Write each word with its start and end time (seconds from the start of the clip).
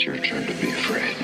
It's 0.00 0.06
your 0.06 0.16
turn 0.16 0.46
to 0.46 0.54
be 0.54 0.70
afraid. 0.70 1.14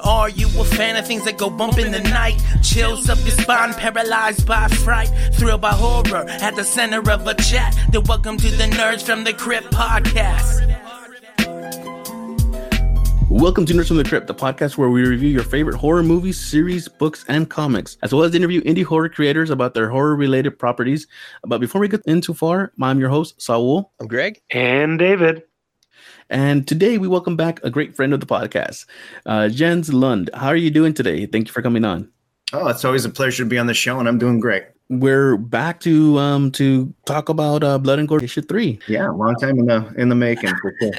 Are 0.00 0.30
you 0.30 0.46
a 0.58 0.64
fan 0.64 0.96
of 0.96 1.06
things 1.06 1.26
that 1.26 1.36
go 1.36 1.50
bump 1.50 1.76
in 1.78 1.92
the 1.92 2.00
night? 2.00 2.42
Chills 2.62 3.10
up 3.10 3.18
your 3.18 3.32
spine, 3.32 3.74
paralyzed 3.74 4.46
by 4.46 4.68
fright, 4.68 5.08
thrilled 5.34 5.60
by 5.60 5.72
horror 5.72 6.24
at 6.26 6.56
the 6.56 6.64
center 6.64 7.00
of 7.10 7.26
a 7.26 7.34
chat. 7.34 7.76
Then 7.90 8.04
welcome 8.04 8.38
to 8.38 8.48
the 8.48 8.64
Nerds 8.64 9.02
from 9.02 9.24
the 9.24 9.34
Crypt 9.34 9.70
podcast. 9.70 10.89
Welcome 13.40 13.64
to 13.64 13.72
Nerds 13.72 13.88
from 13.88 13.96
the 13.96 14.04
Crypt, 14.04 14.26
the 14.26 14.34
podcast 14.34 14.76
where 14.76 14.90
we 14.90 15.02
review 15.02 15.30
your 15.30 15.42
favorite 15.42 15.76
horror 15.76 16.02
movies, 16.02 16.38
series, 16.38 16.88
books, 16.88 17.24
and 17.26 17.48
comics, 17.48 17.96
as 18.02 18.12
well 18.12 18.22
as 18.22 18.34
interview 18.34 18.60
indie 18.64 18.84
horror 18.84 19.08
creators 19.08 19.48
about 19.48 19.72
their 19.72 19.88
horror-related 19.88 20.58
properties. 20.58 21.06
But 21.44 21.56
before 21.56 21.80
we 21.80 21.88
get 21.88 22.02
in 22.04 22.20
too 22.20 22.34
far, 22.34 22.70
I'm 22.82 23.00
your 23.00 23.08
host, 23.08 23.40
Saul. 23.40 23.94
I'm 23.98 24.08
Greg. 24.08 24.42
And 24.50 24.98
David. 24.98 25.42
And 26.28 26.68
today 26.68 26.98
we 26.98 27.08
welcome 27.08 27.34
back 27.34 27.64
a 27.64 27.70
great 27.70 27.96
friend 27.96 28.12
of 28.12 28.20
the 28.20 28.26
podcast, 28.26 28.84
uh, 29.24 29.48
Jens 29.48 29.90
Lund. 29.90 30.28
How 30.34 30.48
are 30.48 30.54
you 30.54 30.70
doing 30.70 30.92
today? 30.92 31.24
Thank 31.24 31.48
you 31.48 31.54
for 31.54 31.62
coming 31.62 31.86
on. 31.86 32.10
Oh, 32.52 32.68
it's 32.68 32.84
always 32.84 33.06
a 33.06 33.10
pleasure 33.10 33.44
to 33.44 33.48
be 33.48 33.56
on 33.56 33.66
the 33.68 33.72
show, 33.72 33.98
and 33.98 34.06
I'm 34.06 34.18
doing 34.18 34.38
great. 34.38 34.64
We're 34.90 35.38
back 35.38 35.80
to 35.80 36.18
um 36.18 36.50
to 36.52 36.92
talk 37.06 37.30
about 37.30 37.64
uh, 37.64 37.78
Blood 37.78 38.00
and 38.00 38.06
Gourd 38.06 38.22
issue 38.22 38.42
three. 38.42 38.80
Yeah, 38.86 39.08
long 39.08 39.34
time 39.36 39.58
in 39.58 39.64
the 39.64 39.94
in 39.96 40.10
the 40.10 40.14
making 40.14 40.52
for 40.60 40.74
sure. 40.78 40.92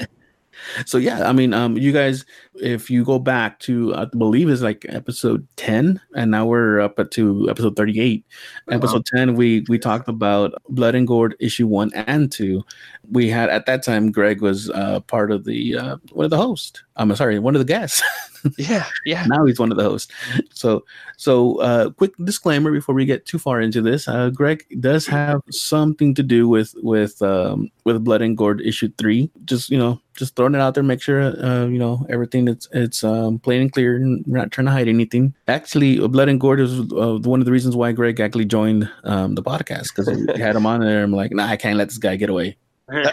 So 0.86 0.98
yeah, 0.98 1.28
I 1.28 1.32
mean, 1.32 1.52
um, 1.54 1.76
you 1.76 1.92
guys, 1.92 2.24
if 2.54 2.90
you 2.90 3.04
go 3.04 3.18
back 3.18 3.58
to, 3.60 3.94
I 3.94 4.04
believe 4.06 4.48
it's 4.48 4.62
like 4.62 4.84
episode 4.88 5.46
ten, 5.56 6.00
and 6.14 6.30
now 6.30 6.46
we're 6.46 6.80
up 6.80 6.98
at 6.98 7.10
to 7.12 7.48
episode 7.48 7.76
thirty-eight. 7.76 8.24
Oh, 8.68 8.74
Episode 8.74 9.06
ten, 9.06 9.34
we 9.34 9.64
we 9.68 9.78
talked 9.78 10.08
about 10.08 10.54
Blood 10.68 10.94
and 10.94 11.06
Gourd 11.06 11.34
issue 11.40 11.66
one 11.66 11.90
and 11.94 12.30
two. 12.30 12.62
We 13.10 13.28
had 13.28 13.48
at 13.48 13.66
that 13.66 13.82
time, 13.82 14.12
Greg 14.12 14.40
was 14.42 14.70
uh, 14.70 15.00
part 15.00 15.30
of 15.32 15.44
the 15.44 15.76
uh, 15.76 15.96
one 16.12 16.24
of 16.24 16.30
the 16.30 16.36
hosts. 16.36 16.82
I'm 16.96 17.14
sorry, 17.16 17.38
one 17.38 17.54
of 17.54 17.60
the 17.60 17.72
guests. 17.72 18.02
Yeah, 18.58 18.86
yeah. 19.04 19.24
now 19.26 19.44
he's 19.44 19.58
one 19.60 19.70
of 19.70 19.78
the 19.78 19.84
hosts. 19.84 20.12
So, 20.52 20.84
so 21.16 21.60
uh, 21.60 21.90
quick 21.90 22.12
disclaimer 22.24 22.72
before 22.72 22.94
we 22.94 23.04
get 23.04 23.24
too 23.24 23.38
far 23.38 23.60
into 23.60 23.80
this. 23.80 24.08
Uh, 24.08 24.30
Greg 24.30 24.64
does 24.80 25.06
have 25.06 25.40
something 25.50 26.14
to 26.14 26.22
do 26.22 26.48
with 26.48 26.74
with 26.82 27.22
um, 27.22 27.70
with 27.84 28.02
Blood 28.02 28.22
and 28.22 28.36
Gourd 28.36 28.60
issue 28.60 28.90
three. 28.98 29.30
Just 29.44 29.70
you 29.70 29.78
know, 29.78 30.00
just 30.16 30.34
throwing 30.34 30.54
it 30.54 30.60
out 30.60 30.74
there. 30.74 30.82
Make 30.82 31.00
sure 31.00 31.22
uh, 31.22 31.66
you 31.66 31.78
know 31.78 32.04
everything 32.08 32.41
that's 32.46 32.68
it's 32.72 33.02
um, 33.04 33.38
plain 33.38 33.62
and 33.62 33.72
clear. 33.72 33.96
And 33.96 34.24
we're 34.26 34.38
not 34.38 34.50
trying 34.50 34.66
to 34.66 34.72
hide 34.72 34.88
anything. 34.88 35.34
Actually, 35.48 35.98
Blood 36.08 36.28
and 36.28 36.40
Gourd 36.40 36.60
is 36.60 36.78
uh, 36.92 37.18
one 37.22 37.40
of 37.40 37.46
the 37.46 37.52
reasons 37.52 37.76
why 37.76 37.92
Greg 37.92 38.20
actually 38.20 38.44
joined 38.44 38.90
um, 39.04 39.34
the 39.34 39.42
podcast 39.42 39.88
because 39.94 40.08
we 40.08 40.26
had 40.40 40.56
him 40.56 40.66
on 40.66 40.80
there. 40.80 41.02
I'm 41.02 41.12
like, 41.12 41.32
nah, 41.32 41.46
I 41.46 41.56
can't 41.56 41.76
let 41.78 41.88
this 41.88 41.98
guy 41.98 42.16
get 42.16 42.30
away. 42.30 42.56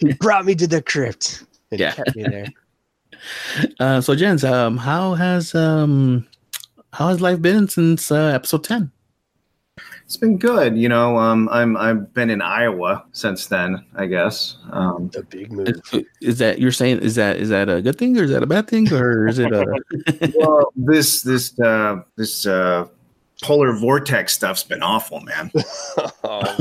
He 0.00 0.12
brought 0.14 0.44
me 0.44 0.54
to 0.56 0.66
the 0.66 0.82
crypt. 0.82 1.44
And 1.70 1.80
Yeah. 1.80 1.92
kept 1.92 2.14
me 2.16 2.24
there. 2.24 2.46
Uh, 3.78 4.00
so, 4.00 4.14
Jens, 4.14 4.44
um, 4.44 4.78
how 4.78 5.14
has 5.14 5.54
um, 5.54 6.26
how 6.94 7.08
has 7.08 7.20
life 7.20 7.42
been 7.42 7.68
since 7.68 8.10
uh, 8.10 8.32
episode 8.34 8.64
ten? 8.64 8.90
It's 10.10 10.16
been 10.16 10.38
good, 10.38 10.76
you 10.76 10.88
know. 10.88 11.18
Um, 11.18 11.48
I'm 11.52 11.76
I've 11.76 12.12
been 12.12 12.30
in 12.30 12.42
Iowa 12.42 13.04
since 13.12 13.46
then, 13.46 13.84
I 13.94 14.06
guess. 14.06 14.56
Um, 14.72 15.08
The 15.10 15.22
big 15.22 15.52
move. 15.52 15.68
Is, 15.68 16.04
is 16.20 16.38
that 16.38 16.58
you're 16.58 16.72
saying? 16.72 16.98
Is 16.98 17.14
that 17.14 17.36
is 17.36 17.48
that 17.50 17.68
a 17.68 17.80
good 17.80 17.96
thing 17.96 18.18
or 18.18 18.24
is 18.24 18.32
that 18.32 18.42
a 18.42 18.46
bad 18.46 18.66
thing 18.66 18.92
or 18.92 19.28
is 19.28 19.38
it 19.38 19.52
a? 19.52 19.64
well, 20.36 20.72
this 20.74 21.22
this 21.22 21.56
uh, 21.60 22.02
this 22.16 22.44
uh, 22.44 22.88
polar 23.44 23.72
vortex 23.72 24.32
stuff's 24.32 24.64
been 24.64 24.82
awful, 24.82 25.20
man. 25.20 25.52
oh, 26.24 26.58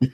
yeah. 0.00 0.08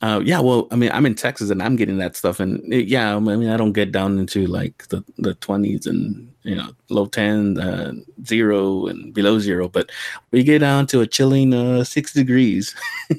Uh, 0.00 0.20
yeah, 0.24 0.38
well, 0.38 0.68
I 0.70 0.76
mean, 0.76 0.92
I'm 0.92 1.06
in 1.06 1.16
Texas 1.16 1.50
and 1.50 1.60
I'm 1.60 1.74
getting 1.74 1.98
that 1.98 2.14
stuff, 2.14 2.38
and 2.38 2.72
it, 2.72 2.86
yeah, 2.86 3.16
I 3.16 3.18
mean, 3.18 3.48
I 3.48 3.56
don't 3.56 3.72
get 3.72 3.90
down 3.90 4.20
into 4.20 4.46
like 4.46 4.86
the 4.90 5.02
the 5.18 5.34
20s 5.34 5.88
and 5.88 6.30
you 6.46 6.54
know 6.56 6.70
low 6.88 7.06
10, 7.06 7.58
uh, 7.58 7.92
zero, 8.24 8.86
and 8.86 9.12
below 9.12 9.38
zero, 9.38 9.68
but 9.68 9.90
we 10.30 10.42
get 10.44 10.60
down 10.60 10.86
to 10.88 11.00
a 11.00 11.06
chilling 11.06 11.52
uh, 11.52 11.84
six 11.84 12.12
degrees. 12.12 12.74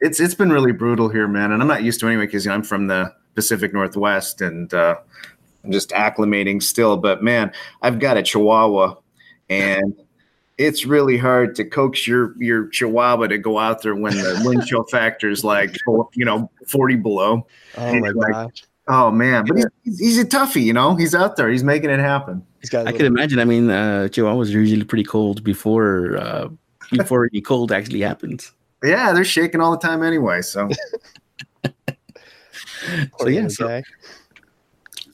It's 0.00 0.20
it's 0.20 0.32
been 0.34 0.52
really 0.52 0.70
brutal 0.70 1.08
here, 1.08 1.26
man, 1.26 1.50
and 1.50 1.60
I'm 1.60 1.66
not 1.66 1.82
used 1.82 1.98
to 2.00 2.06
it 2.06 2.10
anyway 2.10 2.26
because 2.26 2.46
I'm 2.46 2.62
from 2.62 2.86
the 2.86 3.12
Pacific 3.34 3.72
Northwest 3.72 4.40
and 4.40 4.72
uh, 4.72 4.94
I'm 5.64 5.72
just 5.72 5.90
acclimating 5.90 6.62
still. 6.62 6.96
But 6.96 7.20
man, 7.20 7.50
I've 7.82 7.98
got 7.98 8.16
a 8.16 8.22
Chihuahua, 8.22 8.94
and 9.50 9.94
it's 10.56 10.86
really 10.86 11.18
hard 11.18 11.56
to 11.56 11.64
coax 11.64 12.06
your 12.06 12.32
your 12.40 12.68
Chihuahua 12.68 13.26
to 13.26 13.38
go 13.38 13.58
out 13.58 13.82
there 13.82 13.96
when 13.96 14.14
the 14.16 14.40
wind 14.44 14.64
chill 14.66 14.84
factor 14.90 15.28
is 15.28 15.42
like 15.42 15.74
you 16.14 16.24
know 16.24 16.48
40 16.68 16.94
below. 16.94 17.44
Oh 17.76 17.94
my 17.98 18.10
Like- 18.10 18.32
gosh. 18.32 18.62
Oh 18.86 19.10
man, 19.10 19.46
but 19.46 19.56
he's, 19.84 19.98
he's 19.98 20.18
a 20.18 20.24
toughie, 20.24 20.62
you 20.62 20.72
know. 20.72 20.94
He's 20.94 21.12
out 21.14 21.34
there. 21.36 21.50
He's 21.50 21.64
making 21.64 21.90
it 21.90 21.98
happen. 21.98 22.46
He's 22.60 22.70
got 22.70 22.86
a 22.86 22.88
I 22.88 22.92
could 22.92 23.06
imagine. 23.06 23.38
I 23.38 23.44
mean, 23.44 23.70
uh, 23.70 24.08
Chihuahuas 24.10 24.48
are 24.54 24.58
usually 24.58 24.84
pretty 24.84 25.04
cold 25.04 25.44
before 25.44 26.16
uh, 26.16 26.48
before 26.92 27.28
any 27.32 27.40
cold 27.40 27.72
actually 27.72 28.00
happens. 28.00 28.52
Yeah, 28.82 29.12
they're 29.12 29.24
shaking 29.24 29.60
all 29.60 29.70
the 29.72 29.78
time 29.78 30.02
anyway. 30.02 30.42
So 30.42 30.68
so 33.18 33.28
yeah, 33.28 33.48
so- 33.48 33.82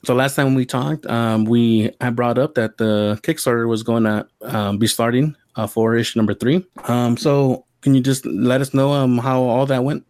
So 0.05 0.13
last 0.13 0.35
time 0.35 0.53
we 0.53 0.65
talked, 0.67 1.05
um, 1.07 1.45
we 1.45 1.89
I 1.99 2.11
brought 2.11 2.37
up 2.37 2.53
that 2.55 2.77
the 2.77 3.19
Kickstarter 3.23 3.67
was 3.67 3.81
going 3.81 4.03
to 4.03 4.27
um, 4.43 4.77
be 4.77 4.85
starting 4.85 5.35
uh, 5.55 5.65
for 5.65 5.95
issue 5.95 6.19
number 6.19 6.35
three. 6.35 6.63
Um, 6.87 7.17
so 7.17 7.65
can 7.81 7.95
you 7.95 8.01
just 8.01 8.23
let 8.25 8.61
us 8.61 8.71
know 8.73 8.93
um, 8.93 9.17
how 9.17 9.41
all 9.41 9.65
that 9.65 9.83
went? 9.83 10.05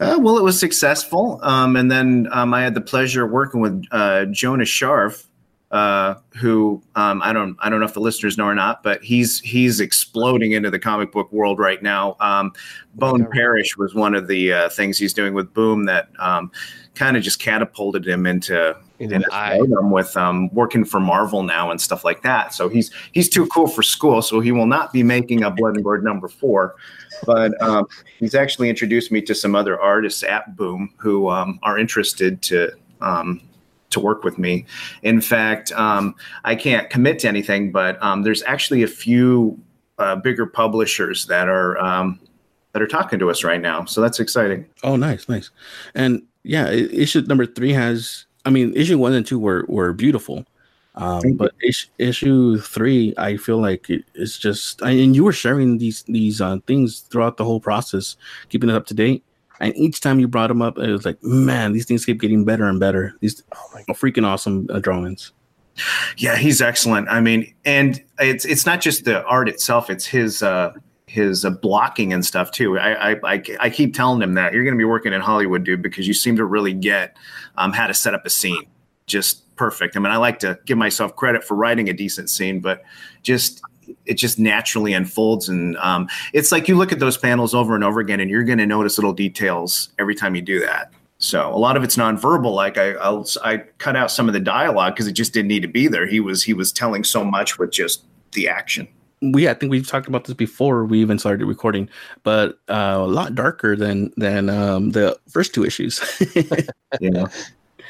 Uh, 0.00 0.16
well, 0.18 0.38
it 0.38 0.42
was 0.42 0.58
successful, 0.58 1.38
um, 1.42 1.76
and 1.76 1.90
then 1.90 2.28
um, 2.32 2.52
I 2.54 2.62
had 2.62 2.74
the 2.74 2.80
pleasure 2.80 3.24
of 3.26 3.30
working 3.30 3.60
with 3.60 3.84
uh, 3.92 4.24
Jonas 4.26 4.68
Scharf, 4.70 5.26
uh, 5.74 6.14
who 6.36 6.80
um, 6.94 7.20
I 7.20 7.32
don't 7.32 7.56
I 7.58 7.68
don't 7.68 7.80
know 7.80 7.86
if 7.86 7.94
the 7.94 8.00
listeners 8.00 8.38
know 8.38 8.44
or 8.44 8.54
not, 8.54 8.84
but 8.84 9.02
he's 9.02 9.40
he's 9.40 9.80
exploding 9.80 10.52
into 10.52 10.70
the 10.70 10.78
comic 10.78 11.10
book 11.10 11.32
world 11.32 11.58
right 11.58 11.82
now. 11.82 12.16
Um, 12.20 12.52
Bone. 12.94 13.26
Parish 13.32 13.76
was 13.76 13.92
one 13.92 14.14
of 14.14 14.28
the 14.28 14.52
uh, 14.52 14.68
things 14.68 14.98
he's 14.98 15.12
doing 15.12 15.34
with 15.34 15.52
Boom 15.52 15.86
that 15.86 16.10
um, 16.20 16.52
kind 16.94 17.16
of 17.16 17.24
just 17.24 17.40
catapulted 17.40 18.06
him 18.06 18.24
into 18.24 18.76
Into 19.00 19.26
stardom 19.26 19.90
with 19.90 20.16
um, 20.16 20.48
working 20.54 20.84
for 20.84 21.00
Marvel 21.00 21.42
now 21.42 21.72
and 21.72 21.80
stuff 21.80 22.04
like 22.04 22.22
that. 22.22 22.54
So 22.54 22.68
he's 22.68 22.92
he's 23.10 23.28
too 23.28 23.44
cool 23.46 23.66
for 23.66 23.82
school, 23.82 24.22
so 24.22 24.38
he 24.38 24.52
will 24.52 24.68
not 24.68 24.92
be 24.92 25.02
making 25.02 25.42
a 25.42 25.50
Blood 25.50 25.74
and 25.74 25.82
Gourd 25.82 26.04
number 26.04 26.28
four. 26.28 26.76
But 27.26 27.60
um, 27.60 27.88
he's 28.20 28.36
actually 28.36 28.70
introduced 28.70 29.10
me 29.10 29.20
to 29.22 29.34
some 29.34 29.56
other 29.56 29.80
artists 29.80 30.22
at 30.22 30.54
Boom 30.54 30.94
who 30.98 31.30
um, 31.30 31.58
are 31.64 31.76
interested 31.76 32.42
to 32.42 32.70
um, 33.00 33.40
to 33.94 34.00
work 34.00 34.22
with 34.22 34.38
me. 34.38 34.66
In 35.02 35.20
fact, 35.20 35.72
um, 35.72 36.14
I 36.44 36.54
can't 36.54 36.90
commit 36.90 37.18
to 37.20 37.28
anything, 37.28 37.72
but 37.72 38.00
um, 38.02 38.22
there's 38.22 38.42
actually 38.42 38.82
a 38.82 38.88
few 38.88 39.58
uh, 39.98 40.16
bigger 40.16 40.46
publishers 40.46 41.26
that 41.26 41.48
are 41.48 41.78
um, 41.78 42.20
that 42.72 42.82
are 42.82 42.86
talking 42.86 43.18
to 43.18 43.30
us 43.30 43.42
right 43.44 43.60
now. 43.60 43.84
So 43.86 44.00
that's 44.00 44.20
exciting. 44.20 44.66
Oh, 44.82 44.96
nice, 44.96 45.28
nice. 45.28 45.50
And 45.94 46.22
yeah, 46.42 46.68
issue 46.70 47.22
number 47.22 47.46
three 47.46 47.72
has. 47.72 48.26
I 48.44 48.50
mean, 48.50 48.76
issue 48.76 48.98
one 48.98 49.14
and 49.14 49.26
two 49.26 49.38
were 49.38 49.64
were 49.68 49.94
beautiful, 49.94 50.44
um, 50.96 51.22
but 51.36 51.52
issue, 51.62 51.88
issue 51.98 52.58
three, 52.58 53.14
I 53.16 53.36
feel 53.36 53.58
like 53.58 53.90
it, 53.90 54.04
it's 54.14 54.38
just. 54.38 54.82
I, 54.82 54.90
and 54.90 55.16
you 55.16 55.24
were 55.24 55.32
sharing 55.32 55.78
these 55.78 56.02
these 56.04 56.40
uh, 56.40 56.58
things 56.66 57.00
throughout 57.00 57.36
the 57.36 57.44
whole 57.44 57.60
process, 57.60 58.16
keeping 58.48 58.68
it 58.68 58.76
up 58.76 58.86
to 58.86 58.94
date. 58.94 59.23
And 59.60 59.76
each 59.76 60.00
time 60.00 60.18
you 60.18 60.28
brought 60.28 60.48
them 60.48 60.62
up, 60.62 60.78
it 60.78 60.90
was 60.90 61.04
like, 61.04 61.22
man, 61.22 61.72
these 61.72 61.86
things 61.86 62.04
keep 62.04 62.20
getting 62.20 62.44
better 62.44 62.64
and 62.64 62.80
better. 62.80 63.14
These 63.20 63.42
Oh 63.54 63.70
my 63.74 63.82
freaking 63.94 64.26
awesome 64.26 64.66
uh, 64.70 64.80
drawings. 64.80 65.32
Yeah, 66.16 66.36
he's 66.36 66.60
excellent. 66.60 67.08
I 67.08 67.20
mean, 67.20 67.52
and 67.64 68.02
it's 68.18 68.44
it's 68.44 68.64
not 68.66 68.80
just 68.80 69.04
the 69.04 69.24
art 69.24 69.48
itself; 69.48 69.90
it's 69.90 70.06
his 70.06 70.42
uh, 70.42 70.72
his 71.06 71.44
uh, 71.44 71.50
blocking 71.50 72.12
and 72.12 72.24
stuff 72.24 72.52
too. 72.52 72.78
I, 72.78 73.12
I 73.12 73.20
I 73.24 73.42
I 73.60 73.70
keep 73.70 73.94
telling 73.94 74.22
him 74.22 74.34
that 74.34 74.52
you're 74.52 74.62
going 74.62 74.74
to 74.74 74.78
be 74.78 74.84
working 74.84 75.12
in 75.12 75.20
Hollywood, 75.20 75.64
dude, 75.64 75.82
because 75.82 76.06
you 76.06 76.14
seem 76.14 76.36
to 76.36 76.44
really 76.44 76.72
get 76.72 77.16
um, 77.56 77.72
how 77.72 77.88
to 77.88 77.94
set 77.94 78.14
up 78.14 78.24
a 78.24 78.30
scene 78.30 78.66
just 79.06 79.54
perfect. 79.56 79.96
I 79.96 80.00
mean, 80.00 80.12
I 80.12 80.16
like 80.16 80.38
to 80.40 80.58
give 80.64 80.78
myself 80.78 81.14
credit 81.16 81.44
for 81.44 81.54
writing 81.54 81.88
a 81.88 81.92
decent 81.92 82.30
scene, 82.30 82.60
but 82.60 82.82
just 83.22 83.60
it 84.06 84.14
just 84.14 84.38
naturally 84.38 84.92
unfolds. 84.92 85.48
And 85.48 85.76
um, 85.78 86.08
it's 86.32 86.52
like 86.52 86.68
you 86.68 86.76
look 86.76 86.92
at 86.92 86.98
those 86.98 87.16
panels 87.16 87.54
over 87.54 87.74
and 87.74 87.84
over 87.84 88.00
again 88.00 88.20
and 88.20 88.30
you're 88.30 88.44
going 88.44 88.58
to 88.58 88.66
notice 88.66 88.98
little 88.98 89.12
details 89.12 89.90
every 89.98 90.14
time 90.14 90.34
you 90.34 90.42
do 90.42 90.60
that. 90.60 90.92
So 91.18 91.48
a 91.48 91.56
lot 91.56 91.76
of 91.76 91.84
it's 91.84 91.96
nonverbal 91.96 92.54
like 92.54 92.76
i 92.76 92.90
I'll, 92.94 93.26
i 93.42 93.58
cut 93.78 93.96
out 93.96 94.10
some 94.10 94.28
of 94.28 94.34
the 94.34 94.40
dialogue 94.40 94.94
because 94.94 95.06
it 95.06 95.12
just 95.12 95.32
didn't 95.32 95.48
need 95.48 95.62
to 95.62 95.68
be 95.68 95.86
there. 95.88 96.06
He 96.06 96.20
was 96.20 96.42
he 96.42 96.52
was 96.52 96.72
telling 96.72 97.04
so 97.04 97.24
much 97.24 97.58
with 97.58 97.70
just 97.70 98.04
the 98.32 98.48
action. 98.48 98.88
We 99.22 99.48
I 99.48 99.54
think 99.54 99.70
we've 99.70 99.86
talked 99.86 100.06
about 100.06 100.24
this 100.24 100.34
before 100.34 100.84
we 100.84 101.00
even 101.00 101.18
started 101.18 101.46
recording, 101.46 101.88
but 102.24 102.58
uh, 102.68 102.96
a 102.98 103.06
lot 103.06 103.34
darker 103.34 103.74
than 103.74 104.12
than 104.16 104.50
um, 104.50 104.90
the 104.90 105.18
first 105.30 105.54
two 105.54 105.64
issues. 105.64 106.02
you 107.00 107.10
know 107.10 107.28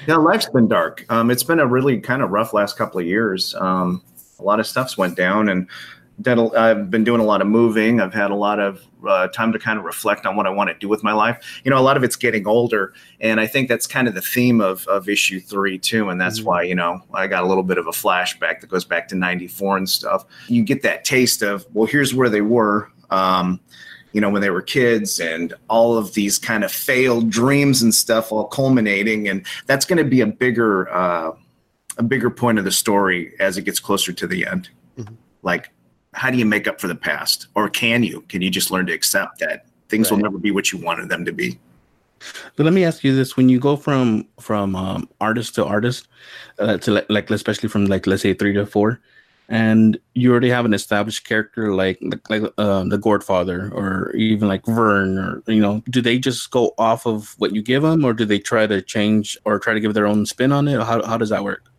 yeah 0.06 0.16
life's 0.16 0.48
been 0.48 0.68
dark. 0.68 1.04
Um, 1.08 1.30
it's 1.30 1.42
been 1.42 1.60
a 1.60 1.66
really 1.66 1.98
kind 2.00 2.22
of 2.22 2.30
rough 2.30 2.52
last 2.52 2.76
couple 2.76 3.00
of 3.00 3.06
years. 3.06 3.54
Um, 3.56 4.02
a 4.38 4.42
lot 4.42 4.60
of 4.60 4.66
stuff's 4.66 4.98
went 4.98 5.16
down 5.16 5.48
and 5.48 5.68
done 6.20 6.38
a, 6.38 6.48
I've 6.52 6.90
been 6.90 7.04
doing 7.04 7.20
a 7.20 7.24
lot 7.24 7.40
of 7.40 7.46
moving. 7.48 8.00
I've 8.00 8.14
had 8.14 8.30
a 8.30 8.34
lot 8.34 8.60
of 8.60 8.82
uh, 9.06 9.28
time 9.28 9.52
to 9.52 9.58
kind 9.58 9.78
of 9.78 9.84
reflect 9.84 10.24
on 10.26 10.36
what 10.36 10.46
I 10.46 10.50
want 10.50 10.68
to 10.70 10.74
do 10.74 10.88
with 10.88 11.02
my 11.02 11.12
life. 11.12 11.60
You 11.64 11.70
know, 11.70 11.78
a 11.78 11.82
lot 11.82 11.96
of 11.96 12.04
it's 12.04 12.16
getting 12.16 12.46
older, 12.46 12.94
and 13.20 13.40
I 13.40 13.46
think 13.46 13.68
that's 13.68 13.86
kind 13.86 14.06
of 14.08 14.14
the 14.14 14.22
theme 14.22 14.60
of 14.60 14.86
of 14.86 15.08
issue 15.08 15.40
three 15.40 15.78
too. 15.78 16.08
And 16.08 16.20
that's 16.20 16.40
Mhm. 16.40 16.44
why 16.44 16.62
you 16.62 16.74
know 16.74 17.00
I 17.12 17.26
got 17.26 17.42
a 17.44 17.46
little 17.46 17.62
bit 17.64 17.78
of 17.78 17.86
a 17.86 17.90
flashback 17.92 18.60
that 18.60 18.68
goes 18.68 18.84
back 18.84 19.08
to 19.08 19.14
'94 19.16 19.76
and 19.76 19.88
stuff. 19.88 20.24
You 20.48 20.62
get 20.62 20.82
that 20.82 21.04
taste 21.04 21.42
of 21.42 21.66
well, 21.72 21.86
here's 21.86 22.14
where 22.14 22.28
they 22.30 22.40
were. 22.42 22.90
Um, 23.10 23.60
you 24.12 24.20
know, 24.20 24.30
when 24.30 24.42
they 24.42 24.50
were 24.50 24.62
kids 24.62 25.18
and 25.18 25.52
all 25.68 25.98
of 25.98 26.14
these 26.14 26.38
kind 26.38 26.62
of 26.62 26.70
failed 26.70 27.30
dreams 27.30 27.82
and 27.82 27.92
stuff 27.92 28.30
all 28.30 28.44
culminating. 28.44 29.28
And 29.28 29.44
that's 29.66 29.84
going 29.84 29.98
to 29.98 30.04
be 30.08 30.20
a 30.20 30.26
bigger, 30.26 30.88
uh, 30.94 31.32
a 31.98 32.02
bigger 32.04 32.30
point 32.30 32.60
of 32.60 32.64
the 32.64 32.70
story 32.70 33.32
as 33.40 33.58
it 33.58 33.62
gets 33.62 33.80
closer 33.80 34.12
to 34.12 34.26
the 34.28 34.46
end. 34.46 34.68
Mhm. 34.96 35.16
Like, 35.42 35.70
how 36.14 36.30
do 36.30 36.38
you 36.38 36.46
make 36.46 36.66
up 36.66 36.80
for 36.80 36.88
the 36.88 36.94
past? 36.94 37.48
Or 37.54 37.68
can 37.68 38.02
you? 38.02 38.22
Can 38.22 38.40
you 38.40 38.50
just 38.50 38.70
learn 38.70 38.86
to 38.86 38.92
accept 38.92 39.40
that 39.40 39.66
things 39.88 40.10
will 40.10 40.18
never 40.18 40.38
be 40.38 40.50
what 40.50 40.72
you 40.72 40.78
wanted 40.78 41.08
them 41.08 41.24
to 41.24 41.32
be? 41.32 41.58
But 42.56 42.64
let 42.64 42.72
me 42.72 42.84
ask 42.84 43.04
you 43.04 43.14
this: 43.14 43.36
When 43.36 43.48
you 43.48 43.58
go 43.58 43.76
from 43.76 44.26
from 44.40 44.76
um, 44.76 45.08
artist 45.20 45.54
to 45.56 45.64
artist, 45.64 46.08
uh, 46.58 46.78
to 46.78 46.92
like, 46.92 47.06
like 47.10 47.30
especially 47.30 47.68
from 47.68 47.86
like 47.86 48.06
let's 48.06 48.22
say 48.22 48.32
three 48.32 48.54
to 48.54 48.64
four, 48.64 49.00
and 49.48 49.98
you 50.14 50.30
already 50.30 50.48
have 50.48 50.64
an 50.64 50.72
established 50.72 51.24
character 51.24 51.74
like 51.74 51.98
like, 52.00 52.30
like 52.30 52.58
um, 52.58 52.88
the 52.88 52.98
Godfather 52.98 53.70
or 53.74 54.12
even 54.12 54.48
like 54.48 54.64
Vern, 54.66 55.18
or 55.18 55.42
you 55.46 55.60
know, 55.60 55.82
do 55.90 56.00
they 56.00 56.18
just 56.18 56.50
go 56.50 56.74
off 56.78 57.06
of 57.06 57.34
what 57.38 57.54
you 57.54 57.62
give 57.62 57.82
them, 57.82 58.04
or 58.04 58.14
do 58.14 58.24
they 58.24 58.38
try 58.38 58.66
to 58.66 58.80
change 58.80 59.36
or 59.44 59.58
try 59.58 59.74
to 59.74 59.80
give 59.80 59.94
their 59.94 60.06
own 60.06 60.24
spin 60.24 60.52
on 60.52 60.68
it? 60.68 60.80
How 60.80 61.04
how 61.04 61.18
does 61.18 61.30
that 61.30 61.44
work? 61.44 61.73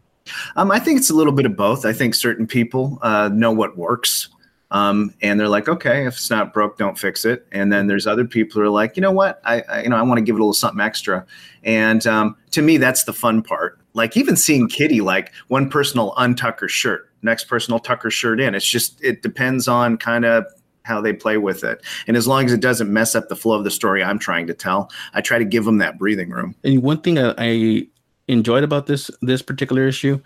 Um, 0.56 0.72
I 0.72 0.80
think 0.80 0.98
it's 1.00 1.10
a 1.10 1.16
little 1.16 1.33
bit 1.33 1.45
of 1.45 1.56
both. 1.56 1.86
I 1.86 1.94
think 1.94 2.16
certain 2.16 2.48
people 2.48 3.00
uh, 3.01 3.30
know 3.31 3.51
what 3.51 3.77
works. 3.77 4.30
Um, 4.72 5.13
and 5.22 5.39
they're 5.39 5.50
like, 5.50 5.69
okay, 5.69 6.06
if 6.06 6.16
it's 6.16 6.30
not 6.30 6.54
broke, 6.54 6.77
don't 6.77 6.98
fix 6.98 7.24
it. 7.24 7.48
And 7.51 7.72
then 7.72 7.88
there's 7.88 8.07
other 8.07 8.25
people 8.25 8.60
who 8.60 8.68
are 8.68 8.69
like, 8.69 8.98
you 8.98 9.01
know 9.01 9.12
what, 9.12 9.39
I, 9.45 9.62
I 9.62 9.83
you 9.83 9.89
know, 9.89 9.95
I 9.95 10.01
want 10.01 10.18
to 10.18 10.24
give 10.24 10.36
it 10.36 10.39
a 10.39 10.44
little 10.44 10.54
something 10.54 10.81
extra. 10.81 11.25
And 11.63 12.06
um, 12.07 12.36
to 12.51 12.62
me, 12.62 12.77
that's 12.77 13.04
the 13.04 13.13
fun 13.13 13.42
part. 13.42 13.80
Like 13.94 14.18
even 14.18 14.36
seeing 14.36 14.68
Kitty, 14.68 15.01
like 15.01 15.31
one 15.48 15.69
person 15.69 16.01
will 16.01 16.13
untuck 16.16 16.60
her 16.60 16.68
shirt, 16.68 17.10
next 17.22 17.45
person 17.45 17.72
will 17.72 17.80
tuck 17.80 18.01
her 18.04 18.12
shirt 18.12 18.42
in. 18.42 18.56
It's 18.56 18.68
just 18.68 19.01
it 19.04 19.22
depends 19.22 19.68
on 19.68 19.98
kind 19.98 20.25
of 20.25 20.45
how 20.83 21.00
they 21.01 21.13
play 21.13 21.38
with 21.38 21.63
it. 21.63 21.81
And 22.07 22.18
as 22.18 22.27
long 22.27 22.45
as 22.45 22.54
it 22.54 22.60
doesn't 22.60 22.92
mess 22.92 23.16
up 23.16 23.30
the 23.30 23.36
flow 23.36 23.57
of 23.57 23.63
the 23.63 23.72
story 23.72 24.04
I'm 24.04 24.19
trying 24.19 24.48
to 24.48 24.54
tell, 24.54 24.92
I 25.13 25.22
try 25.22 25.39
to 25.39 25.45
give 25.45 25.66
them 25.66 25.77
that 25.77 25.98
breathing 25.98 26.30
room. 26.30 26.56
And 26.63 26.83
one 26.83 27.01
thing 27.01 27.18
I, 27.18 27.33
I 27.38 27.88
enjoyed 28.27 28.63
about 28.63 28.88
this 28.88 29.12
this 29.22 29.42
particular 29.42 29.88
issue, 29.88 30.19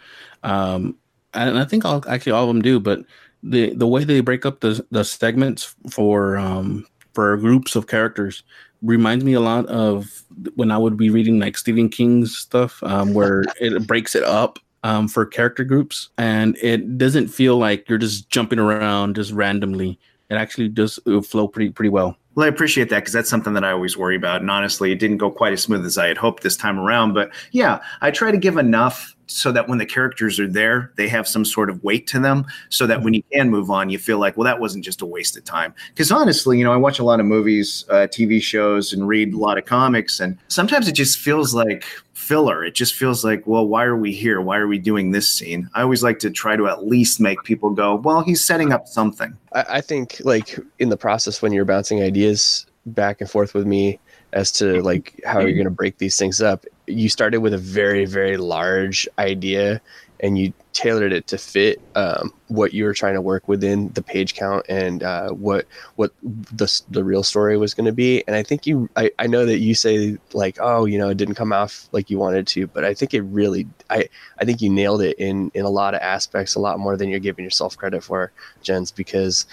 um, 0.43 0.95
and 1.33 1.57
I 1.57 1.65
think 1.65 1.85
all, 1.85 2.03
actually 2.07 2.31
all 2.33 2.43
of 2.43 2.49
them 2.49 2.61
do, 2.61 2.79
but 2.79 3.01
the 3.43 3.73
the 3.73 3.87
way 3.87 4.03
they 4.03 4.21
break 4.21 4.45
up 4.45 4.59
the 4.59 4.85
the 4.91 5.03
segments 5.03 5.75
for 5.89 6.37
um, 6.37 6.85
for 7.13 7.35
groups 7.37 7.75
of 7.75 7.87
characters 7.87 8.43
reminds 8.81 9.25
me 9.25 9.33
a 9.33 9.41
lot 9.41 9.65
of 9.67 10.23
when 10.55 10.71
I 10.71 10.77
would 10.77 10.97
be 10.97 11.09
reading 11.09 11.39
like 11.39 11.57
Stephen 11.57 11.89
King's 11.89 12.35
stuff, 12.37 12.81
um, 12.83 13.13
where 13.13 13.43
it 13.59 13.85
breaks 13.87 14.15
it 14.15 14.23
up 14.23 14.59
um, 14.83 15.07
for 15.07 15.25
character 15.25 15.63
groups, 15.63 16.09
and 16.17 16.57
it 16.61 16.97
doesn't 16.97 17.27
feel 17.27 17.57
like 17.57 17.87
you're 17.89 17.97
just 17.97 18.29
jumping 18.29 18.59
around 18.59 19.15
just 19.15 19.31
randomly. 19.31 19.99
It 20.29 20.35
actually 20.35 20.69
does 20.69 20.99
uh, 21.07 21.21
flow 21.21 21.47
pretty 21.47 21.71
pretty 21.71 21.89
well. 21.89 22.17
Well, 22.39 22.45
I 22.45 22.49
appreciate 22.49 22.87
that 22.91 22.99
because 22.99 23.11
that's 23.11 23.29
something 23.29 23.51
that 23.55 23.65
I 23.65 23.71
always 23.71 23.97
worry 23.97 24.15
about. 24.15 24.39
And 24.39 24.49
honestly, 24.49 24.93
it 24.93 24.99
didn't 24.99 25.17
go 25.17 25.29
quite 25.29 25.51
as 25.51 25.61
smooth 25.61 25.85
as 25.85 25.97
I 25.97 26.07
had 26.07 26.15
hoped 26.15 26.41
this 26.41 26.55
time 26.55 26.79
around. 26.79 27.13
But 27.13 27.31
yeah, 27.51 27.81
I 27.99 28.11
try 28.11 28.31
to 28.31 28.37
give 28.37 28.55
enough 28.55 29.13
so 29.29 29.51
that 29.51 29.67
when 29.67 29.77
the 29.77 29.85
characters 29.85 30.39
are 30.39 30.47
there, 30.47 30.91
they 30.95 31.07
have 31.07 31.27
some 31.27 31.45
sort 31.45 31.69
of 31.69 31.83
weight 31.83 32.07
to 32.07 32.19
them 32.19 32.45
so 32.69 32.87
that 32.87 33.03
when 33.03 33.13
you 33.13 33.23
can 33.31 33.49
move 33.49 33.69
on, 33.69 33.89
you 33.89 33.99
feel 33.99 34.17
like, 34.17 34.35
well, 34.35 34.45
that 34.45 34.59
wasn't 34.59 34.83
just 34.83 35.01
a 35.01 35.05
waste 35.05 35.37
of 35.37 35.43
time. 35.43 35.73
Because 35.89 36.11
honestly, 36.11 36.57
you 36.57 36.63
know, 36.63 36.73
I 36.73 36.77
watch 36.77 36.99
a 36.99 37.03
lot 37.03 37.19
of 37.19 37.25
movies, 37.25 37.85
uh, 37.89 38.07
TV 38.11 38.41
shows, 38.41 38.91
and 38.91 39.07
read 39.07 39.33
a 39.33 39.37
lot 39.37 39.57
of 39.57 39.65
comics. 39.65 40.19
And 40.19 40.37
sometimes 40.47 40.87
it 40.87 40.93
just 40.93 41.19
feels 41.19 41.53
like 41.53 41.85
filler. 42.13 42.63
It 42.63 42.75
just 42.75 42.95
feels 42.95 43.23
like, 43.23 43.45
well, 43.45 43.67
why 43.67 43.83
are 43.85 43.95
we 43.95 44.11
here? 44.11 44.41
Why 44.41 44.57
are 44.57 44.67
we 44.67 44.79
doing 44.79 45.11
this 45.11 45.29
scene? 45.29 45.69
I 45.73 45.81
always 45.81 46.03
like 46.03 46.19
to 46.19 46.29
try 46.29 46.55
to 46.55 46.67
at 46.67 46.85
least 46.85 47.19
make 47.19 47.43
people 47.43 47.69
go, 47.69 47.95
well, 47.95 48.21
he's 48.21 48.43
setting 48.43 48.71
up 48.73 48.87
something. 48.87 49.35
I, 49.53 49.65
I 49.69 49.81
think 49.81 50.21
like 50.23 50.59
in 50.79 50.89
the 50.89 50.97
process 50.97 51.41
when 51.41 51.53
you're 51.53 51.65
bouncing 51.65 52.01
ideas 52.01 52.65
back 52.85 53.21
and 53.21 53.29
forth 53.29 53.53
with 53.53 53.67
me 53.67 53.99
as 54.33 54.51
to 54.51 54.81
like 54.81 55.19
how 55.25 55.39
you're 55.39 55.53
going 55.53 55.63
to 55.65 55.71
break 55.71 55.97
these 55.97 56.17
things 56.17 56.41
up 56.41 56.65
you 56.89 57.09
started 57.09 57.39
with 57.39 57.53
a 57.53 57.57
very 57.57 58.05
very 58.05 58.37
large 58.37 59.07
idea 59.17 59.81
and 60.21 60.37
you 60.37 60.53
tailored 60.73 61.13
it 61.13 61.27
to 61.27 61.37
fit 61.37 61.81
um, 61.95 62.33
what 62.47 62.73
you 62.73 62.83
were 62.83 62.93
trying 62.93 63.13
to 63.13 63.21
work 63.21 63.47
within 63.47 63.89
the 63.93 64.01
page 64.01 64.33
count 64.33 64.65
and 64.69 65.01
uh, 65.01 65.29
what 65.29 65.65
what 65.95 66.11
the, 66.21 66.81
the 66.89 67.03
real 67.03 67.23
story 67.23 67.57
was 67.57 67.73
going 67.73 67.85
to 67.85 67.91
be. 67.91 68.23
And 68.27 68.35
i 68.35 68.43
think 68.43 68.65
you 68.67 68.89
I, 68.95 69.11
I 69.17 69.27
know 69.27 69.45
that 69.45 69.59
you 69.59 69.73
say 69.73 70.17
like 70.33 70.57
oh 70.59 70.85
you 70.85 70.97
know 70.97 71.09
it 71.09 71.17
didn't 71.17 71.35
come 71.35 71.53
off 71.53 71.87
like 71.91 72.09
you 72.09 72.19
wanted 72.19 72.47
to 72.47 72.67
but 72.67 72.83
i 72.83 72.93
think 72.93 73.13
it 73.13 73.21
really 73.21 73.67
i 73.89 74.07
i 74.39 74.45
think 74.45 74.61
you 74.61 74.69
nailed 74.69 75.01
it 75.01 75.17
in 75.17 75.51
in 75.53 75.65
a 75.65 75.69
lot 75.69 75.93
of 75.93 76.01
aspects 76.01 76.55
a 76.55 76.59
lot 76.59 76.79
more 76.79 76.97
than 76.97 77.09
you're 77.09 77.19
giving 77.19 77.43
yourself 77.43 77.77
credit 77.77 78.03
for 78.03 78.31
jens 78.61 78.91
because 78.91 79.45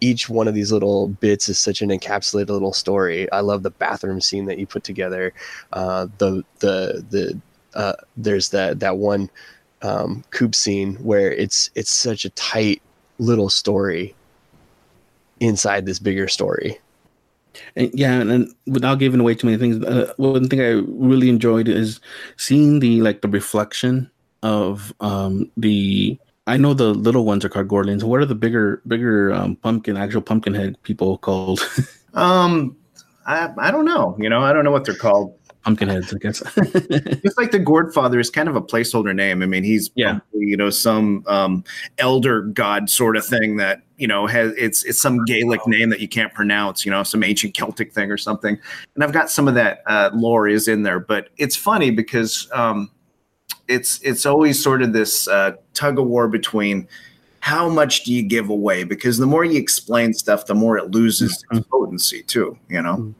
each 0.00 0.28
one 0.28 0.48
of 0.48 0.54
these 0.54 0.72
little 0.72 1.08
bits 1.08 1.48
is 1.48 1.58
such 1.58 1.82
an 1.82 1.90
encapsulated 1.90 2.48
little 2.48 2.72
story. 2.72 3.30
I 3.32 3.40
love 3.40 3.62
the 3.62 3.70
bathroom 3.70 4.20
scene 4.20 4.46
that 4.46 4.58
you 4.58 4.66
put 4.66 4.84
together. 4.84 5.32
Uh, 5.72 6.08
the 6.18 6.44
the 6.60 7.04
the 7.10 7.40
uh, 7.74 7.94
there's 8.16 8.50
that 8.50 8.80
that 8.80 8.96
one 8.96 9.30
um, 9.82 10.24
coop 10.30 10.54
scene 10.54 10.96
where 10.96 11.32
it's 11.32 11.70
it's 11.74 11.90
such 11.92 12.24
a 12.24 12.30
tight 12.30 12.82
little 13.18 13.50
story 13.50 14.14
inside 15.40 15.86
this 15.86 15.98
bigger 15.98 16.28
story. 16.28 16.78
And 17.76 17.90
yeah, 17.92 18.20
and, 18.20 18.30
and 18.30 18.54
without 18.66 18.98
giving 18.98 19.20
away 19.20 19.34
too 19.34 19.46
many 19.46 19.58
things, 19.58 19.84
uh, 19.84 20.12
one 20.16 20.48
thing 20.48 20.60
I 20.60 20.82
really 20.88 21.28
enjoyed 21.28 21.68
is 21.68 22.00
seeing 22.36 22.80
the 22.80 23.00
like 23.02 23.22
the 23.22 23.28
reflection 23.28 24.10
of 24.42 24.94
um 25.00 25.50
the. 25.56 26.18
I 26.50 26.56
know 26.56 26.74
the 26.74 26.92
little 26.92 27.24
ones 27.24 27.44
are 27.44 27.48
called 27.48 27.68
Gourdlings. 27.68 28.02
What 28.02 28.20
are 28.20 28.26
the 28.26 28.34
bigger, 28.34 28.82
bigger 28.88 29.32
um, 29.32 29.56
pumpkin, 29.56 29.96
actual 29.96 30.20
pumpkin 30.20 30.52
head 30.54 30.76
people 30.82 31.18
called? 31.18 31.60
Um, 32.12 32.76
I, 33.24 33.50
I 33.56 33.70
don't 33.70 33.84
know. 33.84 34.16
You 34.18 34.28
know, 34.28 34.42
I 34.42 34.52
don't 34.52 34.64
know 34.64 34.72
what 34.72 34.84
they're 34.84 34.96
called. 34.96 35.32
pumpkin 35.62 35.88
heads, 35.88 36.12
I 36.12 36.18
guess. 36.18 36.40
Just 37.22 37.38
like 37.38 37.52
the 37.52 37.60
Godfather 37.64 38.18
is 38.18 38.30
kind 38.30 38.48
of 38.48 38.56
a 38.56 38.60
placeholder 38.60 39.14
name. 39.14 39.44
I 39.44 39.46
mean, 39.46 39.62
he's 39.62 39.92
Yeah. 39.94 40.18
probably, 40.18 40.48
you 40.48 40.56
know 40.56 40.70
some 40.70 41.22
um, 41.28 41.62
elder 41.98 42.42
god 42.42 42.90
sort 42.90 43.16
of 43.16 43.24
thing 43.24 43.58
that 43.58 43.82
you 43.96 44.08
know 44.08 44.26
has 44.26 44.52
it's 44.58 44.82
it's 44.82 45.00
some 45.00 45.24
Gaelic 45.24 45.64
name 45.68 45.88
that 45.90 46.00
you 46.00 46.08
can't 46.08 46.34
pronounce. 46.34 46.84
You 46.84 46.90
know, 46.90 47.04
some 47.04 47.22
ancient 47.22 47.54
Celtic 47.54 47.92
thing 47.92 48.10
or 48.10 48.16
something. 48.16 48.58
And 48.96 49.04
I've 49.04 49.12
got 49.12 49.30
some 49.30 49.46
of 49.46 49.54
that 49.54 49.82
uh, 49.86 50.10
lore 50.12 50.48
is 50.48 50.66
in 50.66 50.82
there, 50.82 50.98
but 50.98 51.28
it's 51.36 51.54
funny 51.54 51.92
because 51.92 52.48
um, 52.52 52.90
it's 53.70 54.00
it's 54.02 54.26
always 54.26 54.62
sort 54.62 54.82
of 54.82 54.92
this 54.92 55.28
uh, 55.28 55.52
tug 55.74 55.98
of 55.98 56.06
war 56.06 56.28
between 56.28 56.86
how 57.40 57.68
much 57.68 58.04
do 58.04 58.12
you 58.12 58.22
give 58.22 58.50
away 58.50 58.84
because 58.84 59.16
the 59.18 59.26
more 59.26 59.44
you 59.44 59.58
explain 59.58 60.12
stuff 60.12 60.46
the 60.46 60.54
more 60.54 60.76
it 60.76 60.90
loses 60.90 61.42
its 61.52 61.66
potency 61.70 62.22
too 62.24 62.58
you 62.68 62.82
know 62.82 63.14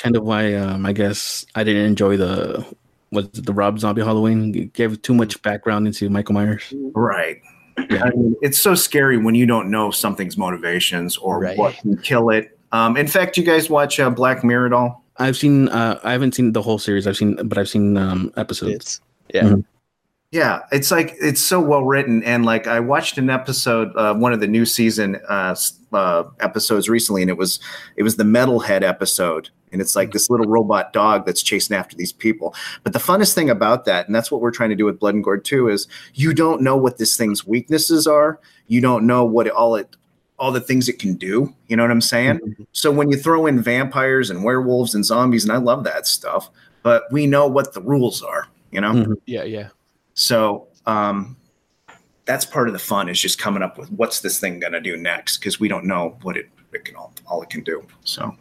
kind 0.00 0.16
of 0.16 0.24
why 0.24 0.54
um, 0.54 0.84
I 0.84 0.92
guess 0.92 1.46
I 1.54 1.62
didn't 1.62 1.84
enjoy 1.86 2.16
the 2.16 2.66
was 3.12 3.26
it 3.26 3.46
the 3.46 3.52
Rob 3.52 3.78
Zombie 3.78 4.02
Halloween. 4.02 4.54
It 4.54 4.72
gave 4.72 5.00
too 5.02 5.14
much 5.14 5.40
background 5.42 5.86
into 5.86 6.08
Michael 6.08 6.34
Myers. 6.34 6.72
Right. 6.94 7.40
I 7.76 8.10
mean, 8.10 8.36
it's 8.42 8.60
so 8.60 8.74
scary 8.76 9.16
when 9.16 9.34
you 9.34 9.46
don't 9.46 9.70
know 9.70 9.90
something's 9.90 10.36
motivations 10.36 11.16
or 11.16 11.40
Right. 11.40 11.56
what 11.58 11.74
can 11.76 11.96
kill 11.98 12.30
it. 12.30 12.56
Um, 12.72 12.96
in 12.96 13.06
fact, 13.08 13.36
you 13.36 13.42
guys 13.44 13.68
watch 13.70 13.98
uh, 13.98 14.10
Black 14.10 14.44
Mirror 14.44 14.66
at 14.66 14.72
all? 14.72 15.04
I've 15.16 15.36
seen. 15.36 15.68
Uh, 15.68 15.98
I 16.04 16.12
haven't 16.12 16.34
seen 16.36 16.52
the 16.52 16.62
whole 16.62 16.78
series. 16.78 17.06
I've 17.06 17.16
seen, 17.16 17.34
but 17.48 17.58
I've 17.58 17.68
seen 17.68 17.96
um, 17.96 18.32
episodes. 18.36 18.74
It's 18.74 19.00
yeah. 19.34 19.42
Mhm. 19.42 19.64
Yeah, 20.32 20.60
it's 20.70 20.92
like 20.92 21.16
it's 21.20 21.40
so 21.40 21.60
well 21.60 21.82
written, 21.84 22.22
and 22.22 22.44
like 22.46 22.68
I 22.68 22.78
watched 22.78 23.18
an 23.18 23.28
episode, 23.30 23.90
uh, 23.96 24.14
one 24.14 24.32
of 24.32 24.38
the 24.38 24.46
new 24.46 24.64
season 24.64 25.16
uh, 25.28 25.56
uh, 25.92 26.22
episodes 26.38 26.88
recently, 26.88 27.22
and 27.22 27.30
it 27.30 27.36
was 27.36 27.58
it 27.96 28.04
was 28.04 28.14
the 28.14 28.22
Metalhead 28.22 28.82
episode, 28.82 29.50
and 29.72 29.80
it's 29.80 29.96
like 29.96 30.12
this 30.12 30.30
little 30.30 30.46
robot 30.46 30.92
dog 30.92 31.26
that's 31.26 31.42
chasing 31.42 31.76
after 31.76 31.96
these 31.96 32.12
people. 32.12 32.54
But 32.84 32.92
the 32.92 33.00
funnest 33.00 33.34
thing 33.34 33.50
about 33.50 33.86
that, 33.86 34.06
and 34.06 34.14
that's 34.14 34.30
what 34.30 34.40
we're 34.40 34.52
trying 34.52 34.70
to 34.70 34.76
do 34.76 34.84
with 34.84 35.00
Blood 35.00 35.14
and 35.16 35.24
Gourd 35.24 35.44
too, 35.44 35.68
is 35.68 35.88
you 36.14 36.32
don't 36.32 36.62
know 36.62 36.76
what 36.76 36.98
this 36.98 37.16
thing's 37.16 37.44
weaknesses 37.44 38.06
are. 38.06 38.38
You 38.68 38.80
don't 38.80 39.08
know 39.08 39.24
what 39.24 39.48
all 39.50 39.74
it 39.74 39.96
all 40.38 40.52
the 40.52 40.60
things 40.60 40.88
it 40.88 41.00
can 41.00 41.14
do. 41.14 41.52
You 41.66 41.76
know 41.76 41.82
what 41.82 41.90
I'm 41.90 42.00
saying? 42.00 42.38
So 42.70 42.92
when 42.92 43.10
you 43.10 43.16
throw 43.16 43.46
in 43.46 43.60
vampires 43.60 44.30
and 44.30 44.44
werewolves 44.44 44.94
and 44.94 45.04
zombies, 45.04 45.42
and 45.42 45.52
I 45.52 45.56
love 45.56 45.82
that 45.84 46.06
stuff, 46.06 46.50
but 46.84 47.10
we 47.10 47.26
know 47.26 47.48
what 47.48 47.74
the 47.74 47.82
rules 47.82 48.22
are. 48.22 48.46
You 48.70 48.80
know. 48.80 48.92
Mhm. 48.92 49.16
Yeah, 49.26 49.42
yeah. 49.42 49.70
So 50.14 50.68
um, 50.86 51.36
that's 52.24 52.44
part 52.44 52.68
of 52.68 52.72
the 52.72 52.78
fun 52.78 53.08
is 53.08 53.20
just 53.20 53.38
coming 53.38 53.62
up 53.62 53.78
with 53.78 53.90
what's 53.92 54.20
this 54.20 54.38
thing 54.38 54.60
going 54.60 54.72
to 54.72 54.80
do 54.80 54.96
next 54.96 55.38
because 55.38 55.58
we 55.60 55.68
don't 55.68 55.84
know 55.84 56.16
what 56.22 56.36
it, 56.36 56.48
it 56.72 56.84
can 56.84 56.96
all, 56.96 57.12
all 57.26 57.42
it 57.42 57.50
can 57.50 57.62
do. 57.62 57.86
So 58.04 58.36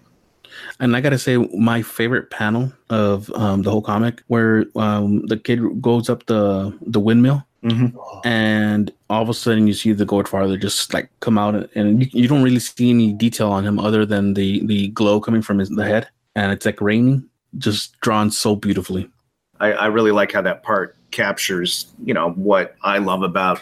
And 0.80 0.96
I 0.96 1.02
gotta 1.02 1.18
say, 1.18 1.38
my 1.38 1.82
favorite 1.82 2.30
panel 2.32 2.72
of 2.90 3.30
um, 3.32 3.62
the 3.64 3.72
whole 3.72 3.82
comic, 3.82 4.22
where 4.28 4.66
um, 4.76 5.26
the 5.28 5.38
kid 5.38 5.60
goes 5.82 6.10
up 6.10 6.26
the 6.26 6.78
the 6.82 7.00
windmill 7.00 7.46
Mhm. 7.62 7.94
and 8.24 8.90
all 9.10 9.22
of 9.22 9.28
a 9.28 9.34
sudden 9.34 9.68
you 9.68 9.74
see 9.74 9.92
the 9.92 10.06
Godfather 10.06 10.56
just 10.56 10.94
like 10.94 11.10
come 11.20 11.38
out, 11.38 11.56
and, 11.56 11.68
and 11.76 12.02
you, 12.02 12.10
you 12.14 12.28
don't 12.30 12.42
really 12.42 12.60
see 12.60 12.90
any 12.90 13.12
detail 13.12 13.52
on 13.52 13.66
him 13.66 13.80
other 13.80 14.06
than 14.06 14.34
the 14.34 14.66
the 14.66 14.88
glow 14.90 15.20
coming 15.20 15.42
from 15.42 15.60
his 15.60 15.70
the 15.70 15.84
head, 15.86 16.08
and 16.36 16.52
it's 16.54 16.66
like 16.66 16.80
raining, 16.80 17.28
just 17.58 18.00
drawn 18.00 18.32
so 18.32 18.56
beautifully. 18.56 19.10
I, 19.60 19.74
I 19.74 19.86
really 19.88 20.12
like 20.12 20.32
how 20.32 20.42
that 20.44 20.64
part 20.64 20.96
captures, 21.24 21.88
you 22.06 22.14
know, 22.14 22.32
what 22.32 22.76
I 22.82 22.98
love 23.00 23.24
about 23.24 23.62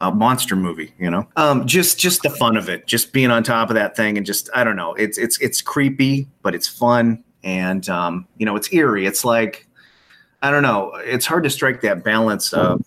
a 0.00 0.10
monster 0.10 0.56
movie. 0.56 0.92
You 0.98 1.10
know, 1.10 1.28
um, 1.36 1.66
just 1.66 1.98
just 1.98 2.22
the 2.22 2.30
fun 2.30 2.56
of 2.56 2.68
it, 2.68 2.86
just 2.86 3.12
being 3.12 3.30
on 3.30 3.42
top 3.42 3.68
of 3.68 3.74
that 3.74 3.94
thing, 3.96 4.16
and 4.16 4.24
just 4.24 4.48
I 4.54 4.64
don't 4.64 4.76
know, 4.76 4.94
it's 4.94 5.18
it's 5.18 5.38
it's 5.40 5.60
creepy, 5.60 6.26
but 6.42 6.54
it's 6.54 6.66
fun, 6.68 7.22
and 7.42 7.86
um, 7.88 8.26
you 8.38 8.46
know, 8.46 8.56
it's 8.56 8.72
eerie. 8.72 9.06
It's 9.06 9.24
like 9.24 9.66
I 10.42 10.50
don't 10.50 10.62
know, 10.62 10.92
it's 10.96 11.26
hard 11.26 11.44
to 11.44 11.50
strike 11.50 11.82
that 11.82 12.02
balance 12.04 12.52
of 12.52 12.82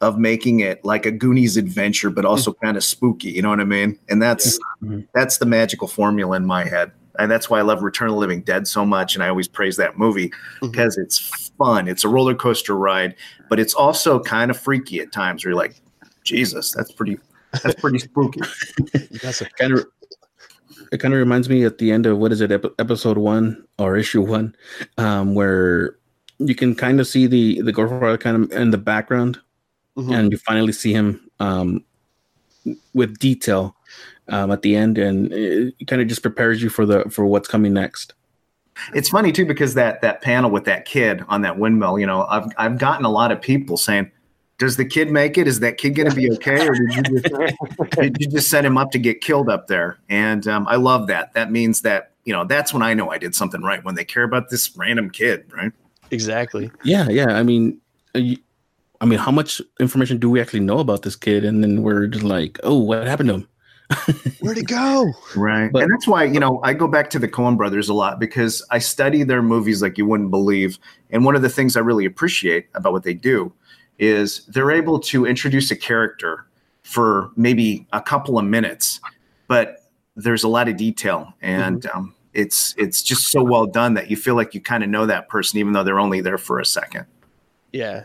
of 0.00 0.18
making 0.18 0.60
it 0.60 0.84
like 0.84 1.06
a 1.06 1.10
Goonies 1.10 1.56
adventure, 1.56 2.10
but 2.10 2.24
also 2.24 2.54
kind 2.54 2.76
of 2.76 2.82
spooky. 2.82 3.30
You 3.30 3.42
know 3.42 3.50
what 3.50 3.60
I 3.60 3.64
mean? 3.64 3.98
And 4.08 4.20
that's 4.20 4.58
Mhm. 4.82 5.06
that's 5.14 5.38
the 5.38 5.46
magical 5.46 5.86
formula 5.86 6.36
in 6.36 6.46
my 6.46 6.64
head. 6.64 6.90
And 7.18 7.30
that's 7.30 7.50
why 7.50 7.58
I 7.58 7.62
love 7.62 7.82
Return 7.82 8.08
of 8.08 8.14
the 8.14 8.18
Living 8.18 8.42
Dead 8.42 8.66
so 8.66 8.84
much. 8.86 9.14
And 9.14 9.22
I 9.24 9.28
always 9.28 9.48
praise 9.48 9.76
that 9.76 9.98
movie 9.98 10.30
Mhm. 10.60 10.70
because 10.72 10.96
it's 10.96 11.18
fun. 11.58 11.88
It's 11.88 12.04
a 12.04 12.08
roller 12.08 12.34
coaster 12.34 12.76
ride, 12.76 13.14
but 13.48 13.58
it's 13.60 13.74
also 13.74 14.20
kind 14.20 14.50
of 14.50 14.58
freaky 14.58 15.00
at 15.00 15.12
times 15.12 15.44
where 15.44 15.50
you're 15.50 15.58
like, 15.58 15.80
Jesus, 16.24 16.72
that's 16.72 16.92
pretty 16.92 17.18
that's 17.64 17.74
pretty 17.80 17.98
spooky. 17.98 18.40
You 18.94 19.18
guys 19.18 19.42
are- 19.42 19.48
kind 19.58 19.72
of 19.72 19.86
it 20.92 20.98
kind 20.98 21.12
of 21.14 21.18
reminds 21.18 21.48
me 21.48 21.64
at 21.64 21.78
the 21.78 21.90
end 21.92 22.06
of 22.06 22.18
what 22.18 22.32
is 22.32 22.40
it 22.40 22.50
ep- 22.52 22.74
episode 22.78 23.18
one 23.18 23.64
or 23.78 23.96
issue 23.96 24.20
one 24.22 24.54
um 24.98 25.34
where 25.34 25.96
you 26.38 26.54
can 26.54 26.74
kind 26.74 27.00
of 27.00 27.06
see 27.06 27.26
the 27.26 27.60
the 27.62 27.72
Godfather 27.72 28.16
kind 28.18 28.44
of 28.44 28.52
in 28.52 28.70
the 28.70 28.78
background 28.78 29.38
Mhm. 29.96 30.14
and 30.14 30.32
you 30.32 30.38
finally 30.38 30.72
see 30.72 30.92
him 30.92 31.20
um 31.40 31.84
with 32.94 33.18
detail 33.18 33.74
um 34.30 34.50
at 34.50 34.62
the 34.62 34.74
end 34.76 34.98
and 34.98 35.32
it 35.32 35.74
kind 35.86 36.00
of 36.00 36.08
just 36.08 36.22
prepares 36.22 36.62
you 36.62 36.68
for 36.68 36.86
the 36.86 37.04
for 37.10 37.26
what's 37.26 37.48
coming 37.48 37.72
next 37.72 38.14
It's 38.94 39.08
funny 39.08 39.32
too 39.32 39.44
because 39.44 39.74
that 39.74 40.00
that 40.02 40.22
panel 40.22 40.50
with 40.50 40.64
that 40.64 40.84
kid 40.84 41.24
on 41.28 41.42
that 41.42 41.58
windmill, 41.58 41.98
you 41.98 42.06
know, 42.06 42.24
I've 42.24 42.46
I've 42.56 42.78
gotten 42.78 43.04
a 43.04 43.10
lot 43.10 43.30
of 43.30 43.42
people 43.42 43.76
saying, 43.76 44.10
"Does 44.58 44.76
the 44.76 44.86
kid 44.86 45.10
make 45.10 45.36
it? 45.36 45.46
Is 45.46 45.60
that 45.60 45.76
kid 45.76 45.90
going 45.96 46.08
to 46.08 46.16
be 46.16 46.30
okay, 46.32 46.66
or 46.66 46.74
did 46.74 46.94
you 46.96 47.02
just 47.02 47.90
did 47.90 48.16
you 48.18 48.28
just 48.28 48.48
set 48.48 48.64
him 48.64 48.78
up 48.78 48.90
to 48.92 48.98
get 48.98 49.20
killed 49.20 49.50
up 49.50 49.66
there?" 49.66 49.98
And 50.08 50.46
um, 50.48 50.66
I 50.66 50.76
love 50.76 51.08
that. 51.08 51.34
That 51.34 51.50
means 51.52 51.82
that 51.82 52.12
you 52.24 52.32
know 52.32 52.44
that's 52.44 52.72
when 52.72 52.82
I 52.82 52.94
know 52.94 53.10
I 53.10 53.18
did 53.18 53.34
something 53.34 53.60
right 53.60 53.84
when 53.84 53.96
they 53.96 54.04
care 54.04 54.22
about 54.22 54.48
this 54.48 54.74
random 54.76 55.10
kid, 55.10 55.50
right? 55.52 55.72
exactly. 56.10 56.70
yeah 56.84 57.08
yeah 57.08 57.28
i 57.28 57.42
mean 57.42 57.80
uh, 58.14 58.18
you, 58.18 58.36
i 59.00 59.04
mean 59.04 59.18
how 59.18 59.30
much 59.30 59.60
information 59.78 60.18
do 60.18 60.28
we 60.28 60.40
actually 60.40 60.60
know 60.60 60.78
about 60.78 61.02
this 61.02 61.16
kid 61.16 61.44
and 61.44 61.62
then 61.62 61.82
we're 61.82 62.06
just 62.06 62.24
like 62.24 62.58
oh 62.62 62.78
what 62.78 63.06
happened 63.06 63.28
to 63.28 63.34
him 63.36 63.48
Where'd 64.40 64.58
it 64.58 64.66
go? 64.66 65.12
Right. 65.36 65.70
But- 65.72 65.82
and 65.82 65.92
that's 65.92 66.06
why, 66.06 66.24
you 66.24 66.40
know, 66.40 66.60
I 66.62 66.72
go 66.72 66.86
back 66.88 67.10
to 67.10 67.18
the 67.18 67.28
Coen 67.28 67.56
brothers 67.56 67.88
a 67.88 67.94
lot 67.94 68.18
because 68.18 68.64
I 68.70 68.78
study 68.78 69.22
their 69.22 69.42
movies 69.42 69.82
like 69.82 69.98
you 69.98 70.06
wouldn't 70.06 70.30
believe. 70.30 70.78
And 71.10 71.24
one 71.24 71.36
of 71.36 71.42
the 71.42 71.48
things 71.48 71.76
I 71.76 71.80
really 71.80 72.04
appreciate 72.04 72.68
about 72.74 72.92
what 72.92 73.02
they 73.02 73.14
do 73.14 73.52
is 73.98 74.46
they're 74.46 74.70
able 74.70 74.98
to 75.00 75.26
introduce 75.26 75.70
a 75.70 75.76
character 75.76 76.46
for 76.82 77.30
maybe 77.36 77.86
a 77.92 78.00
couple 78.00 78.38
of 78.38 78.44
minutes, 78.44 79.00
but 79.46 79.84
there's 80.16 80.42
a 80.42 80.48
lot 80.48 80.68
of 80.68 80.76
detail 80.76 81.32
and 81.40 81.86
um, 81.94 82.14
it's 82.34 82.74
it's 82.76 83.02
just 83.02 83.28
so 83.28 83.42
well 83.42 83.66
done 83.66 83.94
that 83.94 84.10
you 84.10 84.16
feel 84.16 84.34
like 84.34 84.54
you 84.54 84.60
kind 84.60 84.82
of 84.82 84.90
know 84.90 85.06
that 85.06 85.28
person 85.28 85.58
even 85.58 85.72
though 85.72 85.82
they're 85.82 86.00
only 86.00 86.20
there 86.20 86.38
for 86.38 86.60
a 86.60 86.64
second. 86.64 87.06
Yeah. 87.72 88.04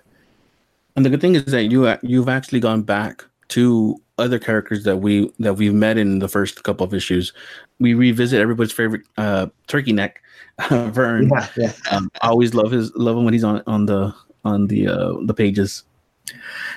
And 0.96 1.06
the 1.06 1.10
good 1.10 1.22
thing 1.22 1.36
is 1.36 1.46
that 1.46 1.65
you 1.65 1.86
uh, 1.86 1.98
you've 2.01 2.30
actually 2.30 2.60
gone 2.60 2.84
back 2.84 3.25
to 3.50 4.01
other 4.18 4.40
characters 4.40 4.84
that 4.84 4.98
we 4.98 5.32
that 5.40 5.56
we've 5.56 5.74
met 5.74 5.98
in 5.98 6.20
the 6.20 6.28
first 6.28 6.64
couple 6.64 6.86
of 6.86 6.94
issues. 6.94 7.34
We 7.80 7.94
revisit 7.94 8.40
everybody's 8.40 8.72
favorite 8.72 9.02
uh, 9.18 9.48
turkey 9.68 9.94
neck, 9.94 10.22
Vern. 10.70 11.30
yeah. 11.58 11.74
Um, 11.92 12.10
I 12.22 12.30
always 12.30 12.54
love 12.54 12.72
his 12.72 12.94
love 12.96 13.18
him 13.18 13.26
when 13.26 13.34
he's 13.34 13.44
on 13.44 13.62
on 13.68 13.86
the 13.86 14.14
on 14.44 14.68
the 14.68 14.88
uh, 14.88 15.14
the 15.26 15.34
pages. 15.34 15.84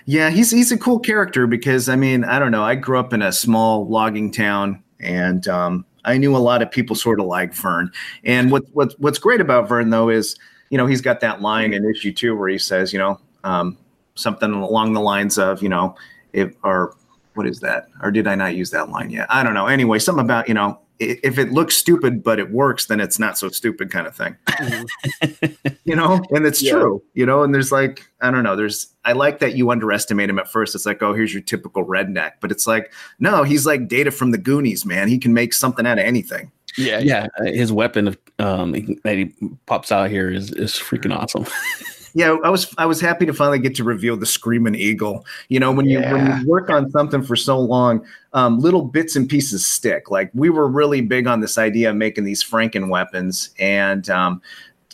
Yeah, 0.04 0.30
he's 0.30 0.50
he's 0.50 0.73
a 0.73 0.78
cool 0.78 0.99
character 0.99 1.47
because 1.47 1.88
I 1.88 1.97
mean, 1.97 2.25
I 2.25 2.38
don't 2.38 2.50
know. 2.50 2.64
I 2.64 2.75
grew 2.75 2.99
up 2.99 3.12
in 3.12 3.23
a 3.23 3.33
small 3.33 3.87
logging 3.87 4.30
town, 4.30 4.83
and 5.00 5.47
um, 5.49 5.85
I 6.04 6.18
knew 6.18 6.37
a 6.37 6.38
lot 6.38 6.62
of 6.62 6.71
people 6.71 6.97
sort 6.97 7.21
of 7.21 7.26
like 7.26 7.54
Vern. 7.54 7.90
And 8.25 8.50
what 8.50 8.64
what 8.73 8.95
what's 8.99 9.18
great 9.18 9.40
about 9.40 9.68
Vern 9.68 9.90
though 9.90 10.09
is, 10.09 10.38
you 10.71 10.78
know, 10.78 10.87
he's 10.87 11.00
got 11.00 11.21
that 11.21 11.40
line 11.40 11.73
in 11.73 11.88
issue 11.88 12.12
two 12.12 12.37
where 12.37 12.49
he 12.49 12.59
says, 12.59 12.92
you 12.92 12.99
know, 12.99 13.21
um, 13.45 13.76
something 14.14 14.52
along 14.52 14.95
the 14.95 15.00
lines 15.00 15.38
of, 15.38 15.62
you 15.62 15.68
know, 15.68 15.95
if 16.33 16.54
or 16.62 16.95
what 17.38 17.47
is 17.47 17.61
that? 17.61 17.87
Or 18.02 18.11
did 18.11 18.26
I 18.26 18.35
not 18.35 18.54
use 18.54 18.71
that 18.73 18.90
line 18.90 19.09
yet? 19.09 19.26
I 19.30 19.42
don't 19.42 19.54
know. 19.54 19.66
Anyway, 19.68 19.99
something 19.99 20.25
about 20.25 20.47
you 20.49 20.52
know, 20.54 20.78
if 20.99 21.38
it 21.38 21.52
looks 21.52 21.76
stupid 21.76 22.23
but 22.25 22.38
it 22.40 22.50
works, 22.50 22.87
then 22.87 23.00
it's 23.00 23.18
not 23.21 23.38
so 23.38 23.49
stupid, 23.49 23.90
kind 23.90 24.07
of 24.09 24.16
thing 24.16 24.37
you 25.85 25.95
know 25.95 26.21
and 26.30 26.45
it's 26.45 26.61
Yeah. 26.61 26.73
true 26.73 27.02
you 27.14 27.25
know 27.25 27.42
and 27.45 27.54
there's 27.54 27.71
like 27.71 28.02
i 28.21 28.30
don't 28.33 28.42
know 28.42 28.57
there's 28.57 28.88
i 29.04 29.12
like 29.12 29.38
that 29.38 29.54
you 29.54 29.71
underestimate 29.71 30.28
him 30.28 30.38
at 30.40 30.50
first 30.50 30.75
it's 30.75 30.85
like 30.87 31.00
oh 31.02 31.14
here's 31.14 31.33
your 31.33 31.42
typical 31.42 31.85
redneck 31.85 32.33
but 32.40 32.50
it's 32.50 32.66
like 32.66 32.92
no 33.21 33.45
he's 33.45 33.64
like 33.64 33.87
data 33.88 34.11
from 34.11 34.33
the 34.33 34.38
goonies 34.38 34.85
man 34.85 35.07
he 35.09 35.18
can 35.18 35.33
make 35.33 35.52
something 35.54 35.87
out 35.87 35.99
of 35.99 36.04
anything 36.04 36.50
Yeah. 36.76 36.99
Yeah, 36.99 37.26
his 37.45 37.71
weapon 37.73 38.09
of 38.09 38.18
um 38.40 38.73
that 39.04 39.16
he 39.16 39.33
pops 39.66 39.92
out 39.92 40.11
here 40.11 40.30
is 40.30 40.50
is 40.52 40.73
freaking 40.73 41.16
awesome. 41.16 41.47
yeah 42.18 42.37
i 42.42 42.50
was 42.50 42.75
i 42.78 42.84
was 42.84 43.00
happy 43.00 43.25
to 43.25 43.32
finally 43.32 43.60
get 43.60 43.76
to 43.76 43.84
reveal 43.84 44.16
the 44.16 44.26
screaming 44.26 44.75
eagle. 44.75 45.25
You 45.48 45.60
know 45.60 45.70
when 45.70 45.87
you 45.87 46.00
when 46.00 46.40
you 46.40 46.48
work 46.48 46.68
on 46.68 46.90
something 46.90 47.22
for 47.22 47.37
so 47.37 47.58
long 47.58 48.04
um, 48.32 48.58
little 48.58 48.82
bits 48.82 49.16
and 49.16 49.26
pieces 49.28 49.64
stick. 49.64 50.10
Like 50.10 50.30
we 50.34 50.50
were 50.50 50.68
really 50.68 51.00
big 51.00 51.26
on 51.26 51.40
this 51.40 51.56
idea 51.56 51.90
of 51.90 51.96
making 51.96 52.25
these 52.25 52.44
franken 52.44 52.88
weapons 52.88 53.50
and 53.58 54.10
um, 54.10 54.42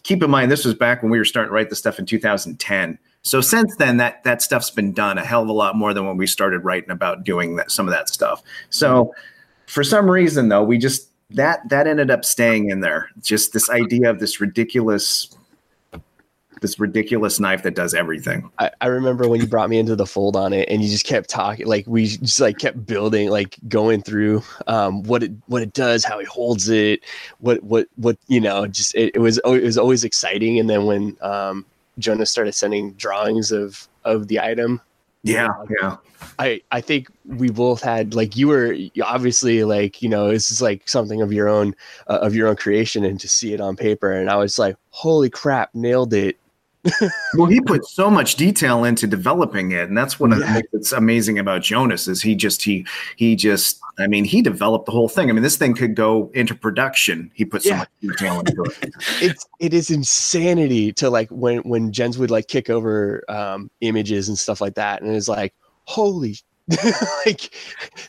keep 0.02 0.23
in 0.23 0.31
mind 0.31 0.50
this 0.50 0.64
was 0.64 0.75
back 0.75 1.02
when 1.02 1.11
we 1.11 1.19
were 1.19 1.25
starting 1.25 1.49
to 1.49 1.54
write 1.54 1.71
the 1.71 1.76
stuff 1.76 1.99
in 1.99 2.04
2010 2.04 2.99
so 3.23 3.40
since 3.40 3.75
then 3.76 3.97
that 3.97 4.23
that 4.25 4.43
stuff's 4.43 4.71
been 4.71 4.93
done 4.93 5.16
a 5.16 5.25
hell 5.25 5.43
of 5.43 5.49
a 5.49 5.52
lot 5.52 5.76
more 5.76 5.95
than 5.95 6.07
when 6.07 6.19
we 6.19 6.26
started 6.26 6.59
writing 6.59 6.90
about 6.90 7.25
doing 7.25 7.57
that 7.57 7.71
some 7.71 7.88
of 7.88 7.95
that 7.95 8.11
stuff. 8.11 8.43
So 8.69 9.14
for 9.66 9.83
some 9.83 10.11
reason 10.11 10.50
though 10.50 10.62
we 10.62 10.76
just 10.76 11.09
that 11.31 11.66
that 11.71 11.87
ended 11.87 12.11
up 12.11 12.25
staying 12.25 12.71
in 12.71 12.81
there. 12.81 13.09
Just 13.21 13.52
this 13.52 13.71
idea 13.71 14.11
of 14.11 14.21
this 14.21 14.40
ridiculous 14.40 15.35
this 16.64 16.80
ridiculous 16.80 17.38
knife 17.38 17.62
that 17.62 17.75
does 17.75 17.92
everything. 17.92 18.50
I, 18.59 18.71
I 18.80 18.87
remember 18.87 19.28
when 19.28 19.38
you 19.38 19.47
brought 19.47 19.68
me 19.68 19.78
into 19.78 19.94
the 19.94 20.06
fold 20.06 20.35
on 20.35 20.54
it 20.54 20.66
and 20.71 20.83
you 20.83 20.88
just 20.88 21.04
kept 21.04 21.28
talking 21.28 21.66
like 21.66 21.87
we 21.87 22.06
just 22.06 22.40
like 22.40 22.56
kept 22.56 22.87
building 22.87 23.28
like 23.28 23.59
going 23.68 24.00
through 24.00 24.42
um 24.66 25.02
what 25.02 25.23
it 25.23 25.33
what 25.47 25.61
it 25.61 25.75
does 25.75 26.04
how 26.04 26.18
he 26.18 26.25
holds 26.25 26.71
it 26.71 27.04
what 27.40 27.62
what 27.62 27.87
what 27.97 28.16
you 28.28 28.40
know 28.40 28.66
just 28.66 28.94
it, 28.94 29.14
it 29.14 29.18
was 29.18 29.38
it 29.44 29.62
was 29.62 29.76
always 29.76 30.04
exciting. 30.04 30.59
And 30.59 30.71
then 30.71 30.87
when 30.87 31.18
um 31.21 31.66
Jonas 31.99 32.30
started 32.30 32.54
sending 32.54 32.94
drawings 32.94 33.52
of 33.52 33.87
of 34.04 34.28
the 34.28 34.40
item 34.40 34.80
yeah 35.23 35.49
yeah. 35.80 35.97
I 36.38 36.62
I 36.73 36.80
think 36.80 37.09
we 37.26 37.50
both 37.50 37.83
had 37.83 38.14
like 38.14 38.37
you 38.37 38.49
were 38.49 38.75
obviously 39.02 39.64
like 39.64 40.00
you 40.00 40.09
know 40.09 40.30
this 40.30 40.50
is 40.50 40.62
like 40.62 40.88
something 40.88 41.21
of 41.21 41.30
your 41.30 41.49
own 41.49 41.75
uh, 42.09 42.21
of 42.23 42.35
your 42.35 42.49
own 42.49 42.56
creation 42.56 43.04
and 43.04 43.21
to 43.21 43.28
see 43.28 43.52
it 43.52 43.61
on 43.61 43.76
paper. 43.76 44.12
And 44.12 44.30
I 44.30 44.37
was 44.37 44.59
like 44.59 44.76
holy 44.90 45.28
crap 45.28 45.75
nailed 45.75 46.14
it 46.14 46.38
well 47.35 47.47
he 47.47 47.61
put 47.62 47.85
so 47.87 48.11
much 48.11 48.35
detail 48.37 48.85
into 48.85 49.07
developing 49.07 49.73
it 49.73 49.88
and 49.88 49.97
that's 49.97 50.21
what 50.21 50.31
Yeah. 50.31 50.53
makes 50.55 50.69
it's 50.73 50.93
amazing 50.93 51.38
about 51.38 51.62
jonas 51.62 52.07
is 52.09 52.21
he 52.21 52.35
just 52.35 52.62
he 52.62 52.87
he 53.17 53.35
just 53.37 53.81
i 53.99 54.07
mean 54.07 54.25
he 54.25 54.43
developed 54.43 54.87
the 54.87 54.93
whole 54.93 55.09
thing. 55.09 55.31
I 55.31 55.33
mean 55.33 55.43
this 55.43 55.57
thing 55.57 55.75
could 55.75 55.95
go 55.95 56.31
into 56.35 56.55
production. 56.55 57.31
He 57.35 57.45
put 57.45 57.62
so 57.62 57.71
Yeah. 57.71 57.76
much 57.79 57.88
detail 58.00 58.41
into 58.41 58.62
it. 58.64 58.93
It's 59.23 59.47
it 59.61 59.73
is 59.73 59.91
insanity 59.91 60.93
to 60.95 61.09
like 61.09 61.29
when 61.31 61.59
when 61.61 61.93
Jens 61.93 62.19
would 62.19 62.31
like 62.31 62.49
kick 62.49 62.69
over 62.69 63.23
um 63.29 63.71
images 63.81 64.29
and 64.29 64.38
stuff 64.38 64.61
like 64.61 64.75
that 64.75 65.00
and 65.03 65.14
it's 65.14 65.29
like 65.29 65.55
holy 65.85 66.37
like 67.26 67.55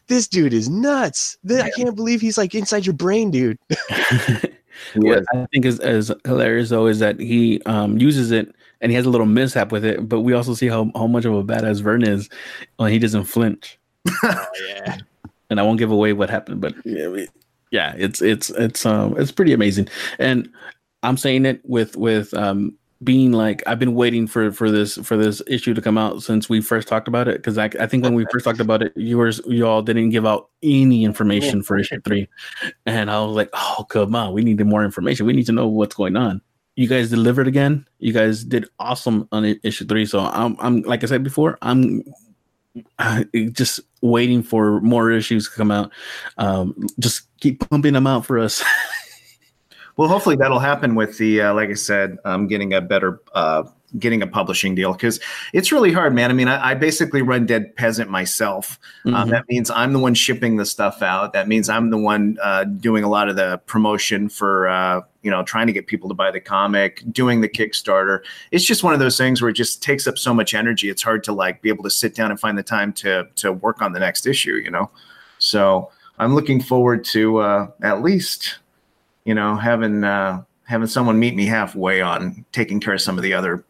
this 0.08 0.28
dude 0.28 0.54
is 0.54 0.70
nuts. 0.70 1.38
Th- 1.48 1.62
I 1.62 1.70
can't 1.72 1.96
believe 1.96 2.22
he's 2.22 2.38
like 2.38 2.56
inside 2.56 2.86
your 2.86 2.94
brain 2.96 3.32
dude. 3.32 3.58
What 4.96 5.24
I 5.34 5.46
think 5.54 5.64
is 5.66 5.80
as 5.80 6.12
hilarious 6.26 6.70
though 6.70 6.88
is 6.88 7.00
that 7.00 7.18
he 7.20 7.62
um, 7.66 7.98
uses 7.98 8.32
it 8.32 8.54
and 8.82 8.92
he 8.92 8.96
has 8.96 9.06
a 9.06 9.10
little 9.10 9.28
mishap 9.28 9.72
with 9.72 9.86
it, 9.86 10.08
but 10.08 10.22
we 10.22 10.34
also 10.34 10.54
see 10.54 10.68
how, 10.68 10.92
how 10.96 11.08
much 11.08 11.26
of 11.26 11.34
a 11.34 11.44
badass 11.44 11.82
Vern 11.82 12.04
is 12.04 12.30
when 12.78 12.92
he 12.92 13.00
doesn't 13.00 13.26
flinch. 13.26 13.78
oh 14.24 14.46
yeah 14.68 14.98
And 15.50 15.60
I 15.60 15.64
won't 15.64 15.80
give 15.80 15.92
away 15.92 16.14
what 16.14 16.30
happened, 16.30 16.62
but 16.62 16.74
yeah, 16.86 17.08
we- 17.08 17.28
yeah, 17.72 17.94
it's 17.98 18.22
it's 18.22 18.50
it's 18.52 18.86
um 18.86 19.16
it's 19.20 19.32
pretty 19.32 19.52
amazing. 19.54 19.88
And 20.20 20.50
I'm 21.04 21.18
saying 21.18 21.46
it 21.46 21.62
with 21.66 21.98
with 21.98 22.34
um 22.34 22.78
being 23.04 23.34
like 23.34 23.62
I've 23.68 23.78
been 23.80 23.94
waiting 23.96 24.26
for 24.28 24.52
for 24.52 24.72
this 24.72 24.96
for 24.98 25.18
this 25.18 25.42
issue 25.48 25.74
to 25.74 25.82
come 25.82 25.98
out 25.98 26.24
since 26.24 26.48
we 26.48 26.62
first 26.62 26.88
talked 26.88 27.08
about 27.10 27.28
it 27.28 27.38
because 27.38 27.58
I, 27.58 27.66
I 27.80 27.86
think 27.88 28.04
when 28.04 28.14
we 28.14 28.26
first 28.32 28.46
talked 28.46 28.62
about 28.62 28.82
it 28.82 28.94
you 28.96 29.18
were 29.18 29.32
you 29.48 29.68
all 29.68 29.82
didn't 29.82 30.12
give 30.12 30.26
out 30.26 30.50
any 30.64 31.04
information 31.04 31.62
for 31.62 31.78
issue 31.78 32.00
three 32.06 32.30
and 32.86 33.12
I 33.12 33.20
was 33.24 33.36
like 33.36 33.50
oh 33.54 33.86
come 33.90 34.16
on 34.16 34.32
we 34.34 34.44
need 34.44 34.66
more 34.66 34.84
information 34.86 35.26
we 35.26 35.34
need 35.34 35.46
to 35.48 35.52
know 35.52 35.68
what's 35.68 35.94
going 35.94 36.16
on 36.16 36.42
you 36.76 36.88
guys 36.88 37.10
delivered 37.10 37.48
again. 37.48 37.88
You 38.00 38.14
guys 38.14 38.44
did 38.44 38.68
awesome 38.80 39.28
on 39.32 39.46
issue 39.64 39.86
three. 39.86 40.06
So 40.06 40.20
I'm, 40.20 40.56
I'm 40.60 40.82
like 40.82 41.04
I 41.04 41.08
said 41.08 41.24
before, 41.24 41.58
I'm 41.62 42.04
uh, 43.00 43.24
just 43.52 43.80
waiting 44.02 44.44
for 44.44 44.82
more 44.82 45.12
issues 45.12 45.50
to 45.50 45.56
come 45.56 45.72
out. 45.72 45.92
Um, 46.38 46.88
just 47.00 47.28
keep 47.40 47.68
pumping 47.70 47.94
them 47.94 48.08
out 48.08 48.26
for 48.26 48.38
us. 48.38 48.64
well, 49.98 50.10
hopefully 50.10 50.36
that'll 50.36 50.60
happen 50.60 50.96
with 50.96 51.18
the, 51.18 51.42
uh, 51.42 51.54
like 51.54 51.70
I 51.70 51.76
said, 51.76 52.18
um, 52.26 52.48
getting 52.48 52.74
a 52.74 52.82
better 52.82 53.22
uh, 53.34 53.64
getting 54.00 54.22
a 54.22 54.28
publishing 54.28 54.76
deal 54.76 54.94
because 54.94 55.20
it's 55.54 55.72
really 55.72 55.92
hard, 55.92 56.14
man. 56.14 56.30
I 56.30 56.34
mean, 56.34 56.48
I, 56.48 56.72
I 56.72 56.74
basically 56.74 57.22
run 57.22 57.46
Dead 57.46 57.76
Peasant 57.76 58.10
myself. 58.10 58.80
Um, 59.06 59.12
mm-hmm. 59.12 59.22
Um, 59.22 59.30
that 59.30 59.46
means 59.50 59.70
I'm 59.70 59.94
the 59.94 60.00
one 60.00 60.14
shipping 60.14 60.58
the 60.58 60.66
stuff 60.66 61.02
out. 61.02 61.34
That 61.34 61.48
means 61.48 61.70
I'm 61.70 61.90
the 61.90 61.98
one 61.98 62.38
uh, 62.42 62.66
doing 62.66 63.04
a 63.04 63.10
lot 63.10 63.30
of 63.30 63.36
the 63.36 63.62
promotion 63.66 64.30
for, 64.30 64.68
uh, 64.68 65.02
you 65.22 65.32
know, 65.32 65.44
trying 65.44 65.68
to 65.68 65.74
get 65.74 65.88
people 65.88 66.10
to 66.10 66.16
buy 66.16 66.32
the 66.32 66.40
comic, 66.40 67.04
doing 67.12 67.42
the 67.42 67.50
Kickstarter. 67.50 68.20
It's 68.52 68.66
just 68.66 68.84
one 68.84 68.94
of 68.94 69.00
those 69.00 69.18
things 69.18 69.42
where 69.42 69.50
it 69.50 69.54
just 69.54 69.82
takes 69.82 70.08
up 70.08 70.18
so 70.18 70.34
much 70.34 70.54
energy. 70.54 70.90
It's 70.90 71.02
hard 71.02 71.24
to 71.26 71.34
like 71.34 71.62
be 71.62 71.70
able 71.70 71.84
to 71.84 71.90
sit 71.90 72.16
down 72.16 72.32
and 72.32 72.40
find 72.40 72.58
the 72.58 72.64
time 72.64 72.94
to 72.94 73.28
to 73.36 73.54
work 73.54 73.82
on 73.82 73.94
the 73.94 74.00
next 74.00 74.28
issue. 74.28 74.56
You 74.56 74.72
know, 74.72 74.92
so 75.40 75.90
I'm 76.20 76.36
looking 76.36 76.62
forward 76.62 77.04
to 77.06 77.38
uh, 77.38 77.68
at 77.82 78.02
least, 78.02 78.60
you 79.26 79.34
know, 79.34 79.56
having 79.56 80.04
uh, 80.04 80.44
having 80.64 80.88
someone 80.88 81.20
meet 81.20 81.36
me 81.36 81.46
halfway 81.46 82.02
on 82.02 82.46
taking 82.52 82.80
care 82.80 82.94
of 82.94 83.02
some 83.02 83.18
of 83.18 83.24
the 83.24 83.34
other 83.34 83.64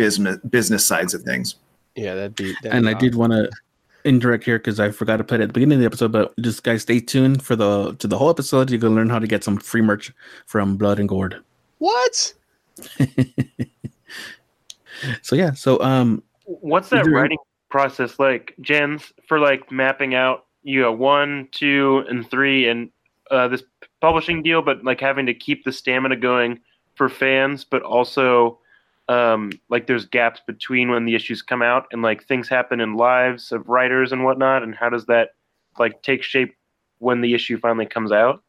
business 0.00 0.38
business 0.48 0.86
sides 0.86 1.12
of 1.12 1.22
things. 1.22 1.56
Yeah, 1.94 2.14
that'd 2.14 2.34
be. 2.34 2.54
That'd 2.62 2.72
and 2.72 2.86
be 2.86 2.90
I 2.90 2.94
did 2.94 3.14
want 3.14 3.34
to 3.34 3.50
indirect 4.04 4.44
here 4.44 4.58
because 4.58 4.80
I 4.80 4.90
forgot 4.90 5.18
to 5.18 5.24
put 5.24 5.40
it 5.40 5.42
at 5.42 5.48
the 5.50 5.52
beginning 5.52 5.76
of 5.76 5.80
the 5.80 5.86
episode. 5.86 6.10
But 6.10 6.34
just 6.40 6.62
guys, 6.62 6.80
stay 6.82 7.00
tuned 7.00 7.42
for 7.42 7.54
the 7.54 7.94
to 7.96 8.06
the 8.06 8.16
whole 8.16 8.30
episode. 8.30 8.70
You 8.70 8.78
can 8.78 8.94
learn 8.94 9.10
how 9.10 9.18
to 9.18 9.26
get 9.26 9.44
some 9.44 9.58
free 9.58 9.82
merch 9.82 10.10
from 10.46 10.78
Blood 10.78 10.98
and 10.98 11.06
Gourd. 11.06 11.42
What? 11.76 12.32
so 15.20 15.36
yeah, 15.36 15.52
so 15.52 15.78
um, 15.82 16.22
what's 16.44 16.88
that 16.88 17.06
writing 17.06 17.36
process 17.68 18.18
like, 18.18 18.54
Jens, 18.62 19.12
for 19.28 19.38
like 19.38 19.70
mapping 19.70 20.14
out 20.14 20.46
you 20.62 20.80
know 20.80 20.92
one, 20.92 21.48
two, 21.52 22.04
and 22.08 22.28
three, 22.30 22.68
and 22.68 22.88
uh, 23.30 23.48
this 23.48 23.62
publishing 24.00 24.42
deal, 24.42 24.62
but 24.62 24.82
like 24.82 24.98
having 25.00 25.26
to 25.26 25.34
keep 25.34 25.64
the 25.64 25.72
stamina 25.72 26.16
going 26.16 26.58
for 26.94 27.10
fans, 27.10 27.64
but 27.64 27.82
also 27.82 28.59
um, 29.10 29.50
like 29.68 29.88
there's 29.88 30.06
gaps 30.06 30.40
between 30.46 30.88
when 30.88 31.04
the 31.04 31.16
issues 31.16 31.42
come 31.42 31.62
out 31.62 31.86
and 31.90 32.00
like 32.00 32.24
things 32.24 32.48
happen 32.48 32.80
in 32.80 32.94
lives 32.94 33.50
of 33.50 33.68
writers 33.68 34.12
and 34.12 34.24
whatnot 34.24 34.62
and 34.62 34.72
how 34.72 34.88
does 34.88 35.04
that 35.06 35.30
like 35.80 36.00
take 36.02 36.22
shape 36.22 36.54
when 36.98 37.20
the 37.20 37.34
issue 37.34 37.58
finally 37.58 37.86
comes 37.86 38.12
out 38.12 38.42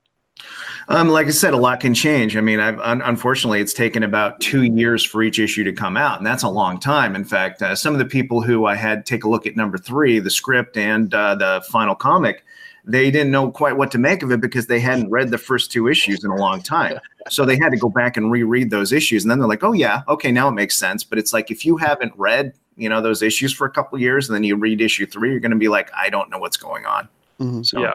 um, 0.87 1.09
like 1.09 1.27
I 1.27 1.31
said, 1.31 1.53
a 1.53 1.57
lot 1.57 1.81
can 1.81 1.93
change. 1.93 2.35
I 2.35 2.41
mean, 2.41 2.59
un- 2.59 3.01
unfortunately, 3.01 3.61
it's 3.61 3.73
taken 3.73 4.01
about 4.01 4.39
two 4.39 4.63
years 4.63 5.03
for 5.03 5.21
each 5.21 5.37
issue 5.37 5.63
to 5.65 5.73
come 5.73 5.97
out, 5.97 6.17
and 6.17 6.25
that's 6.25 6.41
a 6.41 6.49
long 6.49 6.79
time. 6.79 7.15
In 7.15 7.25
fact, 7.25 7.61
uh, 7.61 7.75
some 7.75 7.93
of 7.93 7.99
the 7.99 8.05
people 8.05 8.41
who 8.41 8.65
I 8.65 8.75
had 8.75 9.05
take 9.05 9.23
a 9.23 9.29
look 9.29 9.45
at 9.45 9.55
number 9.55 9.77
three, 9.77 10.19
the 10.19 10.31
script 10.31 10.77
and 10.77 11.13
uh, 11.13 11.35
the 11.35 11.63
final 11.69 11.95
comic, 11.95 12.43
they 12.85 13.11
didn't 13.11 13.31
know 13.31 13.51
quite 13.51 13.77
what 13.77 13.91
to 13.91 13.97
make 13.97 14.23
of 14.23 14.31
it 14.31 14.41
because 14.41 14.67
they 14.67 14.79
hadn't 14.79 15.09
read 15.09 15.29
the 15.29 15.37
first 15.37 15.71
two 15.71 15.87
issues 15.87 16.23
in 16.23 16.31
a 16.31 16.35
long 16.35 16.61
time. 16.61 16.99
So 17.29 17.45
they 17.45 17.55
had 17.55 17.69
to 17.69 17.77
go 17.77 17.87
back 17.87 18.17
and 18.17 18.31
reread 18.31 18.71
those 18.71 18.91
issues. 18.91 19.23
And 19.23 19.29
then 19.29 19.37
they're 19.37 19.47
like, 19.47 19.63
oh, 19.63 19.73
yeah, 19.73 20.01
okay, 20.07 20.31
now 20.31 20.47
it 20.47 20.53
makes 20.53 20.75
sense. 20.75 21.03
But 21.03 21.19
it's 21.19 21.33
like 21.33 21.51
if 21.51 21.63
you 21.63 21.77
haven't 21.77 22.13
read, 22.17 22.53
you 22.75 22.89
know, 22.89 22.99
those 22.99 23.21
issues 23.21 23.53
for 23.53 23.67
a 23.67 23.69
couple 23.69 23.99
years 23.99 24.27
and 24.27 24.35
then 24.35 24.43
you 24.43 24.55
read 24.55 24.81
issue 24.81 25.05
three, 25.05 25.29
you're 25.29 25.39
going 25.39 25.51
to 25.51 25.57
be 25.57 25.67
like, 25.67 25.91
I 25.95 26.09
don't 26.09 26.31
know 26.31 26.39
what's 26.39 26.57
going 26.57 26.87
on. 26.87 27.07
Mm-hmm. 27.39 27.61
So, 27.61 27.79
yeah. 27.79 27.93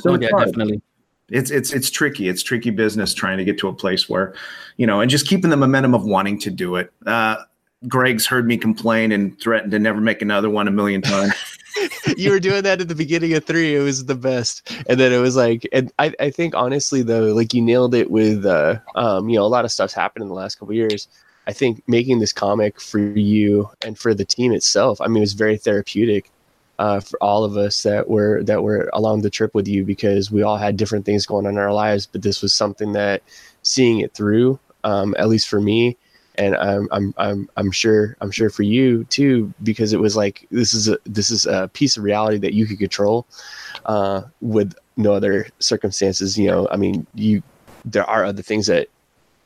So 0.00 0.10
oh, 0.10 0.18
yeah, 0.20 0.28
definitely. 0.28 0.82
It's 1.30 1.50
it's 1.50 1.72
it's 1.72 1.90
tricky. 1.90 2.28
It's 2.28 2.42
tricky 2.42 2.70
business 2.70 3.14
trying 3.14 3.38
to 3.38 3.44
get 3.44 3.56
to 3.58 3.68
a 3.68 3.72
place 3.72 4.06
where, 4.06 4.34
you 4.76 4.86
know, 4.86 5.00
and 5.00 5.10
just 5.10 5.26
keeping 5.26 5.48
the 5.48 5.56
momentum 5.56 5.94
of 5.94 6.04
wanting 6.04 6.38
to 6.40 6.50
do 6.50 6.76
it. 6.76 6.92
Uh, 7.06 7.36
Greg's 7.88 8.26
heard 8.26 8.46
me 8.46 8.56
complain 8.56 9.12
and 9.12 9.38
threatened 9.40 9.72
to 9.72 9.78
never 9.78 10.00
make 10.00 10.22
another 10.22 10.50
one 10.50 10.68
a 10.68 10.70
million 10.70 11.02
times. 11.02 11.32
you 12.16 12.30
were 12.30 12.40
doing 12.40 12.62
that 12.62 12.80
at 12.80 12.88
the 12.88 12.94
beginning 12.94 13.34
of 13.34 13.44
three. 13.44 13.74
It 13.76 13.80
was 13.80 14.04
the 14.04 14.14
best. 14.14 14.70
And 14.88 14.98
then 14.98 15.12
it 15.12 15.18
was 15.18 15.36
like, 15.36 15.68
and 15.72 15.92
I, 15.98 16.12
I 16.20 16.30
think 16.30 16.54
honestly 16.54 17.02
though, 17.02 17.32
like 17.32 17.54
you 17.54 17.62
nailed 17.62 17.94
it 17.94 18.10
with, 18.10 18.44
uh, 18.46 18.78
um, 18.94 19.28
you 19.28 19.36
know, 19.36 19.44
a 19.44 19.48
lot 19.48 19.64
of 19.64 19.72
stuff's 19.72 19.94
happened 19.94 20.22
in 20.22 20.28
the 20.28 20.34
last 20.34 20.58
couple 20.58 20.74
years. 20.74 21.08
I 21.46 21.52
think 21.52 21.82
making 21.86 22.18
this 22.18 22.32
comic 22.32 22.80
for 22.80 22.98
you 22.98 23.70
and 23.82 23.96
for 23.96 24.14
the 24.14 24.24
team 24.24 24.52
itself, 24.52 25.00
I 25.00 25.06
mean, 25.06 25.18
it 25.18 25.20
was 25.20 25.32
very 25.34 25.56
therapeutic 25.56 26.30
uh, 26.78 27.00
for 27.00 27.22
all 27.22 27.44
of 27.44 27.56
us 27.56 27.82
that 27.84 28.08
were 28.08 28.42
that 28.44 28.62
were 28.62 28.90
along 28.92 29.22
the 29.22 29.30
trip 29.30 29.54
with 29.54 29.68
you 29.68 29.84
because 29.84 30.30
we 30.30 30.42
all 30.42 30.56
had 30.56 30.76
different 30.76 31.06
things 31.06 31.24
going 31.24 31.46
on 31.46 31.52
in 31.52 31.58
our 31.58 31.72
lives. 31.72 32.06
But 32.06 32.22
this 32.22 32.42
was 32.42 32.52
something 32.52 32.92
that 32.92 33.22
seeing 33.62 34.00
it 34.00 34.12
through, 34.12 34.58
um, 34.84 35.14
at 35.18 35.28
least 35.28 35.48
for 35.48 35.60
me, 35.60 35.96
and 36.38 36.56
I'm 36.56 36.88
I'm 36.90 37.14
I'm 37.16 37.50
I'm 37.56 37.70
sure 37.70 38.16
I'm 38.20 38.30
sure 38.30 38.50
for 38.50 38.62
you 38.62 39.04
too 39.04 39.52
because 39.62 39.92
it 39.92 40.00
was 40.00 40.16
like 40.16 40.46
this 40.50 40.74
is 40.74 40.88
a 40.88 40.98
this 41.04 41.30
is 41.30 41.46
a 41.46 41.68
piece 41.72 41.96
of 41.96 42.02
reality 42.02 42.38
that 42.38 42.54
you 42.54 42.66
could 42.66 42.78
control 42.78 43.26
uh, 43.86 44.22
with 44.40 44.74
no 44.96 45.12
other 45.12 45.46
circumstances. 45.58 46.38
You 46.38 46.48
know, 46.48 46.68
I 46.70 46.76
mean, 46.76 47.06
you 47.14 47.42
there 47.84 48.08
are 48.08 48.24
other 48.24 48.42
things 48.42 48.66
that 48.66 48.88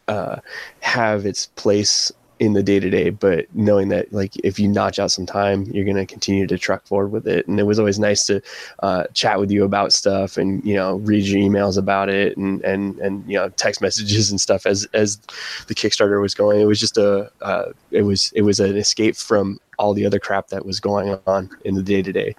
uh, 0.09 0.41
have 0.81 1.27
its 1.27 1.47
place 1.47 2.13
in 2.41 2.55
the 2.55 2.63
day 2.63 2.81
to 2.81 2.89
day, 2.89 3.11
but 3.11 3.47
knowing 3.55 3.91
that 3.91 4.11
like 4.15 4.35
if 4.43 4.59
you 4.59 4.67
notch 4.67 4.99
out 4.99 5.11
some 5.11 5.27
time, 5.27 5.65
you're 5.67 5.85
gonna 5.85 6.07
continue 6.07 6.47
to 6.47 6.57
truck 6.57 6.85
forward 6.87 7.09
with 7.09 7.29
it. 7.29 7.47
And 7.47 7.61
it 7.61 7.65
was 7.65 7.79
always 7.79 7.99
nice 7.99 8.25
to 8.27 8.41
uh, 8.83 9.05
chat 9.13 9.39
with 9.39 9.51
you 9.51 9.63
about 9.63 9.93
stuff 9.93 10.39
and 10.39 10.65
you 10.65 10.75
know 10.75 10.97
read 10.97 11.25
your 11.27 11.39
emails 11.39 11.77
about 11.77 12.09
it 12.09 12.39
and 12.39 12.63
and 12.65 12.99
and 12.99 13.31
you 13.31 13.37
know 13.37 13.51
text 13.51 13.81
messages 13.83 14.31
and 14.31 14.41
stuff 14.41 14.65
as 14.65 14.87
as 14.95 15.19
the 15.67 15.75
Kickstarter 15.75 16.21
was 16.21 16.35
going. 16.35 16.61
It 16.61 16.65
was 16.65 16.81
just 16.81 16.97
a 16.97 17.31
uh, 17.43 17.73
it 17.91 18.03
was 18.03 18.33
it 18.35 18.43
was 18.43 18.59
an 18.59 18.75
escape 18.75 19.17
from 19.17 19.61
all 19.79 19.93
the 19.93 20.07
other 20.07 20.19
crap 20.19 20.49
that 20.49 20.65
was 20.65 20.81
going 20.81 21.19
on 21.27 21.51
in 21.67 21.75
the 21.75 21.83
day 21.83 22.01
to 22.01 22.11
day. 22.13 22.35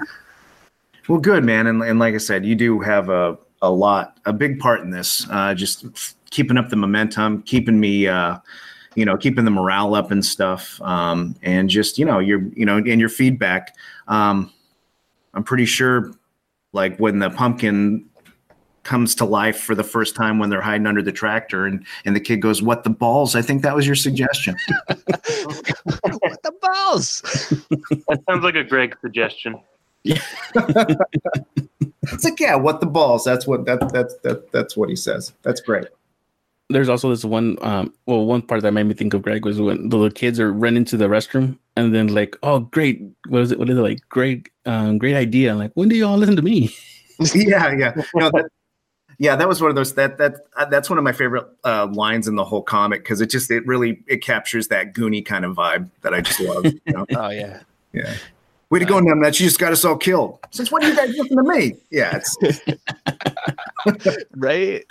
Well, 1.07 1.19
good 1.19 1.43
man, 1.43 1.67
and 1.67 1.83
and 1.83 1.99
like 1.99 2.15
I 2.15 2.19
said, 2.19 2.43
you 2.43 2.55
do 2.55 2.79
have 2.79 3.09
a 3.09 3.37
a 3.61 3.69
lot 3.69 4.17
a 4.25 4.33
big 4.33 4.59
part 4.59 4.81
in 4.81 4.89
this. 4.89 5.27
Uh, 5.29 5.53
just 5.53 5.85
keeping 6.31 6.57
up 6.57 6.69
the 6.69 6.75
momentum, 6.75 7.43
keeping 7.43 7.79
me. 7.79 8.07
Uh, 8.07 8.39
you 8.95 9.05
know, 9.05 9.17
keeping 9.17 9.45
the 9.45 9.51
morale 9.51 9.95
up 9.95 10.11
and 10.11 10.25
stuff. 10.25 10.81
Um, 10.81 11.35
and 11.41 11.69
just, 11.69 11.97
you 11.97 12.05
know, 12.05 12.19
your, 12.19 12.41
you 12.53 12.65
know, 12.65 12.77
and 12.77 12.99
your 12.99 13.09
feedback. 13.09 13.75
Um, 14.07 14.51
I'm 15.33 15.43
pretty 15.43 15.65
sure 15.65 16.11
like 16.73 16.97
when 16.97 17.19
the 17.19 17.29
pumpkin 17.29 18.05
comes 18.83 19.13
to 19.15 19.25
life 19.25 19.59
for 19.59 19.75
the 19.75 19.83
first 19.83 20.15
time 20.15 20.39
when 20.39 20.49
they're 20.49 20.61
hiding 20.61 20.87
under 20.87 21.01
the 21.01 21.11
tractor 21.11 21.65
and 21.65 21.85
and 22.03 22.15
the 22.15 22.19
kid 22.19 22.37
goes 22.37 22.61
what 22.61 22.83
the 22.83 22.89
balls? 22.89 23.35
I 23.35 23.41
think 23.41 23.61
that 23.61 23.75
was 23.75 23.85
your 23.85 23.95
suggestion. 23.95 24.55
What 26.03 26.43
the 26.43 26.53
balls? 26.61 27.21
That 28.07 28.23
sounds 28.29 28.43
like 28.43 28.55
a 28.55 28.63
greg 28.63 28.97
suggestion. 29.01 29.59
Yeah 30.03 30.21
it's 32.03 32.23
like 32.23 32.39
yeah 32.39 32.55
what 32.55 32.79
the 32.79 32.87
balls? 32.87 33.23
That's 33.23 33.45
what 33.45 33.65
that, 33.65 33.91
that's 33.93 34.15
that, 34.23 34.51
that's 34.51 34.75
what 34.75 34.89
he 34.89 34.95
says. 34.95 35.33
That's 35.43 35.61
great 35.61 35.87
there's 36.71 36.89
also 36.89 37.09
this 37.09 37.23
one 37.23 37.57
um 37.61 37.93
well 38.05 38.25
one 38.25 38.41
part 38.41 38.61
that 38.61 38.71
made 38.71 38.83
me 38.83 38.93
think 38.93 39.13
of 39.13 39.21
greg 39.21 39.45
was 39.45 39.59
when 39.59 39.89
the 39.89 39.97
little 39.97 40.11
kids 40.11 40.39
are 40.39 40.51
running 40.51 40.85
to 40.85 40.97
the 40.97 41.05
restroom 41.05 41.57
and 41.75 41.93
then 41.93 42.07
like 42.07 42.35
oh 42.43 42.59
great 42.59 43.01
what 43.27 43.41
is 43.41 43.51
it 43.51 43.59
what 43.59 43.69
is 43.69 43.77
it 43.77 43.81
like 43.81 43.99
great 44.09 44.49
um 44.65 44.97
great 44.97 45.15
idea 45.15 45.55
like 45.55 45.71
when 45.75 45.89
do 45.89 45.95
y'all 45.95 46.17
listen 46.17 46.35
to 46.35 46.41
me 46.41 46.73
yeah 47.35 47.71
yeah 47.71 47.91
that, 47.91 48.49
yeah 49.19 49.35
that 49.35 49.47
was 49.47 49.61
one 49.61 49.69
of 49.69 49.75
those 49.75 49.93
that 49.95 50.17
that 50.17 50.35
uh, 50.57 50.65
that's 50.65 50.89
one 50.89 50.97
of 50.97 51.03
my 51.03 51.11
favorite 51.11 51.45
uh, 51.63 51.87
lines 51.91 52.27
in 52.27 52.35
the 52.35 52.45
whole 52.45 52.63
comic 52.63 53.03
because 53.03 53.21
it 53.21 53.29
just 53.29 53.51
it 53.51 53.65
really 53.65 54.03
it 54.07 54.17
captures 54.17 54.67
that 54.67 54.93
goony 54.93 55.25
kind 55.25 55.45
of 55.45 55.55
vibe 55.55 55.89
that 56.01 56.13
i 56.13 56.21
just 56.21 56.39
love 56.39 56.65
you 56.65 56.79
know? 56.87 57.05
oh 57.15 57.29
yeah 57.29 57.61
yeah 57.93 58.15
Way 58.71 58.79
to 58.79 58.85
go, 58.85 59.01
Numbnuts. 59.01 59.37
You 59.37 59.47
just 59.47 59.59
got 59.59 59.73
us 59.73 59.83
all 59.83 59.97
killed. 59.97 60.39
Since 60.51 60.71
when 60.71 60.81
do 60.81 60.87
you 60.87 60.95
guys 60.95 61.09
listen 61.09 61.35
to 61.35 61.43
me? 61.43 61.75
Yeah. 61.89 62.21
right. 64.35 64.83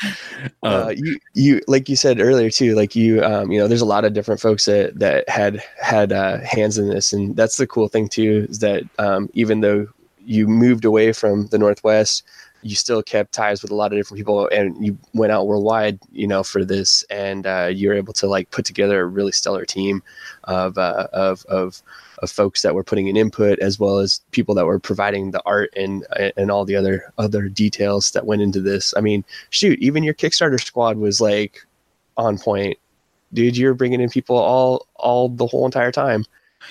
Uh, 0.62 0.66
uh, 0.86 0.94
you, 0.96 1.18
you, 1.34 1.60
like 1.68 1.88
you 1.88 1.96
said 1.96 2.20
earlier 2.20 2.50
too, 2.50 2.74
like 2.74 2.96
you, 2.96 3.22
um, 3.24 3.50
you 3.50 3.58
know, 3.58 3.68
there's 3.68 3.80
a 3.80 3.86
lot 3.86 4.04
of 4.04 4.12
different 4.12 4.40
folks 4.40 4.64
that, 4.64 4.98
that 4.98 5.28
had, 5.28 5.62
had, 5.80 6.12
uh, 6.12 6.38
hands 6.38 6.78
in 6.78 6.88
this. 6.88 7.12
And 7.12 7.36
that's 7.36 7.56
the 7.56 7.66
cool 7.66 7.88
thing 7.88 8.08
too, 8.08 8.46
is 8.48 8.58
that, 8.60 8.84
um, 8.98 9.30
even 9.34 9.60
though 9.60 9.86
you 10.24 10.46
moved 10.46 10.84
away 10.84 11.12
from 11.12 11.46
the 11.48 11.58
Northwest, 11.58 12.22
you 12.62 12.76
still 12.76 13.02
kept 13.02 13.32
ties 13.32 13.62
with 13.62 13.70
a 13.70 13.74
lot 13.74 13.92
of 13.92 13.98
different 13.98 14.18
people 14.18 14.48
and 14.48 14.84
you 14.84 14.98
went 15.14 15.32
out 15.32 15.46
worldwide 15.46 15.98
you 16.12 16.26
know 16.26 16.42
for 16.42 16.64
this 16.64 17.02
and 17.10 17.46
uh, 17.46 17.70
you're 17.72 17.94
able 17.94 18.12
to 18.12 18.26
like 18.26 18.50
put 18.50 18.64
together 18.64 19.00
a 19.00 19.06
really 19.06 19.32
stellar 19.32 19.64
team 19.64 20.02
of 20.44 20.76
uh, 20.78 21.08
of 21.12 21.44
of 21.46 21.82
of 22.20 22.30
folks 22.30 22.62
that 22.62 22.74
were 22.74 22.84
putting 22.84 23.08
in 23.08 23.16
input 23.16 23.58
as 23.60 23.78
well 23.78 23.98
as 23.98 24.20
people 24.30 24.54
that 24.54 24.66
were 24.66 24.78
providing 24.78 25.30
the 25.30 25.42
art 25.46 25.72
and 25.76 26.06
and 26.36 26.50
all 26.50 26.64
the 26.64 26.76
other 26.76 27.12
other 27.18 27.48
details 27.48 28.10
that 28.12 28.26
went 28.26 28.42
into 28.42 28.60
this. 28.60 28.94
I 28.96 29.00
mean 29.00 29.24
shoot 29.50 29.78
even 29.78 30.04
your 30.04 30.14
kickstarter 30.14 30.62
squad 30.62 30.98
was 30.98 31.20
like 31.20 31.66
on 32.16 32.38
point. 32.38 32.78
Dude 33.32 33.56
you're 33.56 33.74
bringing 33.74 34.00
in 34.00 34.10
people 34.10 34.36
all 34.36 34.86
all 34.96 35.28
the 35.28 35.46
whole 35.46 35.64
entire 35.64 35.92
time. 35.92 36.24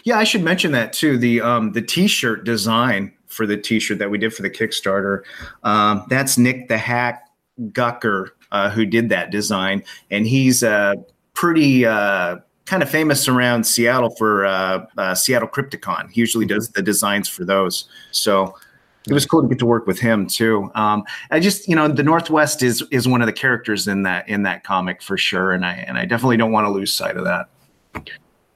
Yeah 0.03 0.19
i 0.19 0.23
should 0.23 0.43
mention 0.43 0.71
that 0.73 0.93
too. 0.93 1.17
The 1.17 1.41
um 1.41 1.71
the 1.71 1.81
t-shirt 1.81 2.43
design 2.43 3.11
for 3.29 3.47
the 3.47 3.55
t-shirt 3.55 3.97
that 3.99 4.09
we 4.09 4.17
did 4.17 4.33
for 4.33 4.41
the 4.41 4.49
kickstarter 4.49 5.21
um 5.63 6.05
that's 6.09 6.37
nick 6.37 6.67
the 6.67 6.77
hack 6.77 7.29
gucker 7.71 8.29
uh, 8.51 8.69
who 8.69 8.85
did 8.85 9.09
that 9.09 9.31
design, 9.31 9.83
and 10.11 10.27
he's 10.27 10.63
uh, 10.63 10.95
pretty 11.33 11.85
uh, 11.85 12.37
kind 12.65 12.83
of 12.83 12.89
famous 12.89 13.27
around 13.27 13.63
Seattle 13.65 14.09
for 14.11 14.45
uh, 14.45 14.85
uh, 14.97 15.15
Seattle 15.15 15.47
Crypticon. 15.47 16.09
He 16.11 16.19
usually 16.19 16.45
does 16.45 16.69
the 16.69 16.81
designs 16.81 17.27
for 17.27 17.45
those. 17.45 17.89
So 18.11 18.55
it 19.07 19.13
was 19.13 19.25
cool 19.25 19.41
to 19.41 19.47
get 19.47 19.59
to 19.59 19.65
work 19.65 19.87
with 19.87 19.99
him 19.99 20.27
too. 20.27 20.71
Um, 20.75 21.03
I 21.31 21.39
just, 21.39 21.67
you 21.67 21.75
know, 21.75 21.87
the 21.87 22.03
Northwest 22.03 22.63
is 22.63 22.83
is 22.91 23.07
one 23.07 23.21
of 23.21 23.27
the 23.27 23.33
characters 23.33 23.87
in 23.87 24.03
that 24.03 24.27
in 24.27 24.43
that 24.43 24.63
comic 24.63 25.01
for 25.01 25.17
sure, 25.17 25.51
and 25.51 25.65
I 25.65 25.73
and 25.87 25.97
I 25.97 26.05
definitely 26.05 26.37
don't 26.37 26.51
want 26.51 26.65
to 26.65 26.71
lose 26.71 26.91
sight 26.91 27.17
of 27.17 27.25
that. 27.25 27.49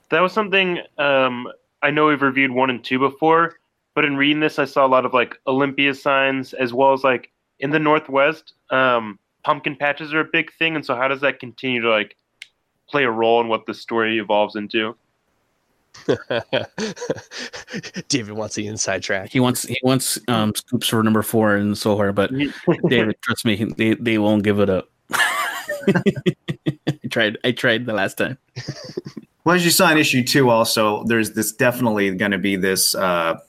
That 0.09 0.19
was 0.19 0.31
something 0.31 0.79
um, 0.97 1.47
I 1.81 1.89
know 1.89 2.07
we've 2.07 2.21
reviewed 2.21 2.51
one 2.51 2.69
and 2.69 2.83
two 2.83 2.99
before, 2.99 3.55
but 3.95 4.05
in 4.05 4.17
reading 4.17 4.39
this, 4.39 4.59
I 4.59 4.65
saw 4.65 4.85
a 4.85 4.87
lot 4.87 5.05
of 5.05 5.13
like 5.13 5.37
Olympia 5.47 5.93
signs 5.93 6.53
as 6.53 6.73
well 6.73 6.93
as 6.93 7.03
like 7.03 7.31
in 7.59 7.69
the 7.69 7.79
Northwest, 7.79 8.53
um, 8.69 9.19
pumpkin 9.43 9.75
patches 9.75 10.13
are 10.13 10.21
a 10.21 10.25
big 10.25 10.51
thing, 10.53 10.75
and 10.75 10.85
so 10.85 10.95
how 10.95 11.07
does 11.07 11.21
that 11.21 11.39
continue 11.39 11.81
to 11.81 11.89
like 11.89 12.15
play 12.89 13.03
a 13.03 13.11
role 13.11 13.41
in 13.41 13.47
what 13.47 13.65
the 13.65 13.73
story 13.73 14.19
evolves 14.19 14.55
into? 14.55 14.95
David 18.07 18.33
wants 18.33 18.55
the 18.55 18.67
inside 18.67 19.03
track. 19.03 19.31
He 19.31 19.39
wants 19.39 19.63
he 19.63 19.79
wants 19.83 20.19
um, 20.27 20.53
scoops 20.55 20.87
for 20.87 21.03
number 21.03 21.21
four 21.21 21.55
and 21.55 21.77
so 21.77 21.95
hard, 21.95 22.15
but 22.15 22.31
David, 22.87 23.15
trust 23.21 23.45
me, 23.45 23.63
they 23.77 23.93
they 23.95 24.17
won't 24.17 24.43
give 24.43 24.59
it 24.59 24.69
up. 24.69 24.89
I 25.11 27.07
tried. 27.09 27.37
I 27.43 27.51
tried 27.51 27.85
the 27.85 27.93
last 27.93 28.17
time. 28.17 28.37
Well, 29.45 29.55
as 29.55 29.65
you 29.65 29.71
saw 29.71 29.91
in 29.91 29.97
issue 29.97 30.23
two, 30.23 30.49
also 30.49 31.03
there's 31.03 31.33
this 31.33 31.51
definitely 31.51 32.15
going 32.15 32.31
to 32.31 32.37
be 32.37 32.55
this 32.55 32.95
uh, 32.95 33.39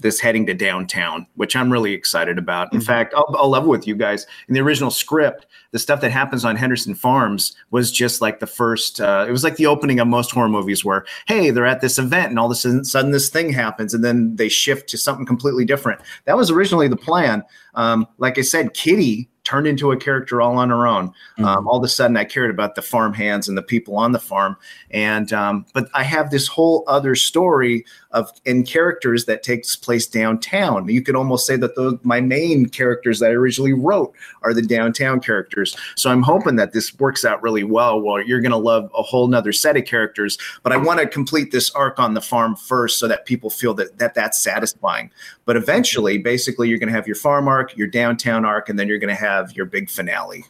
this 0.00 0.20
heading 0.20 0.46
to 0.46 0.54
downtown, 0.54 1.26
which 1.34 1.56
I'm 1.56 1.72
really 1.72 1.92
excited 1.92 2.38
about. 2.38 2.72
In 2.72 2.78
mm-hmm. 2.78 2.86
fact, 2.86 3.14
I'll, 3.16 3.34
I'll 3.36 3.48
level 3.48 3.68
with 3.68 3.86
you 3.86 3.96
guys. 3.96 4.26
In 4.48 4.54
the 4.54 4.60
original 4.60 4.90
script, 4.90 5.46
the 5.72 5.78
stuff 5.78 6.00
that 6.00 6.12
happens 6.12 6.44
on 6.44 6.56
Henderson 6.56 6.94
Farms 6.94 7.56
was 7.70 7.90
just 7.90 8.20
like 8.20 8.40
the 8.40 8.46
first. 8.46 9.00
Uh, 9.00 9.26
it 9.28 9.32
was 9.32 9.44
like 9.44 9.56
the 9.56 9.66
opening 9.66 9.98
of 9.98 10.06
most 10.06 10.30
horror 10.30 10.48
movies, 10.48 10.84
where 10.84 11.04
hey, 11.26 11.50
they're 11.50 11.66
at 11.66 11.80
this 11.80 11.98
event, 11.98 12.30
and 12.30 12.38
all 12.38 12.46
of 12.46 12.52
a 12.52 12.84
sudden 12.84 13.10
this 13.10 13.28
thing 13.28 13.52
happens, 13.52 13.92
and 13.92 14.04
then 14.04 14.36
they 14.36 14.48
shift 14.48 14.88
to 14.90 14.98
something 14.98 15.26
completely 15.26 15.64
different. 15.64 16.00
That 16.26 16.36
was 16.36 16.50
originally 16.50 16.88
the 16.88 16.96
plan. 16.96 17.42
Um, 17.74 18.06
like 18.18 18.38
I 18.38 18.42
said, 18.42 18.74
Kitty 18.74 19.28
turned 19.48 19.66
into 19.66 19.92
a 19.92 19.96
character 19.96 20.42
all 20.42 20.58
on 20.58 20.68
her 20.68 20.86
own. 20.86 21.08
Mm-hmm. 21.08 21.44
Um, 21.46 21.66
all 21.66 21.78
of 21.78 21.84
a 21.84 21.88
sudden, 21.88 22.18
I 22.18 22.24
cared 22.24 22.50
about 22.50 22.74
the 22.74 22.82
farm 22.82 23.14
hands 23.14 23.48
and 23.48 23.56
the 23.56 23.62
people 23.62 23.96
on 23.96 24.12
the 24.12 24.18
farm. 24.18 24.58
And 24.90 25.32
um, 25.32 25.64
but 25.72 25.88
I 25.94 26.02
have 26.02 26.30
this 26.30 26.46
whole 26.46 26.84
other 26.86 27.14
story 27.14 27.86
of 28.10 28.30
in 28.44 28.62
characters 28.64 29.24
that 29.24 29.42
takes 29.42 29.74
place 29.74 30.06
downtown. 30.06 30.86
You 30.88 31.00
could 31.00 31.16
almost 31.16 31.46
say 31.46 31.56
that 31.56 31.76
those 31.76 31.98
my 32.02 32.20
main 32.20 32.66
characters 32.66 33.20
that 33.20 33.30
I 33.30 33.34
originally 33.34 33.72
wrote 33.72 34.14
are 34.42 34.52
the 34.52 34.60
downtown 34.60 35.20
characters. 35.20 35.74
So 35.96 36.10
I'm 36.10 36.22
hoping 36.22 36.56
that 36.56 36.74
this 36.74 36.94
works 36.98 37.24
out 37.24 37.42
really 37.42 37.64
well. 37.64 38.02
Well, 38.02 38.22
you're 38.22 38.42
going 38.42 38.52
to 38.52 38.58
love 38.58 38.90
a 38.94 39.02
whole 39.02 39.28
nother 39.28 39.52
set 39.52 39.78
of 39.78 39.86
characters, 39.86 40.36
but 40.62 40.72
I 40.72 40.76
want 40.76 41.00
to 41.00 41.06
complete 41.06 41.52
this 41.52 41.70
arc 41.70 41.98
on 41.98 42.12
the 42.12 42.20
farm 42.20 42.54
first 42.54 42.98
so 42.98 43.08
that 43.08 43.24
people 43.24 43.48
feel 43.48 43.72
that, 43.74 43.96
that 43.98 44.12
that's 44.12 44.38
satisfying. 44.38 45.10
But 45.46 45.56
eventually, 45.56 46.18
basically, 46.18 46.68
you're 46.68 46.78
going 46.78 46.92
to 46.92 46.94
have 46.94 47.06
your 47.06 47.16
farm 47.16 47.48
arc, 47.48 47.74
your 47.76 47.86
downtown 47.86 48.44
arc, 48.44 48.68
and 48.68 48.78
then 48.78 48.88
you're 48.88 48.98
going 48.98 49.14
to 49.16 49.20
have 49.20 49.37
have 49.38 49.56
your 49.56 49.66
big 49.66 49.88
finale 49.90 50.44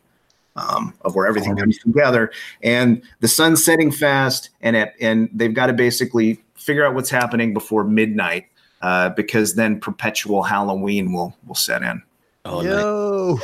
um, 0.56 0.94
of 1.02 1.14
where 1.14 1.26
everything 1.26 1.56
comes 1.56 1.78
together. 1.78 2.32
And 2.62 3.02
the 3.20 3.28
sun's 3.28 3.64
setting 3.64 3.90
fast, 3.90 4.50
and 4.60 4.76
it, 4.76 4.94
and 5.00 5.28
they've 5.32 5.54
got 5.54 5.66
to 5.66 5.72
basically 5.72 6.40
figure 6.54 6.84
out 6.84 6.94
what's 6.94 7.10
happening 7.10 7.54
before 7.54 7.84
midnight, 7.84 8.46
uh, 8.82 9.10
because 9.10 9.54
then 9.54 9.80
perpetual 9.80 10.42
Halloween 10.42 11.12
will 11.12 11.36
will 11.46 11.54
set 11.54 11.82
in. 11.82 12.02
Oh, 12.44 12.62
Yo. 12.62 13.38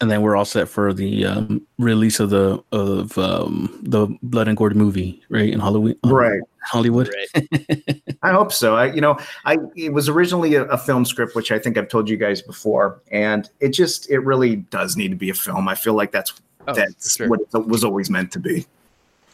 and 0.00 0.10
then 0.10 0.22
we're 0.22 0.36
all 0.36 0.44
set 0.44 0.68
for 0.68 0.92
the 0.92 1.26
um, 1.26 1.66
release 1.78 2.20
of 2.20 2.30
the 2.30 2.62
of 2.72 3.16
um, 3.18 3.78
the 3.82 4.06
Blood 4.22 4.48
and 4.48 4.56
Gourd 4.56 4.76
movie, 4.76 5.22
right? 5.28 5.50
In 5.50 5.60
Halloween, 5.60 5.96
right? 6.04 6.40
Hollywood. 6.64 7.10
Right. 7.34 8.02
I 8.22 8.32
hope 8.32 8.52
so. 8.52 8.76
I, 8.76 8.92
you 8.92 9.00
know, 9.00 9.18
I 9.44 9.58
it 9.76 9.92
was 9.92 10.08
originally 10.08 10.54
a, 10.54 10.64
a, 10.64 10.78
film 10.78 11.04
script, 11.04 11.34
which 11.34 11.52
I 11.52 11.58
think 11.58 11.76
I've 11.76 11.88
told 11.88 12.08
you 12.08 12.16
guys 12.16 12.40
before, 12.42 13.00
and 13.10 13.48
it 13.60 13.70
just 13.70 14.10
it 14.10 14.20
really 14.20 14.56
does 14.56 14.96
need 14.96 15.08
to 15.08 15.16
be 15.16 15.30
a 15.30 15.34
film. 15.34 15.68
I 15.68 15.74
feel 15.74 15.94
like 15.94 16.12
that's 16.12 16.32
oh, 16.66 16.74
that's 16.74 17.16
sure. 17.16 17.28
what 17.28 17.40
it 17.40 17.66
was 17.66 17.84
always 17.84 18.10
meant 18.10 18.32
to 18.32 18.38
be. 18.38 18.66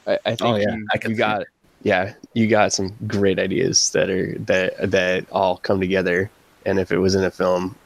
I, 0.07 0.19
I 0.27 0.31
think 0.31 0.43
oh, 0.43 0.57
yeah. 0.57 0.75
you, 0.75 0.87
I 0.93 0.99
can 0.99 1.13
you 1.13 1.17
got 1.17 1.47
yeah, 1.83 2.15
you 2.35 2.47
got 2.47 2.73
some 2.73 2.95
great 3.07 3.39
ideas 3.39 3.91
that 3.91 4.11
are 4.11 4.37
that 4.41 4.91
that 4.91 5.27
all 5.31 5.57
come 5.59 5.81
together, 5.81 6.31
and 6.67 6.79
if 6.79 6.93
it 6.93 6.99
was 6.99 7.15
in 7.15 7.25
a 7.25 7.31
film, 7.31 7.77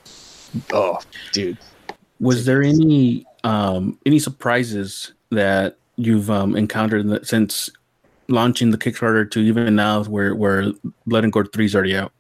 oh, 0.73 1.01
dude. 1.33 1.59
Was 2.21 2.47
there 2.47 2.63
any 2.63 3.27
um, 3.45 3.99
any 4.07 4.19
surprises 4.19 5.13
that 5.31 5.77
you've 5.97 6.31
um, 6.31 6.57
encountered 6.57 7.27
since 7.27 7.71
launching 8.29 8.71
the 8.71 8.79
Kickstarter 8.79 9.31
to 9.31 9.41
even 9.41 9.75
now, 9.75 10.05
where 10.05 10.35
where 10.35 10.73
Blood 11.07 11.25
and 11.25 11.33
Gourd 11.33 11.53
three 11.53 11.67
is 11.67 11.75
already 11.75 11.97
out? 11.97 12.13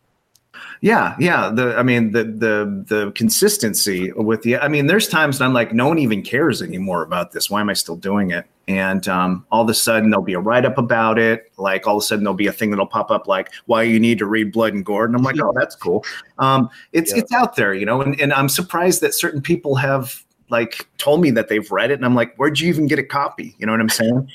Yeah, 0.80 1.16
yeah. 1.18 1.50
The 1.50 1.76
I 1.76 1.82
mean 1.82 2.12
the 2.12 2.24
the 2.24 2.84
the 2.88 3.12
consistency 3.12 4.12
with 4.12 4.42
the 4.42 4.58
I 4.58 4.68
mean, 4.68 4.86
there's 4.86 5.08
times 5.08 5.40
I'm 5.40 5.52
like, 5.52 5.72
no 5.72 5.88
one 5.88 5.98
even 5.98 6.22
cares 6.22 6.60
anymore 6.60 7.02
about 7.02 7.32
this. 7.32 7.48
Why 7.48 7.60
am 7.60 7.70
I 7.70 7.72
still 7.72 7.96
doing 7.96 8.30
it? 8.30 8.46
And 8.66 9.06
um, 9.08 9.46
all 9.50 9.62
of 9.62 9.68
a 9.68 9.74
sudden 9.74 10.10
there'll 10.10 10.24
be 10.24 10.34
a 10.34 10.40
write 10.40 10.64
up 10.64 10.78
about 10.78 11.18
it. 11.18 11.50
Like 11.56 11.86
all 11.86 11.96
of 11.96 12.02
a 12.02 12.04
sudden 12.04 12.24
there'll 12.24 12.34
be 12.34 12.46
a 12.46 12.52
thing 12.52 12.70
that'll 12.70 12.86
pop 12.86 13.10
up 13.10 13.26
like 13.26 13.50
why 13.66 13.82
you 13.82 13.98
need 13.98 14.18
to 14.18 14.26
read 14.26 14.52
Blood 14.52 14.74
and 14.74 14.84
Gourd. 14.84 15.10
And 15.10 15.16
I'm 15.16 15.22
like, 15.22 15.36
oh, 15.40 15.52
that's 15.54 15.74
cool. 15.74 16.04
Um, 16.38 16.68
it's 16.92 17.12
yeah. 17.12 17.22
it's 17.22 17.32
out 17.32 17.56
there, 17.56 17.74
you 17.74 17.86
know. 17.86 18.00
And 18.02 18.20
and 18.20 18.32
I'm 18.32 18.48
surprised 18.48 19.00
that 19.00 19.14
certain 19.14 19.40
people 19.40 19.76
have 19.76 20.22
like 20.50 20.86
told 20.98 21.20
me 21.20 21.30
that 21.30 21.48
they've 21.48 21.70
read 21.70 21.90
it, 21.90 21.94
and 21.94 22.04
I'm 22.04 22.14
like, 22.14 22.36
where'd 22.36 22.60
you 22.60 22.68
even 22.68 22.86
get 22.86 22.98
a 22.98 23.04
copy? 23.04 23.54
You 23.58 23.66
know 23.66 23.72
what 23.72 23.80
I'm 23.80 23.88
saying? 23.88 24.30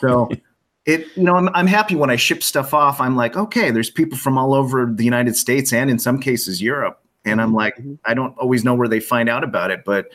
So 0.00 0.30
it 0.90 1.06
you 1.16 1.22
know 1.22 1.36
I'm, 1.36 1.48
I'm 1.54 1.66
happy 1.66 1.94
when 1.94 2.10
i 2.10 2.16
ship 2.16 2.42
stuff 2.42 2.74
off. 2.74 3.00
I'm 3.00 3.16
like 3.16 3.36
okay 3.36 3.70
there's 3.70 3.90
people 3.90 4.18
from 4.18 4.36
all 4.36 4.54
over 4.54 4.90
the 4.92 5.04
united 5.04 5.36
states 5.36 5.72
and 5.72 5.90
in 5.90 5.98
some 5.98 6.20
cases 6.20 6.60
europe. 6.60 7.00
And 7.24 7.40
i'm 7.40 7.54
like 7.54 7.76
mm-hmm. 7.76 7.94
i 8.04 8.14
don't 8.14 8.36
always 8.38 8.64
know 8.64 8.74
where 8.74 8.88
they 8.88 9.00
find 9.00 9.28
out 9.28 9.44
about 9.44 9.70
it 9.70 9.84
but 9.84 10.08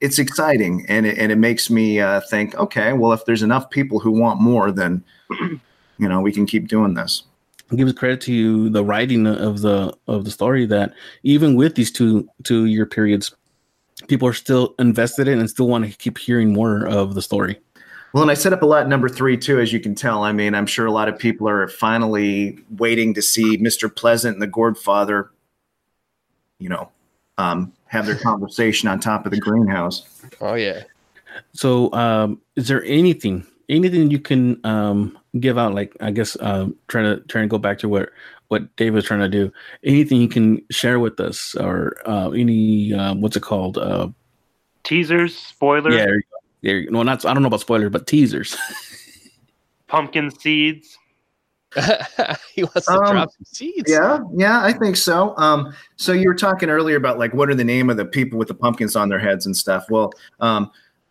it's 0.00 0.18
exciting. 0.18 0.86
And 0.88 1.04
it, 1.04 1.18
and 1.18 1.30
it 1.30 1.36
makes 1.36 1.68
me 1.68 2.00
uh, 2.00 2.20
think 2.30 2.54
okay 2.56 2.92
well 2.92 3.12
if 3.12 3.24
there's 3.24 3.42
enough 3.42 3.70
people 3.70 4.00
who 4.00 4.10
want 4.10 4.40
more 4.40 4.72
then 4.72 5.04
you 5.98 6.08
know 6.08 6.20
we 6.20 6.32
can 6.32 6.46
keep 6.46 6.68
doing 6.68 6.94
this. 6.94 7.24
Gives 7.76 7.92
credit 7.92 8.20
to 8.22 8.32
you 8.32 8.68
the 8.68 8.84
writing 8.84 9.28
of 9.28 9.60
the 9.60 9.96
of 10.08 10.24
the 10.24 10.30
story 10.32 10.66
that 10.66 10.92
even 11.22 11.54
with 11.54 11.76
these 11.76 11.92
two 11.92 12.28
two 12.42 12.64
year 12.64 12.84
periods 12.84 13.32
people 14.08 14.26
are 14.26 14.32
still 14.32 14.74
invested 14.78 15.28
in 15.28 15.38
and 15.38 15.48
still 15.48 15.68
want 15.68 15.84
to 15.84 15.96
keep 15.98 16.18
hearing 16.18 16.52
more 16.52 16.86
of 16.86 17.14
the 17.14 17.22
story 17.22 17.58
well, 18.12 18.22
and 18.22 18.30
I 18.30 18.34
set 18.34 18.52
up 18.52 18.62
a 18.62 18.66
lot 18.66 18.88
number 18.88 19.08
three 19.08 19.36
too, 19.36 19.60
as 19.60 19.72
you 19.72 19.80
can 19.80 19.94
tell. 19.94 20.22
I 20.22 20.32
mean, 20.32 20.54
I'm 20.54 20.66
sure 20.66 20.86
a 20.86 20.92
lot 20.92 21.08
of 21.08 21.18
people 21.18 21.48
are 21.48 21.68
finally 21.68 22.58
waiting 22.76 23.14
to 23.14 23.22
see 23.22 23.58
Mr. 23.58 23.94
Pleasant 23.94 24.34
and 24.34 24.42
the 24.42 24.46
Gourd 24.46 24.76
Father, 24.76 25.30
you 26.58 26.68
know, 26.68 26.90
um, 27.38 27.72
have 27.86 28.06
their 28.06 28.16
conversation 28.16 28.88
on 28.88 29.00
top 29.00 29.26
of 29.26 29.32
the 29.32 29.38
greenhouse. 29.38 30.22
Oh 30.40 30.54
yeah. 30.54 30.82
So, 31.52 31.92
um, 31.92 32.40
is 32.56 32.68
there 32.68 32.84
anything, 32.84 33.46
anything 33.68 34.10
you 34.10 34.18
can 34.18 34.60
um, 34.64 35.18
give 35.38 35.58
out? 35.58 35.74
Like, 35.74 35.96
I 36.00 36.10
guess, 36.10 36.36
um, 36.40 36.76
trying 36.88 37.04
to 37.04 37.22
trying 37.26 37.44
to 37.44 37.48
go 37.48 37.58
back 37.58 37.78
to 37.78 37.88
what 37.88 38.10
what 38.48 38.74
Dave 38.74 38.94
was 38.94 39.04
trying 39.04 39.20
to 39.20 39.28
do. 39.28 39.52
Anything 39.84 40.20
you 40.20 40.28
can 40.28 40.60
share 40.70 40.98
with 40.98 41.20
us, 41.20 41.54
or 41.54 41.96
uh, 42.06 42.30
any 42.30 42.92
uh, 42.92 43.14
what's 43.14 43.36
it 43.36 43.42
called? 43.42 43.78
Uh, 43.78 44.08
Teasers, 44.82 45.36
spoilers. 45.36 45.94
Yeah, 45.94 46.06
there, 46.62 46.84
no, 46.90 47.02
not 47.02 47.24
I 47.24 47.32
don't 47.32 47.42
know 47.42 47.48
about 47.48 47.60
spoilers, 47.60 47.90
but 47.90 48.06
teasers. 48.06 48.56
Pumpkin 49.86 50.30
seeds. 50.30 50.98
he 52.52 52.64
wants 52.64 52.86
to 52.86 52.92
um, 52.92 53.12
drop 53.12 53.30
some 53.30 53.44
seeds. 53.44 53.90
Yeah, 53.90 54.20
yeah, 54.34 54.62
I 54.62 54.72
think 54.72 54.96
so. 54.96 55.36
Um, 55.36 55.72
so 55.96 56.12
you 56.12 56.28
were 56.28 56.34
talking 56.34 56.68
earlier 56.68 56.96
about 56.96 57.18
like 57.18 57.32
what 57.32 57.48
are 57.48 57.54
the 57.54 57.64
name 57.64 57.90
of 57.90 57.96
the 57.96 58.04
people 58.04 58.38
with 58.38 58.48
the 58.48 58.54
pumpkins 58.54 58.96
on 58.96 59.08
their 59.08 59.20
heads 59.20 59.46
and 59.46 59.56
stuff. 59.56 59.86
Well, 59.88 60.12
um, 60.40 60.70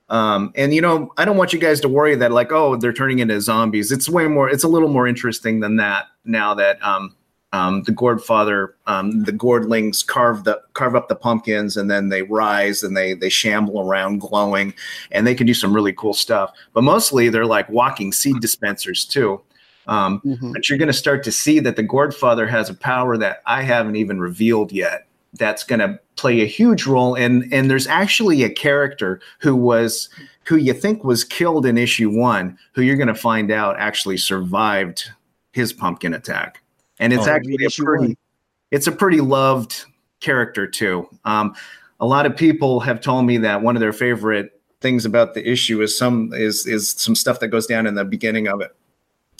um, 0.10 0.52
and 0.56 0.74
you 0.74 0.82
know, 0.82 1.14
I 1.18 1.24
don't 1.26 1.38
want 1.38 1.54
you 1.54 1.60
guys 1.60 1.80
to 1.82 1.90
worry 1.90 2.16
that 2.16 2.32
like, 2.32 2.52
oh, 2.52 2.76
they're 2.76 2.94
turning 2.94 3.20
into 3.20 3.40
zombies. 3.40 3.92
It's 3.92 4.10
way 4.10 4.28
more. 4.28 4.50
It's 4.50 4.64
a 4.64 4.68
little 4.68 4.90
more 4.90 5.08
interesting 5.08 5.62
than 5.62 5.78
that 5.78 6.08
now 6.26 6.54
that 6.56 6.84
um, 6.84 7.16
um, 7.52 7.84
the 7.84 7.92
gourd 7.92 8.22
father, 8.22 8.76
um, 8.86 9.24
the 9.24 9.32
gourdlings 9.32 10.06
carve 10.06 10.44
the 10.44 10.62
carve 10.74 10.96
up 10.96 11.08
the 11.08 11.16
pumpkins, 11.16 11.78
and 11.78 11.90
then 11.90 12.10
they 12.10 12.22
rise 12.22 12.84
and 12.84 12.96
they 12.96 13.14
they 13.14 13.30
shamble 13.30 13.82
around 13.82 14.20
glowing, 14.20 14.74
and 15.12 15.26
they 15.26 15.34
can 15.34 15.48
do 15.48 15.54
some 15.54 15.74
really 15.74 15.94
cool 15.94 16.14
stuff. 16.14 16.52
But 16.74 16.84
mostly 16.84 17.30
they're 17.30 17.46
like 17.46 17.68
walking 17.70 18.12
seed 18.12 18.40
dispensers 18.40 19.04
too. 19.04 19.42
Um, 19.88 20.22
mm-hmm. 20.24 20.54
But 20.54 20.70
you're 20.70 20.78
going 20.78 20.88
to 20.88 20.94
start 20.94 21.24
to 21.24 21.32
see 21.32 21.60
that 21.62 21.76
the 21.76 21.82
gourd 21.82 22.14
father 22.14 22.46
has 22.46 22.70
a 22.70 22.76
power 22.76 23.18
that 23.18 23.42
I 23.48 23.64
haven't 23.64 23.96
even 23.96 24.20
revealed 24.20 24.72
yet. 24.72 25.08
That's 25.34 25.64
going 25.64 25.80
to 25.80 26.00
play 26.18 26.42
a 26.42 26.46
huge 26.46 26.86
role, 26.86 27.16
and 27.16 27.52
and 27.52 27.70
there's 27.70 27.88
actually 27.88 28.44
a 28.44 28.50
character 28.50 29.22
who 29.40 29.56
was 29.56 30.10
who 30.44 30.58
you 30.58 30.74
think 30.74 31.04
was 31.04 31.24
killed 31.24 31.66
in 31.66 31.80
issue 31.80 32.12
one, 32.12 32.60
who 32.74 32.84
you're 32.84 32.96
going 32.96 33.08
to 33.08 33.16
find 33.16 33.50
out 33.50 33.80
actually 33.80 34.18
survived 34.18 35.10
his 35.52 35.74
pumpkin 35.74 36.14
attack 36.14 36.62
and 37.00 37.14
it's 37.14 37.28
oh, 37.28 37.32
actually 37.32 37.66
a 37.66 37.70
pretty 37.70 38.18
it's 38.72 38.88
a 38.88 38.92
pretty 38.92 39.22
loved 39.22 39.86
character 40.20 40.68
too. 40.68 41.08
Um, 41.26 41.56
a 42.00 42.06
lot 42.06 42.26
of 42.26 42.36
people 42.36 42.80
have 42.82 43.02
told 43.02 43.26
me 43.26 43.38
that 43.40 43.62
one 43.62 43.76
of 43.76 43.80
their 43.80 43.94
favorite 43.94 44.60
things 44.82 45.06
about 45.06 45.34
the 45.34 45.50
issue 45.50 45.82
is 45.82 45.98
some 45.98 46.32
is 46.34 46.66
is 46.66 46.90
some 46.92 47.16
stuff 47.16 47.40
that 47.40 47.48
goes 47.50 47.66
down 47.68 47.86
in 47.88 47.96
the 47.96 48.06
beginning 48.06 48.48
of 48.48 48.62
it 48.62 48.76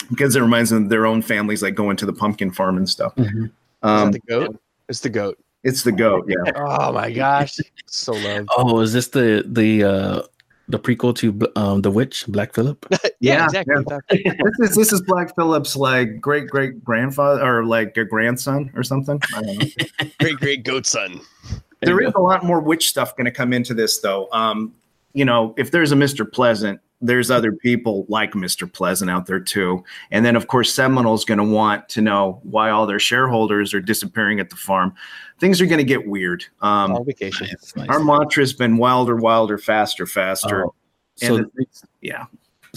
because 0.10 0.36
it 0.36 0.42
reminds 0.42 0.70
them 0.70 0.84
of 0.84 0.90
their 0.90 1.06
own 1.06 1.22
families 1.22 1.62
like 1.62 1.76
going 1.76 1.96
to 1.98 2.06
the 2.06 2.14
pumpkin 2.14 2.52
farm 2.52 2.78
and 2.78 2.90
stuff. 2.90 3.16
Mhm. 3.16 3.46
Is 3.46 3.52
Um, 3.84 4.12
that 4.12 4.22
the 4.26 4.32
goat? 4.34 4.60
It's 4.90 5.00
the 5.02 5.10
goat. 5.10 5.38
it's 5.64 5.84
the 5.84 5.92
goat, 5.92 6.26
yeah. 6.28 6.52
Oh 6.56 6.92
my 6.92 7.12
gosh, 7.12 7.58
so 7.86 8.14
loved. 8.14 8.50
Oh, 8.58 8.80
is 8.80 8.94
this 8.94 9.08
the 9.10 9.44
the 9.48 9.84
uh 9.84 10.22
the 10.70 10.80
prequel 10.80 11.16
to 11.16 11.52
um 11.56 11.82
the 11.82 11.92
witch 11.92 12.26
Black 12.28 12.54
Phillip? 12.54 12.86
yeah, 12.92 13.10
yeah, 13.20 13.46
exactly. 13.46 14.22
yeah. 14.24 14.34
this 14.60 14.70
is 14.70 14.76
this 14.76 14.94
is 14.94 15.02
Black 15.02 15.36
Phillip's 15.36 15.76
like 15.76 16.22
great 16.22 16.48
great 16.48 16.84
grandfather 16.84 17.42
or 17.44 17.66
like 17.66 17.98
a 17.98 18.06
grandson 18.06 18.72
or 18.76 18.84
something. 18.84 19.20
I 19.36 19.42
don't 19.42 19.58
know. 19.58 20.10
Great 20.20 20.38
great 20.38 20.64
goat 20.64 20.86
son. 20.86 21.22
There 21.50 21.60
there 21.82 22.02
you 22.02 22.08
is 22.08 22.14
a 22.16 22.22
lot 22.22 22.44
more 22.44 22.60
witch 22.60 22.90
stuff 22.90 23.16
going 23.16 23.26
to 23.26 23.32
come 23.32 23.54
into 23.54 23.74
this 23.74 24.00
though 24.00 24.28
um 24.32 24.74
you 25.14 25.24
know 25.24 25.54
if 25.58 25.72
there's 25.72 25.92
a 25.92 25.96
mr 25.96 26.30
pleasant 26.30 26.80
there's 27.02 27.32
other 27.32 27.54
people 27.54 28.06
like 28.10 28.34
mr 28.34 28.72
pleasant 28.72 29.10
out 29.10 29.26
there 29.26 29.40
too. 29.40 29.84
And 30.12 30.26
then 30.26 30.36
of 30.36 30.48
course 30.48 30.74
seminole's 30.74 31.26
going 31.26 31.38
to 31.38 31.44
want 31.44 31.88
to 31.90 32.02
know 32.02 32.40
why 32.44 32.70
all 32.70 32.86
their 32.86 33.00
shareholders 33.00 33.74
are 33.74 33.80
disappearing 33.80 34.40
at 34.40 34.50
the 34.50 34.56
farm. 34.56 34.94
Things 35.40 35.62
are 35.62 35.66
going 35.66 35.80
to 35.80 35.86
get 35.86 36.08
weird. 36.08 36.46
Um 36.62 36.96
On 36.96 37.06
vacation. 37.06 37.48
Nice, 37.76 37.90
our 37.90 38.00
mantra's 38.00 38.54
been 38.54 38.78
wilder 38.78 39.16
wilder 39.16 39.58
faster 39.58 40.06
faster. 40.06 40.66
Oh, 40.66 40.74
and 41.22 41.46
so 41.56 41.66
yeah 42.02 42.26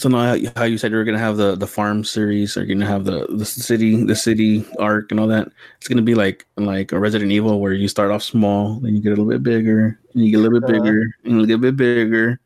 so 0.03 0.09
now 0.09 0.37
how- 0.57 0.65
you 0.65 0.77
said 0.79 0.91
you 0.91 0.97
were 0.97 1.05
gonna 1.05 1.19
have 1.19 1.37
the 1.37 1.55
the 1.55 1.67
farm 1.67 2.03
series, 2.03 2.57
or 2.57 2.65
you're 2.65 2.75
gonna 2.75 2.91
have 2.91 3.05
the 3.05 3.27
the 3.31 3.45
city 3.45 4.05
the 4.05 4.17
city 4.17 4.65
arc 4.79 5.11
and 5.13 5.21
all 5.21 5.29
that. 5.29 5.49
It's 5.79 5.87
gonna 5.89 6.03
be 6.03 6.15
like 6.17 6.45
like 6.57 6.91
a 6.93 6.99
Resident 6.99 7.31
Evil 7.31 7.61
where 7.61 7.73
you 7.73 7.87
start 7.89 8.11
off 8.11 8.23
small, 8.23 8.81
then 8.81 8.97
you 8.97 9.01
get 9.03 9.11
a 9.11 9.17
little 9.17 9.31
bit 9.31 9.43
bigger, 9.43 9.99
and 10.15 10.25
you 10.25 10.31
get 10.33 10.39
a 10.39 10.43
little 10.43 10.61
bit 10.61 10.69
Uh, 10.71 10.83
bigger, 10.83 11.15
and 11.25 11.41
you 11.41 11.47
get 11.47 11.55
a 11.55 11.59
bit 11.59 11.77
bigger. 11.77 12.41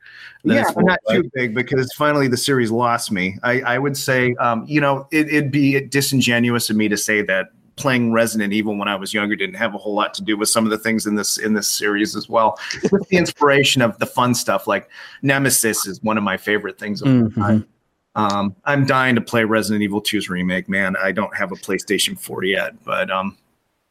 yeah, 0.44 0.70
but 0.74 0.84
not 0.84 0.98
too 1.10 1.28
big 1.34 1.54
because 1.54 1.92
finally 1.94 2.28
the 2.28 2.36
series 2.36 2.70
lost 2.70 3.10
me. 3.10 3.36
I, 3.42 3.60
I 3.62 3.78
would 3.78 3.96
say, 3.96 4.34
um, 4.38 4.64
you 4.68 4.80
know, 4.80 5.08
it, 5.10 5.26
it'd 5.28 5.50
be 5.50 5.80
disingenuous 5.80 6.68
of 6.70 6.76
me 6.76 6.88
to 6.88 6.96
say 6.96 7.22
that 7.22 7.46
playing 7.76 8.12
Resident 8.12 8.52
Evil 8.52 8.76
when 8.76 8.88
I 8.88 8.96
was 8.96 9.12
younger 9.14 9.36
didn't 9.36 9.56
have 9.56 9.74
a 9.74 9.78
whole 9.78 9.94
lot 9.94 10.14
to 10.14 10.22
do 10.24 10.36
with 10.36 10.48
some 10.48 10.64
of 10.64 10.70
the 10.70 10.78
things 10.78 11.06
in 11.06 11.14
this 11.14 11.38
in 11.38 11.52
this 11.54 11.68
series 11.68 12.16
as 12.16 12.28
well. 12.28 12.58
Just 12.80 13.08
the 13.10 13.16
inspiration 13.16 13.82
of 13.82 13.98
the 13.98 14.06
fun 14.06 14.34
stuff, 14.34 14.66
like 14.66 14.88
Nemesis 15.22 15.86
is 15.86 16.02
one 16.02 16.16
of 16.16 16.24
my 16.24 16.36
favorite 16.36 16.78
things 16.78 17.02
of 17.02 17.08
all 17.08 17.28
Mhm. 17.28 17.34
time. 17.34 17.66
Um, 18.14 18.56
I'm 18.64 18.86
dying 18.86 19.14
to 19.16 19.20
play 19.20 19.44
Resident 19.44 19.82
Evil 19.82 20.00
2's 20.00 20.30
remake, 20.30 20.70
man. 20.70 20.96
I 21.02 21.12
don't 21.12 21.36
have 21.36 21.52
a 21.52 21.54
PlayStation 21.56 22.18
4 22.18 22.44
yet, 22.44 22.82
but 22.82 23.10
um, 23.10 23.36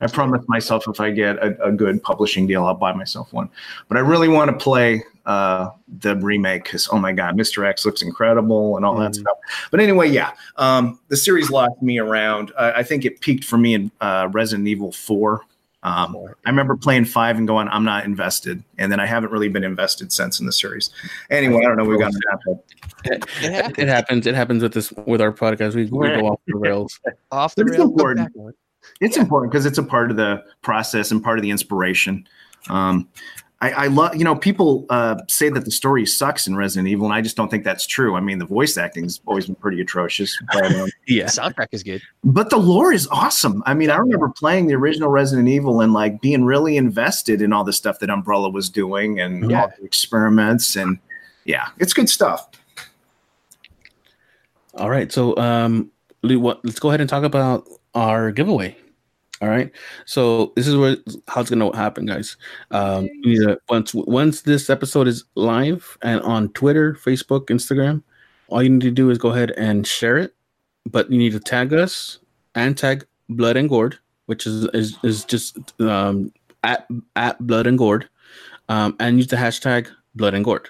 I 0.01 0.07
promised 0.07 0.47
myself 0.49 0.83
if 0.87 0.99
I 0.99 1.11
get 1.11 1.37
a, 1.37 1.67
a 1.67 1.71
good 1.71 2.03
publishing 2.03 2.47
deal, 2.47 2.65
I'll 2.65 2.73
buy 2.73 2.93
myself 2.93 3.31
one. 3.31 3.49
But 3.87 3.97
I 3.97 4.01
really 4.01 4.27
want 4.27 4.51
to 4.51 4.57
play 4.61 5.03
uh, 5.25 5.69
the 5.99 6.15
remake 6.17 6.65
because, 6.65 6.87
oh 6.91 6.99
my 6.99 7.11
God, 7.13 7.35
Mr. 7.37 7.65
X 7.65 7.85
looks 7.85 8.01
incredible 8.01 8.75
and 8.75 8.85
all 8.85 8.95
that 8.97 9.11
Mhm. 9.11 9.21
stuff. 9.21 9.37
But 9.71 9.79
anyway, 9.79 10.09
yeah, 10.09 10.31
um, 10.57 10.99
the 11.07 11.17
series 11.17 11.49
locked 11.49 11.81
me 11.81 11.97
around. 11.97 12.51
I, 12.59 12.71
I 12.73 12.83
think 12.83 13.05
it 13.05 13.21
peaked 13.21 13.43
for 13.45 13.57
me 13.57 13.73
in 13.73 13.91
uh, 14.01 14.27
Resident 14.31 14.67
Evil 14.67 14.91
4. 14.91 15.41
Um, 15.83 16.17
I 16.45 16.49
remember 16.49 16.75
playing 16.75 17.05
five 17.05 17.37
and 17.37 17.47
going, 17.47 17.67
I'm 17.69 17.85
not 17.85 18.05
invested. 18.05 18.63
And 18.79 18.91
then 18.91 18.99
I 18.99 19.05
haven't 19.05 19.31
really 19.31 19.49
been 19.49 19.63
invested 19.63 20.11
since 20.11 20.39
in 20.39 20.45
the 20.47 20.51
series. 20.51 20.89
Anyway, 21.29 21.59
I 21.63 21.67
don't 21.67 21.77
know. 21.77 21.85
We 21.85 21.97
got 21.99 22.11
to 22.11 22.59
It 23.05 23.23
It, 23.43 23.51
happened. 23.53 23.79
it 23.79 23.87
happens. 23.87 24.27
It 24.27 24.33
happens 24.35 24.63
with 24.63 24.73
this 24.73 24.91
with 25.05 25.21
our 25.21 25.31
podcast. 25.31 25.75
We, 25.75 25.85
we 25.85 26.07
go 26.09 26.27
off 26.27 26.39
the 26.47 26.57
rails. 26.57 26.99
Off 27.31 27.53
the 27.55 27.65
But 27.65 28.55
it's 29.01 29.17
rails. 29.17 29.17
but 29.17 29.21
important. 29.23 29.51
back 29.51 29.51
on. 29.51 29.51
it's 29.51 29.51
important 29.51 29.51
because 29.51 29.65
it's 29.65 29.77
a 29.77 29.83
part 29.83 30.11
of 30.11 30.17
the 30.17 30.43
process 30.61 31.11
and 31.11 31.23
part 31.23 31.37
of 31.37 31.43
the 31.43 31.51
inspiration. 31.51 32.27
Um, 32.69 33.07
I, 33.61 33.71
I 33.71 33.87
love, 33.87 34.15
you 34.17 34.25
know, 34.25 34.35
people 34.35 34.85
uh, 34.89 35.15
say 35.29 35.47
that 35.49 35.63
the 35.63 35.71
story 35.71 36.05
sucks 36.05 36.45
in 36.45 36.57
Resident 36.57 36.89
Evil, 36.89 37.05
and 37.05 37.13
I 37.13 37.21
just 37.21 37.37
don't 37.37 37.49
think 37.49 37.63
that's 37.63 37.87
true. 37.87 38.15
I 38.15 38.19
mean, 38.19 38.37
the 38.37 38.45
voice 38.45 38.77
acting's 38.77 39.21
always 39.25 39.45
been 39.45 39.55
pretty 39.55 39.79
atrocious, 39.79 40.37
but, 40.53 40.65
um, 40.75 40.89
Yeah. 41.07 41.25
Soundtrack 41.25 41.67
is 41.71 41.81
good. 41.81 42.01
but 42.25 42.49
the 42.49 42.57
lore 42.57 42.91
is 42.91 43.07
awesome. 43.07 43.63
I 43.65 43.73
mean, 43.73 43.89
I 43.89 43.95
remember 43.95 44.27
playing 44.29 44.67
the 44.67 44.73
original 44.75 45.09
Resident 45.09 45.47
Evil 45.47 45.79
and 45.81 45.93
like 45.93 46.19
being 46.21 46.43
really 46.43 46.75
invested 46.75 47.41
in 47.41 47.53
all 47.53 47.63
the 47.63 47.73
stuff 47.73 47.99
that 47.99 48.09
Umbrella 48.09 48.49
was 48.49 48.69
doing 48.69 49.21
and 49.21 49.49
Yeah. 49.49 49.61
all 49.61 49.73
the 49.79 49.85
experiments, 49.85 50.75
and 50.75 50.99
yeah, 51.45 51.67
it's 51.79 51.93
good 51.93 52.09
stuff. 52.09 52.49
All 54.75 54.89
right. 54.89 55.11
So, 55.11 55.35
um, 55.37 55.91
Lou, 56.23 56.39
what, 56.39 56.63
let's 56.65 56.79
go 56.79 56.89
ahead 56.89 56.99
and 57.01 57.09
talk 57.09 57.23
about 57.23 57.65
our 57.95 58.31
giveaway. 58.31 58.77
All 59.41 59.49
right. 59.49 59.71
So 60.05 60.53
this 60.55 60.67
is 60.67 60.77
what 60.77 60.99
how 61.27 61.41
it's 61.41 61.49
gonna 61.49 61.75
happen, 61.75 62.05
guys. 62.05 62.37
Um, 62.71 63.09
once 63.69 63.93
once 63.93 64.43
this 64.43 64.69
episode 64.69 65.07
is 65.07 65.25
live 65.35 65.97
and 66.01 66.21
on 66.21 66.49
Twitter, 66.49 66.93
Facebook, 66.93 67.47
Instagram, 67.47 68.01
all 68.47 68.63
you 68.63 68.69
need 68.69 68.81
to 68.81 68.91
do 68.91 69.09
is 69.09 69.17
go 69.17 69.29
ahead 69.29 69.51
and 69.57 69.85
share 69.85 70.17
it. 70.17 70.33
But 70.89 71.11
you 71.11 71.17
need 71.17 71.33
to 71.33 71.39
tag 71.39 71.73
us 71.73 72.19
and 72.53 72.77
tag 72.77 73.05
Blood 73.27 73.57
and 73.57 73.67
Gourd, 73.67 73.97
which 74.27 74.47
is 74.47 74.65
is, 74.73 74.97
is 75.03 75.25
just 75.25 75.79
um, 75.81 76.31
at 76.63 76.87
at 77.15 77.45
Blood 77.45 77.67
and 77.67 77.77
Gourd, 77.77 78.07
um, 78.69 78.95
and 78.99 79.17
use 79.17 79.27
the 79.27 79.35
hashtag 79.35 79.89
Blood 80.15 80.33
and 80.33 80.45
Gourd. 80.45 80.69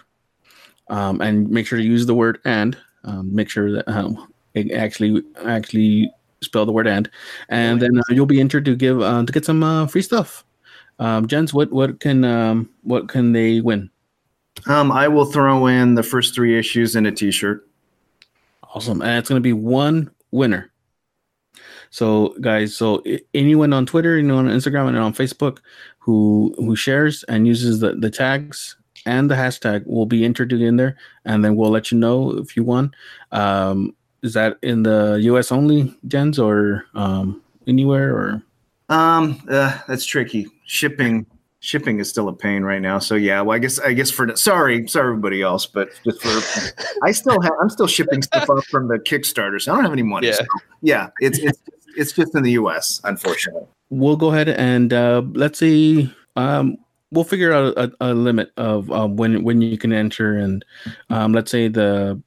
Um, 0.88 1.20
and 1.22 1.50
make 1.50 1.66
sure 1.66 1.80
to 1.80 1.86
use 1.86 2.06
the 2.06 2.14
word 2.14 2.40
and 2.46 2.78
um, 3.06 3.34
make 3.34 3.50
sure 3.50 3.72
that 3.72 3.88
um, 3.88 4.32
it 4.54 4.72
actually 4.72 5.24
actually 5.44 6.12
spell 6.42 6.66
the 6.66 6.72
word 6.72 6.88
and 6.88 7.10
and 7.50 7.82
then 7.82 7.98
uh, 7.98 8.04
you'll 8.10 8.26
be 8.26 8.40
entered 8.40 8.66
to 8.66 8.76
give 8.76 9.02
uh, 9.02 9.24
to 9.26 9.32
get 9.32 9.46
some 9.46 9.64
uh, 9.64 9.88
free 9.88 10.02
stuff. 10.02 10.44
Um 11.00 11.28
jens 11.28 11.54
what 11.54 11.72
what 11.72 12.00
can 12.00 12.24
um 12.24 12.70
what 12.84 13.10
can 13.10 13.34
they 13.34 13.62
win? 13.62 13.90
Um, 14.68 14.92
I 14.92 15.08
will 15.08 15.26
throw 15.26 15.68
in 15.68 15.96
the 15.96 16.04
first 16.04 16.34
three 16.34 16.58
issues 16.58 16.96
in 16.96 17.06
a 17.06 17.12
T-shirt. 17.12 17.68
awesome 18.74 19.02
and 19.02 19.18
it's 19.18 19.30
going 19.30 19.42
to 19.42 19.44
be 19.44 19.54
one 19.54 20.10
winner. 20.32 20.72
So 21.90 22.36
guys 22.42 22.76
so 22.76 23.04
anyone 23.34 23.74
on 23.74 23.86
twitter 23.86 24.18
anyone 24.18 24.48
on 24.48 24.56
instagram 24.56 24.88
and 24.88 24.98
on 24.98 25.14
facebook 25.14 25.60
who 26.00 26.54
who 26.58 26.76
shares 26.76 27.24
and 27.30 27.48
uses 27.48 27.80
the 27.80 27.94
the 27.96 28.10
tags 28.10 28.76
and 29.06 29.30
the 29.30 29.36
hashtag 29.36 29.86
will 29.86 30.06
be 30.06 30.26
entered 30.26 30.52
in 30.52 30.78
there 30.78 30.98
and 31.26 31.44
then 31.44 31.56
we'll 31.56 31.70
let 31.72 31.92
you 31.92 31.98
know 31.98 32.32
if 32.38 32.58
you 32.58 32.64
won. 32.64 32.94
Um 33.32 33.96
is 34.26 34.34
that 34.34 34.58
in 34.62 34.84
the 34.84 35.16
us 35.22 35.52
only 35.52 35.96
jens 36.08 36.40
or 36.40 36.86
um 36.96 37.42
anywhere 37.68 38.14
or 38.14 38.42
Um, 38.90 39.42
uh, 39.50 39.80
that's 39.88 40.06
tricky. 40.06 40.48
Shipping, 40.66 41.26
shipping 41.60 42.00
is 42.00 42.10
still 42.10 42.28
a 42.28 42.34
pain 42.34 42.64
right 42.64 42.82
now. 42.82 43.00
So 43.00 43.16
yeah, 43.16 43.42
well, 43.42 43.56
I 43.56 43.60
guess 43.60 43.80
I 43.80 43.94
guess 43.94 44.12
for 44.12 44.36
sorry, 44.36 44.88
sorry 44.88 45.10
everybody 45.10 45.42
else, 45.42 45.66
but 45.66 45.90
just 46.04 46.22
for 46.22 46.36
I 47.04 47.12
still 47.12 47.40
have 47.42 47.54
I'm 47.62 47.70
still 47.70 47.88
shipping 47.88 48.22
stuff 48.22 48.50
up 48.50 48.64
from 48.66 48.88
the 48.88 49.00
Kickstarter, 49.00 49.62
so 49.62 49.72
I 49.72 49.76
don't 49.76 49.84
have 49.86 49.94
any 49.94 50.04
money. 50.04 50.28
Yeah. 50.28 50.34
So, 50.34 50.46
yeah, 50.82 51.10
it's 51.20 51.40
it's 51.40 51.60
it's 51.98 52.12
just 52.12 52.36
in 52.36 52.44
the 52.44 52.52
U.S. 52.62 53.02
Unfortunately. 53.04 53.66
we'll 53.90 54.18
go 54.18 54.32
ahead 54.32 54.50
and 54.50 54.94
uh, 54.94 55.22
let's 55.34 55.60
see. 55.60 56.14
Um, 56.36 56.78
we'll 57.12 57.24
figure 57.24 57.54
out 57.54 57.74
a, 57.78 57.92
a 58.02 58.14
limit 58.14 58.52
of 58.58 58.92
um, 58.92 59.16
when 59.16 59.44
when 59.44 59.62
you 59.62 59.78
can 59.78 59.94
enter, 59.94 60.38
and 60.38 60.64
um, 61.10 61.34
let's 61.34 61.50
say 61.50 61.68
the 61.70 62.22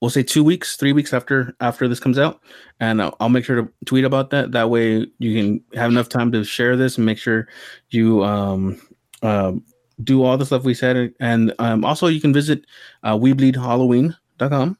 we'll 0.00 0.10
say 0.10 0.22
two 0.22 0.44
weeks, 0.44 0.76
three 0.76 0.92
weeks 0.92 1.12
after 1.12 1.54
after 1.60 1.88
this 1.88 2.00
comes 2.00 2.18
out, 2.18 2.40
and 2.80 3.02
I'll, 3.02 3.16
I'll 3.20 3.28
make 3.28 3.44
sure 3.44 3.62
to 3.62 3.72
tweet 3.84 4.04
about 4.04 4.30
that. 4.30 4.52
That 4.52 4.70
way, 4.70 5.06
you 5.18 5.34
can 5.34 5.64
have 5.74 5.90
enough 5.90 6.08
time 6.08 6.32
to 6.32 6.44
share 6.44 6.76
this 6.76 6.96
and 6.96 7.06
make 7.06 7.18
sure 7.18 7.48
you 7.90 8.24
um, 8.24 8.80
um 9.22 9.64
do 10.04 10.22
all 10.22 10.36
the 10.36 10.46
stuff 10.46 10.64
we 10.64 10.74
said, 10.74 11.14
and 11.20 11.54
um, 11.58 11.84
also 11.84 12.06
you 12.06 12.20
can 12.20 12.32
visit 12.32 12.66
uh, 13.02 13.16
WeBleedHalloween.com 13.16 14.78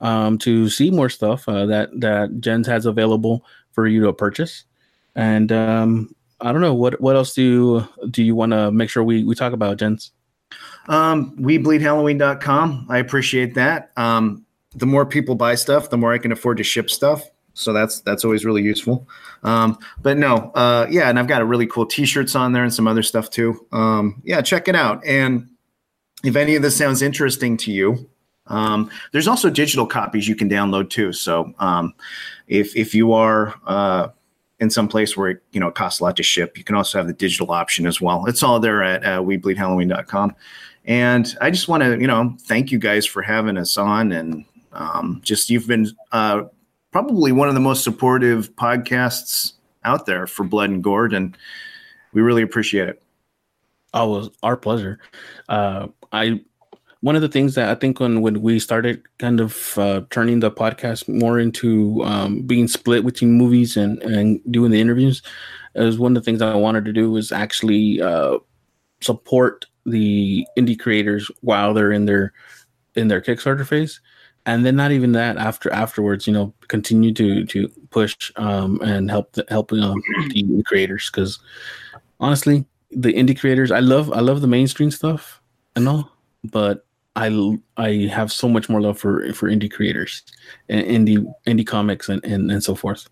um, 0.00 0.38
to 0.38 0.68
see 0.68 0.90
more 0.90 1.08
stuff 1.08 1.48
uh, 1.48 1.64
that 1.66 1.88
that 2.00 2.40
Jens 2.40 2.66
has 2.66 2.86
available 2.86 3.44
for 3.72 3.86
you 3.86 4.02
to 4.04 4.12
purchase. 4.12 4.64
And 5.14 5.52
um, 5.52 6.14
I 6.40 6.52
don't 6.52 6.60
know 6.60 6.74
what 6.74 7.00
what 7.00 7.16
else 7.16 7.34
do 7.34 7.42
you, 7.42 8.08
do 8.10 8.22
you 8.22 8.34
want 8.34 8.52
to 8.52 8.72
make 8.72 8.90
sure 8.90 9.04
we 9.04 9.24
we 9.24 9.34
talk 9.34 9.52
about, 9.52 9.78
Jens? 9.78 10.12
Um, 10.88 11.36
WeBleedHalloween.com. 11.36 12.86
I 12.88 12.98
appreciate 12.98 13.54
that. 13.54 13.90
Um, 13.96 14.44
the 14.74 14.86
more 14.86 15.06
people 15.06 15.34
buy 15.34 15.54
stuff, 15.54 15.90
the 15.90 15.98
more 15.98 16.12
I 16.12 16.18
can 16.18 16.32
afford 16.32 16.56
to 16.58 16.64
ship 16.64 16.90
stuff. 16.90 17.24
So 17.54 17.72
that's 17.72 18.00
that's 18.00 18.24
always 18.24 18.44
really 18.44 18.62
useful. 18.62 19.06
Um, 19.42 19.78
but 20.00 20.16
no, 20.16 20.52
uh, 20.54 20.86
yeah, 20.90 21.10
and 21.10 21.18
I've 21.18 21.26
got 21.26 21.42
a 21.42 21.44
really 21.44 21.66
cool 21.66 21.84
T-shirts 21.84 22.34
on 22.34 22.52
there 22.52 22.62
and 22.62 22.72
some 22.72 22.88
other 22.88 23.02
stuff 23.02 23.28
too. 23.28 23.66
Um, 23.72 24.22
yeah, 24.24 24.40
check 24.40 24.68
it 24.68 24.74
out. 24.74 25.04
And 25.04 25.48
if 26.24 26.34
any 26.34 26.54
of 26.56 26.62
this 26.62 26.76
sounds 26.76 27.02
interesting 27.02 27.58
to 27.58 27.72
you, 27.72 28.08
um, 28.46 28.90
there's 29.12 29.28
also 29.28 29.50
digital 29.50 29.86
copies 29.86 30.26
you 30.26 30.34
can 30.34 30.48
download 30.48 30.88
too. 30.88 31.12
So 31.12 31.52
um, 31.58 31.92
if 32.48 32.74
if 32.74 32.94
you 32.94 33.12
are 33.12 33.54
uh, 33.66 34.08
in 34.62 34.70
some 34.70 34.86
place 34.86 35.16
where 35.16 35.30
it, 35.30 35.42
you 35.50 35.58
know 35.58 35.66
it 35.66 35.74
costs 35.74 35.98
a 36.00 36.04
lot 36.04 36.16
to 36.16 36.22
ship, 36.22 36.56
you 36.56 36.62
can 36.62 36.76
also 36.76 36.96
have 36.96 37.08
the 37.08 37.12
digital 37.12 37.50
option 37.50 37.84
as 37.84 38.00
well. 38.00 38.24
It's 38.26 38.44
all 38.44 38.60
there 38.60 38.82
at 38.82 39.04
uh, 39.04 39.20
WeBleedHalloween.com. 39.20 40.36
And 40.84 41.36
I 41.40 41.50
just 41.50 41.66
want 41.66 41.82
to 41.82 42.00
you 42.00 42.06
know 42.06 42.36
thank 42.42 42.70
you 42.70 42.78
guys 42.78 43.04
for 43.04 43.22
having 43.22 43.58
us 43.58 43.76
on 43.76 44.12
and 44.12 44.44
um, 44.72 45.20
just 45.24 45.50
you've 45.50 45.66
been 45.66 45.88
uh, 46.12 46.44
probably 46.92 47.32
one 47.32 47.48
of 47.48 47.54
the 47.54 47.60
most 47.60 47.82
supportive 47.82 48.54
podcasts 48.54 49.54
out 49.84 50.06
there 50.06 50.28
for 50.28 50.44
Blood 50.44 50.70
and 50.70 50.82
Gourd, 50.82 51.12
and 51.12 51.36
we 52.12 52.22
really 52.22 52.42
appreciate 52.42 52.88
it. 52.88 53.02
Oh, 53.94 54.14
it 54.14 54.18
was 54.18 54.30
our 54.44 54.56
pleasure. 54.56 55.00
Uh, 55.48 55.88
I 56.12 56.40
one 57.02 57.16
of 57.16 57.22
the 57.22 57.28
things 57.28 57.56
that 57.56 57.68
I 57.68 57.74
think 57.74 58.00
when 58.00 58.22
when 58.22 58.40
we 58.40 58.58
started 58.58 59.02
kind 59.18 59.40
of 59.40 59.76
uh, 59.76 60.02
turning 60.10 60.40
the 60.40 60.50
podcast 60.50 61.08
more 61.08 61.38
into 61.38 62.02
um, 62.04 62.42
being 62.42 62.68
split 62.68 63.04
between 63.04 63.32
movies 63.32 63.76
and 63.76 64.00
and 64.02 64.40
doing 64.50 64.70
the 64.70 64.80
interviews, 64.80 65.20
is 65.74 65.98
one 65.98 66.16
of 66.16 66.22
the 66.22 66.24
things 66.24 66.40
I 66.40 66.54
wanted 66.54 66.84
to 66.86 66.92
do 66.92 67.10
was 67.10 67.32
actually 67.32 68.00
uh, 68.00 68.38
support 69.00 69.66
the 69.84 70.46
indie 70.56 70.78
creators 70.78 71.28
while 71.40 71.74
they're 71.74 71.90
in 71.90 72.06
their 72.06 72.32
in 72.94 73.08
their 73.08 73.20
Kickstarter 73.20 73.66
phase, 73.66 74.00
and 74.46 74.64
then 74.64 74.76
not 74.76 74.92
even 74.92 75.10
that 75.12 75.36
after 75.38 75.72
afterwards, 75.72 76.28
you 76.28 76.32
know, 76.32 76.54
continue 76.68 77.12
to 77.14 77.44
to 77.46 77.68
push 77.90 78.30
um, 78.36 78.80
and 78.80 79.10
help 79.10 79.32
the, 79.32 79.44
help 79.48 79.72
um, 79.72 80.00
the 80.28 80.62
creators. 80.66 81.10
Because 81.10 81.40
honestly, 82.20 82.64
the 82.92 83.12
indie 83.12 83.38
creators, 83.38 83.72
I 83.72 83.80
love 83.80 84.12
I 84.12 84.20
love 84.20 84.40
the 84.40 84.46
mainstream 84.46 84.92
stuff 84.92 85.40
and 85.74 85.88
all, 85.88 86.12
but 86.44 86.86
I 87.16 87.58
I 87.76 88.08
have 88.12 88.32
so 88.32 88.48
much 88.48 88.68
more 88.68 88.80
love 88.80 88.98
for 88.98 89.32
for 89.32 89.48
indie 89.48 89.70
creators 89.70 90.22
and 90.68 90.86
indie 90.86 91.32
indie 91.46 91.66
comics 91.66 92.08
and 92.08 92.24
and, 92.24 92.50
and 92.50 92.62
so 92.64 92.74
forth. 92.74 93.08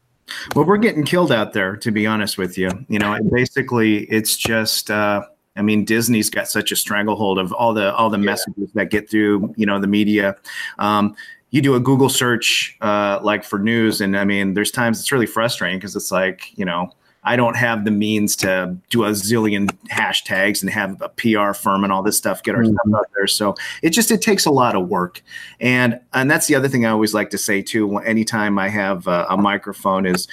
Well, 0.54 0.64
we're 0.64 0.78
getting 0.78 1.04
killed 1.04 1.32
out 1.32 1.52
there, 1.52 1.76
to 1.76 1.90
be 1.90 2.06
honest 2.06 2.38
with 2.38 2.56
you. 2.56 2.70
You 2.88 2.98
know, 2.98 3.12
and 3.12 3.30
basically, 3.30 4.04
it's 4.04 4.36
just. 4.36 4.90
Uh, 4.90 5.22
I 5.56 5.62
mean, 5.62 5.84
Disney's 5.84 6.30
got 6.30 6.48
such 6.48 6.70
a 6.70 6.76
stranglehold 6.76 7.38
of 7.38 7.52
all 7.52 7.74
the 7.74 7.94
all 7.94 8.08
the 8.08 8.18
yeah. 8.18 8.24
messages 8.24 8.70
that 8.74 8.90
get 8.90 9.10
through, 9.10 9.52
you 9.56 9.66
know, 9.66 9.80
the 9.80 9.88
media. 9.88 10.36
Um, 10.78 11.14
you 11.50 11.60
do 11.60 11.74
a 11.74 11.80
Google 11.80 12.08
search 12.08 12.76
uh, 12.80 13.18
like 13.22 13.44
for 13.44 13.58
news, 13.58 14.00
and 14.00 14.16
I 14.16 14.24
mean, 14.24 14.54
there's 14.54 14.70
times 14.70 15.00
it's 15.00 15.10
really 15.10 15.26
frustrating 15.26 15.78
because 15.78 15.96
it's 15.96 16.12
like, 16.12 16.56
you 16.56 16.64
know, 16.64 16.92
I 17.22 17.36
don't 17.36 17.56
have 17.56 17.84
the 17.84 17.90
means 17.90 18.34
to 18.36 18.76
do 18.88 19.04
a 19.04 19.10
zillion 19.10 19.68
hashtags 19.90 20.62
and 20.62 20.70
have 20.70 21.00
a 21.02 21.08
PR 21.10 21.52
firm 21.52 21.84
and 21.84 21.92
all 21.92 22.02
this 22.02 22.16
stuff 22.16 22.42
get 22.42 22.54
our 22.54 22.62
mm-hmm. 22.62 22.72
stuff 22.72 23.00
out 23.00 23.06
there. 23.14 23.26
So 23.26 23.54
it 23.82 23.90
just 23.90 24.10
it 24.10 24.22
takes 24.22 24.46
a 24.46 24.50
lot 24.50 24.74
of 24.74 24.88
work, 24.88 25.22
and 25.60 26.00
and 26.14 26.30
that's 26.30 26.46
the 26.46 26.54
other 26.54 26.68
thing 26.68 26.86
I 26.86 26.90
always 26.90 27.12
like 27.12 27.30
to 27.30 27.38
say 27.38 27.60
too. 27.60 27.98
Anytime 27.98 28.58
I 28.58 28.68
have 28.68 29.06
a, 29.06 29.26
a 29.28 29.36
microphone, 29.36 30.06
is 30.06 30.28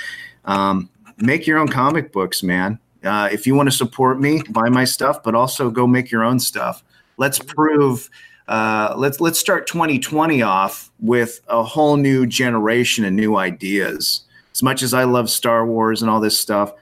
um, 0.45 0.89
make 1.17 1.45
your 1.45 1.57
own 1.57 1.67
comic 1.67 2.13
books, 2.13 2.41
man. 2.41 2.79
Uh, 3.03 3.29
if 3.31 3.45
you 3.45 3.53
want 3.53 3.67
to 3.67 3.75
support 3.75 4.19
me, 4.19 4.41
buy 4.49 4.69
my 4.69 4.85
stuff, 4.85 5.21
but 5.23 5.35
also 5.35 5.69
go 5.69 5.87
make 5.87 6.09
your 6.09 6.23
own 6.23 6.39
stuff. 6.39 6.83
Let's 7.17 7.39
prove. 7.39 8.09
Uh, 8.47 8.93
let's 8.95 9.19
let's 9.19 9.37
start 9.37 9.67
2020 9.67 10.41
off 10.41 10.89
with 11.01 11.41
a 11.49 11.63
whole 11.63 11.97
new 11.97 12.25
generation 12.25 13.03
and 13.03 13.13
new 13.13 13.35
ideas 13.35 14.21
as 14.57 14.63
much 14.63 14.81
as 14.81 14.91
I 14.91 15.03
love 15.03 15.29
Star 15.29 15.67
Wars 15.67 16.01
and 16.01 16.09
all 16.09 16.19
this 16.19 16.35
stuff, 16.35 16.73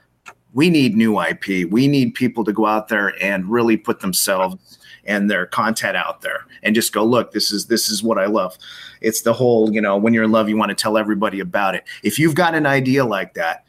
we 0.54 0.70
need 0.70 0.96
new 0.96 1.20
IP. 1.20 1.70
We 1.70 1.88
need 1.88 2.14
people 2.14 2.42
to 2.44 2.52
go 2.52 2.64
out 2.64 2.88
there 2.88 3.22
and 3.22 3.46
really 3.50 3.76
put 3.76 4.00
themselves 4.00 4.78
and 5.04 5.30
their 5.30 5.44
content 5.44 5.94
out 5.94 6.22
there 6.22 6.46
and 6.62 6.74
just 6.74 6.94
go, 6.94 7.04
look, 7.04 7.32
this 7.32 7.50
is 7.50 7.66
this 7.66 7.90
is 7.90 8.02
what 8.02 8.16
I 8.16 8.24
love. 8.24 8.56
It's 9.02 9.20
the 9.20 9.34
whole, 9.34 9.70
you 9.74 9.82
know, 9.82 9.94
when 9.98 10.14
you're 10.14 10.24
in 10.24 10.32
love, 10.32 10.48
you 10.48 10.56
want 10.56 10.70
to 10.70 10.74
tell 10.74 10.96
everybody 10.96 11.38
about 11.38 11.74
it. 11.74 11.84
If 12.02 12.18
you've 12.18 12.34
got 12.34 12.54
an 12.54 12.64
idea 12.64 13.04
like 13.04 13.34
that, 13.34 13.66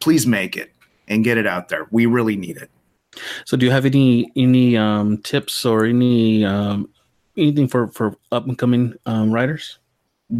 please 0.00 0.26
make 0.26 0.54
it 0.54 0.70
and 1.08 1.24
get 1.24 1.38
it 1.38 1.46
out 1.46 1.70
there. 1.70 1.86
We 1.90 2.04
really 2.04 2.36
need 2.36 2.58
it. 2.58 2.70
So, 3.46 3.56
do 3.56 3.64
you 3.64 3.72
have 3.72 3.86
any 3.86 4.30
any 4.36 4.76
um, 4.76 5.16
tips 5.22 5.64
or 5.64 5.86
any 5.86 6.44
um, 6.44 6.90
anything 7.34 7.66
for 7.66 7.88
for 7.88 8.14
up 8.30 8.46
and 8.46 8.58
coming 8.58 8.92
um, 9.06 9.32
writers? 9.32 9.78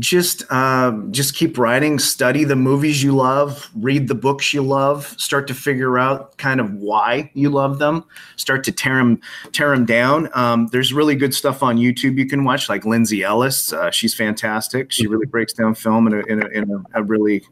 Just 0.01 0.43
uh, 0.51 0.93
just 1.13 1.37
keep 1.37 1.57
writing 1.59 2.01
study 2.01 2.43
the 2.43 2.57
movies 2.57 3.05
you 3.05 3.15
love 3.15 3.71
read 3.77 4.09
the 4.09 4.17
books 4.17 4.53
you 4.53 4.61
love 4.61 5.15
start 5.17 5.47
to 5.47 5.55
figure 5.55 5.97
out 5.97 6.37
kind 6.39 6.61
of 6.61 6.73
why 6.73 7.31
you 7.35 7.49
love 7.49 7.79
them 7.79 8.05
start 8.35 8.65
to 8.65 8.73
tear 8.73 8.97
them 8.97 9.21
tear 9.53 9.71
them 9.71 9.87
down. 9.87 10.29
Um, 10.35 10.67
there's 10.73 10.93
really 10.93 11.15
good 11.15 11.33
stuff 11.33 11.63
on 11.63 11.77
youtube 11.77 12.19
you 12.19 12.27
can 12.27 12.43
watch 12.43 12.69
like 12.69 12.85
lindsay 12.85 13.23
ellis 13.23 13.73
uh, 13.73 13.91
she's 13.91 14.15
fantastic. 14.15 14.93
She 14.93 15.07
really 15.07 15.27
breaks 15.27 15.53
down 15.53 15.75
film 15.75 16.07
in 16.07 16.15
a, 16.15 16.21
in 16.27 16.43
a, 16.43 16.47
in 16.49 16.71
a, 16.71 17.01
a 17.01 17.03
really 17.03 17.45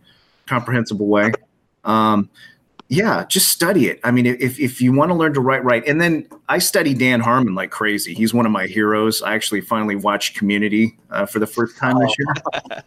comprehensible 0.47 1.07
way. 1.07 1.33
Um, 1.85 2.31
yeah, 2.89 3.25
just 3.25 3.49
study 3.49 3.87
it. 3.87 3.99
I 4.05 4.11
mean, 4.11 4.27
if, 4.27 4.61
if 4.61 4.81
you 4.81 4.93
want 4.93 5.11
to 5.11 5.15
learn 5.15 5.33
to 5.35 5.41
write, 5.41 5.65
write. 5.65 5.87
And 5.89 6.01
then 6.01 6.29
I 6.49 6.59
study 6.59 6.93
Dan 6.93 7.21
Harmon 7.21 7.55
like 7.55 7.71
crazy. 7.71 8.13
He's 8.15 8.35
one 8.35 8.45
of 8.45 8.53
my 8.53 8.67
heroes. 8.67 9.23
I 9.23 9.35
actually 9.35 9.63
finally 9.63 9.97
watched 9.97 10.37
Community 10.37 10.97
uh, 11.11 11.25
for 11.25 11.39
the 11.39 11.47
first 11.47 11.79
time 11.79 11.99
this 11.99 12.15
year. 12.19 12.83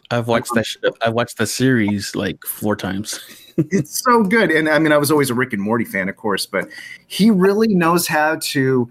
I've 0.10 0.28
watched 0.28 0.52
that. 0.54 0.92
I've 1.02 1.14
watched 1.14 1.38
the 1.38 1.46
series 1.46 2.14
like 2.14 2.44
four 2.44 2.76
times. 2.76 3.20
it's 3.56 4.02
so 4.04 4.22
good. 4.22 4.50
And 4.50 4.68
I 4.68 4.78
mean, 4.78 4.92
I 4.92 4.98
was 4.98 5.10
always 5.10 5.30
a 5.30 5.34
Rick 5.34 5.54
and 5.54 5.62
Morty 5.62 5.84
fan, 5.84 6.08
of 6.08 6.16
course, 6.16 6.44
but 6.44 6.68
he 7.06 7.30
really 7.30 7.74
knows 7.74 8.06
how 8.06 8.36
to 8.36 8.90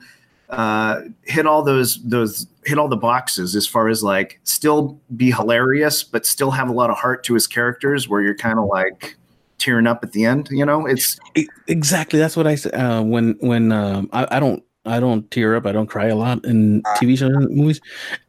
uh, 0.49 1.01
hit 1.23 1.45
all 1.45 1.61
those 1.61 2.01
those 2.03 2.47
hit 2.65 2.79
all 2.79 2.87
the 2.87 2.97
boxes 2.97 3.55
as 3.55 3.67
far 3.67 3.89
as 3.89 4.01
like 4.01 4.39
still 4.43 4.99
be 5.15 5.31
hilarious, 5.31 6.03
but 6.03 6.25
still 6.25 6.51
have 6.51 6.67
a 6.67 6.73
lot 6.73 6.89
of 6.89 6.97
heart 6.97 7.23
to 7.25 7.35
his 7.35 7.45
characters. 7.45 8.09
Where 8.09 8.21
you're 8.21 8.35
kind 8.35 8.57
of 8.57 8.65
like 8.65 9.17
tearing 9.57 9.87
up 9.87 10.03
at 10.03 10.11
the 10.11 10.25
end. 10.25 10.49
You 10.51 10.65
know, 10.65 10.85
it's 10.85 11.19
exactly 11.67 12.19
that's 12.19 12.37
what 12.37 12.47
I 12.47 12.55
said 12.55 12.73
uh, 12.75 13.03
when 13.03 13.37
when 13.39 13.71
um, 13.71 14.09
I, 14.13 14.27
I 14.31 14.39
don't 14.39 14.63
I 14.85 14.99
don't 14.99 15.29
tear 15.31 15.55
up. 15.55 15.65
I 15.65 15.71
don't 15.71 15.87
cry 15.87 16.07
a 16.07 16.15
lot 16.15 16.45
in 16.45 16.81
TV 16.97 17.17
shows 17.17 17.31
and 17.31 17.49
movies. 17.55 17.81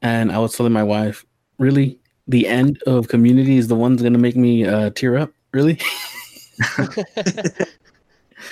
And 0.02 0.32
I 0.32 0.38
was 0.38 0.54
telling 0.54 0.72
my 0.72 0.82
wife, 0.82 1.24
really, 1.58 1.98
the 2.26 2.46
end 2.46 2.82
of 2.86 3.08
Community 3.08 3.56
is 3.56 3.68
the 3.68 3.76
one 3.76 3.92
that's 3.92 4.02
going 4.02 4.12
to 4.12 4.18
make 4.18 4.36
me 4.36 4.66
uh, 4.66 4.90
tear 4.90 5.16
up. 5.16 5.30
Really. 5.52 5.78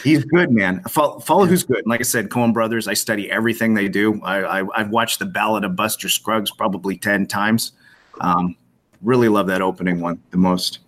He's 0.02 0.24
good, 0.24 0.50
man. 0.50 0.82
Follow, 0.84 1.20
follow 1.20 1.46
who's 1.46 1.62
good. 1.62 1.86
like 1.86 2.00
I 2.00 2.04
said, 2.04 2.28
Coen 2.28 2.52
Brothers. 2.52 2.88
I 2.88 2.94
study 2.94 3.30
everything 3.30 3.74
they 3.74 3.88
do. 3.88 4.20
I, 4.22 4.60
I 4.60 4.78
have 4.78 4.90
watched 4.90 5.18
the 5.18 5.26
Ballad 5.26 5.64
of 5.64 5.76
Buster 5.76 6.08
Scruggs 6.08 6.50
probably 6.50 6.96
ten 6.96 7.26
times. 7.26 7.72
Um, 8.20 8.56
really 9.02 9.28
love 9.28 9.46
that 9.48 9.62
opening 9.62 10.00
one 10.00 10.20
the 10.30 10.38
most. 10.38 10.80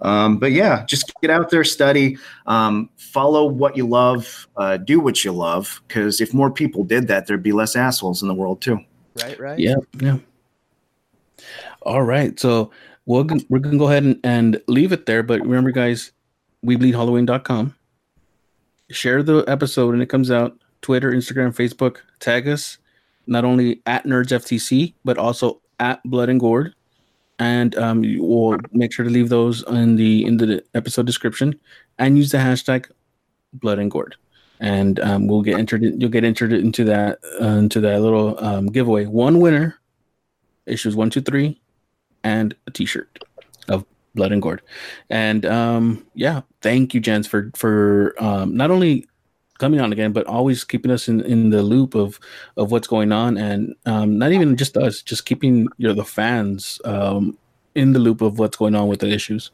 Um, 0.00 0.38
but 0.38 0.52
yeah, 0.52 0.84
just 0.86 1.12
get 1.20 1.30
out 1.30 1.50
there, 1.50 1.64
study, 1.64 2.18
um, 2.46 2.90
follow 2.96 3.46
what 3.46 3.76
you 3.76 3.86
love, 3.86 4.48
uh, 4.56 4.76
do 4.76 5.00
what 5.00 5.24
you 5.24 5.32
love. 5.32 5.82
Because 5.86 6.20
if 6.20 6.34
more 6.34 6.50
people 6.50 6.84
did 6.84 7.08
that, 7.08 7.26
there'd 7.26 7.42
be 7.42 7.52
less 7.52 7.76
assholes 7.76 8.22
in 8.22 8.28
the 8.28 8.34
world 8.34 8.60
too. 8.60 8.80
Right, 9.22 9.38
right. 9.38 9.58
Yeah, 9.58 9.76
yeah. 10.00 10.18
All 11.82 12.02
right, 12.02 12.38
so 12.38 12.70
we're 13.06 13.24
gonna, 13.24 13.42
we're 13.48 13.58
gonna 13.58 13.78
go 13.78 13.88
ahead 13.88 14.04
and, 14.04 14.20
and 14.24 14.60
leave 14.66 14.92
it 14.92 15.06
there. 15.06 15.22
But 15.22 15.40
remember, 15.42 15.70
guys, 15.70 16.12
we 16.62 16.76
bleed 16.76 16.94
Halloween.com. 16.94 17.74
Share 18.90 19.22
the 19.22 19.44
episode 19.46 19.90
when 19.90 20.02
it 20.02 20.08
comes 20.08 20.30
out. 20.30 20.58
Twitter, 20.82 21.12
Instagram, 21.12 21.54
Facebook. 21.54 21.98
Tag 22.20 22.46
us 22.46 22.78
not 23.26 23.44
only 23.44 23.80
at 23.86 24.04
Nerds 24.04 24.32
FTC, 24.32 24.94
but 25.04 25.16
also 25.16 25.62
at 25.80 26.02
Blood 26.04 26.28
and 26.28 26.38
Gourd 26.38 26.74
and 27.38 27.76
um, 27.76 28.02
we'll 28.18 28.58
make 28.72 28.92
sure 28.92 29.04
to 29.04 29.10
leave 29.10 29.28
those 29.28 29.62
in 29.68 29.96
the 29.96 30.24
in 30.24 30.36
the 30.36 30.64
episode 30.74 31.06
description, 31.06 31.58
and 31.98 32.16
use 32.16 32.30
the 32.30 32.38
hashtag 32.38 32.90
Blood 33.52 33.78
and 33.78 33.90
Gourd, 33.90 34.16
and 34.60 35.00
um, 35.00 35.26
we'll 35.26 35.42
get 35.42 35.58
entered. 35.58 35.82
In, 35.82 36.00
you'll 36.00 36.10
get 36.10 36.24
entered 36.24 36.52
into 36.52 36.84
that 36.84 37.18
uh, 37.40 37.46
into 37.46 37.80
that 37.80 38.00
little 38.00 38.42
um, 38.44 38.66
giveaway. 38.66 39.06
One 39.06 39.40
winner, 39.40 39.78
issues 40.66 40.96
one, 40.96 41.10
two, 41.10 41.20
three, 41.20 41.60
and 42.22 42.54
a 42.66 42.70
T-shirt 42.70 43.24
of 43.68 43.84
Blood 44.14 44.32
and 44.32 44.42
Gourd, 44.42 44.62
and 45.10 45.44
um, 45.46 46.06
yeah, 46.14 46.42
thank 46.62 46.94
you, 46.94 47.00
jens 47.00 47.26
for 47.26 47.50
for 47.56 48.14
um, 48.18 48.56
not 48.56 48.70
only 48.70 49.06
coming 49.58 49.80
on 49.80 49.92
again, 49.92 50.12
but 50.12 50.26
always 50.26 50.64
keeping 50.64 50.90
us 50.90 51.08
in, 51.08 51.20
in 51.22 51.50
the 51.50 51.62
loop 51.62 51.94
of 51.94 52.18
of 52.56 52.70
what's 52.70 52.86
going 52.86 53.12
on, 53.12 53.36
and 53.36 53.74
um, 53.86 54.18
not 54.18 54.32
even 54.32 54.56
just 54.56 54.76
us, 54.76 55.02
just 55.02 55.26
keeping 55.26 55.68
you 55.76 55.88
know 55.88 55.94
the 55.94 56.04
fans 56.04 56.80
um, 56.84 57.36
in 57.74 57.92
the 57.92 57.98
loop 57.98 58.20
of 58.20 58.38
what's 58.38 58.56
going 58.56 58.74
on 58.74 58.88
with 58.88 59.00
the 59.00 59.08
issues. 59.08 59.50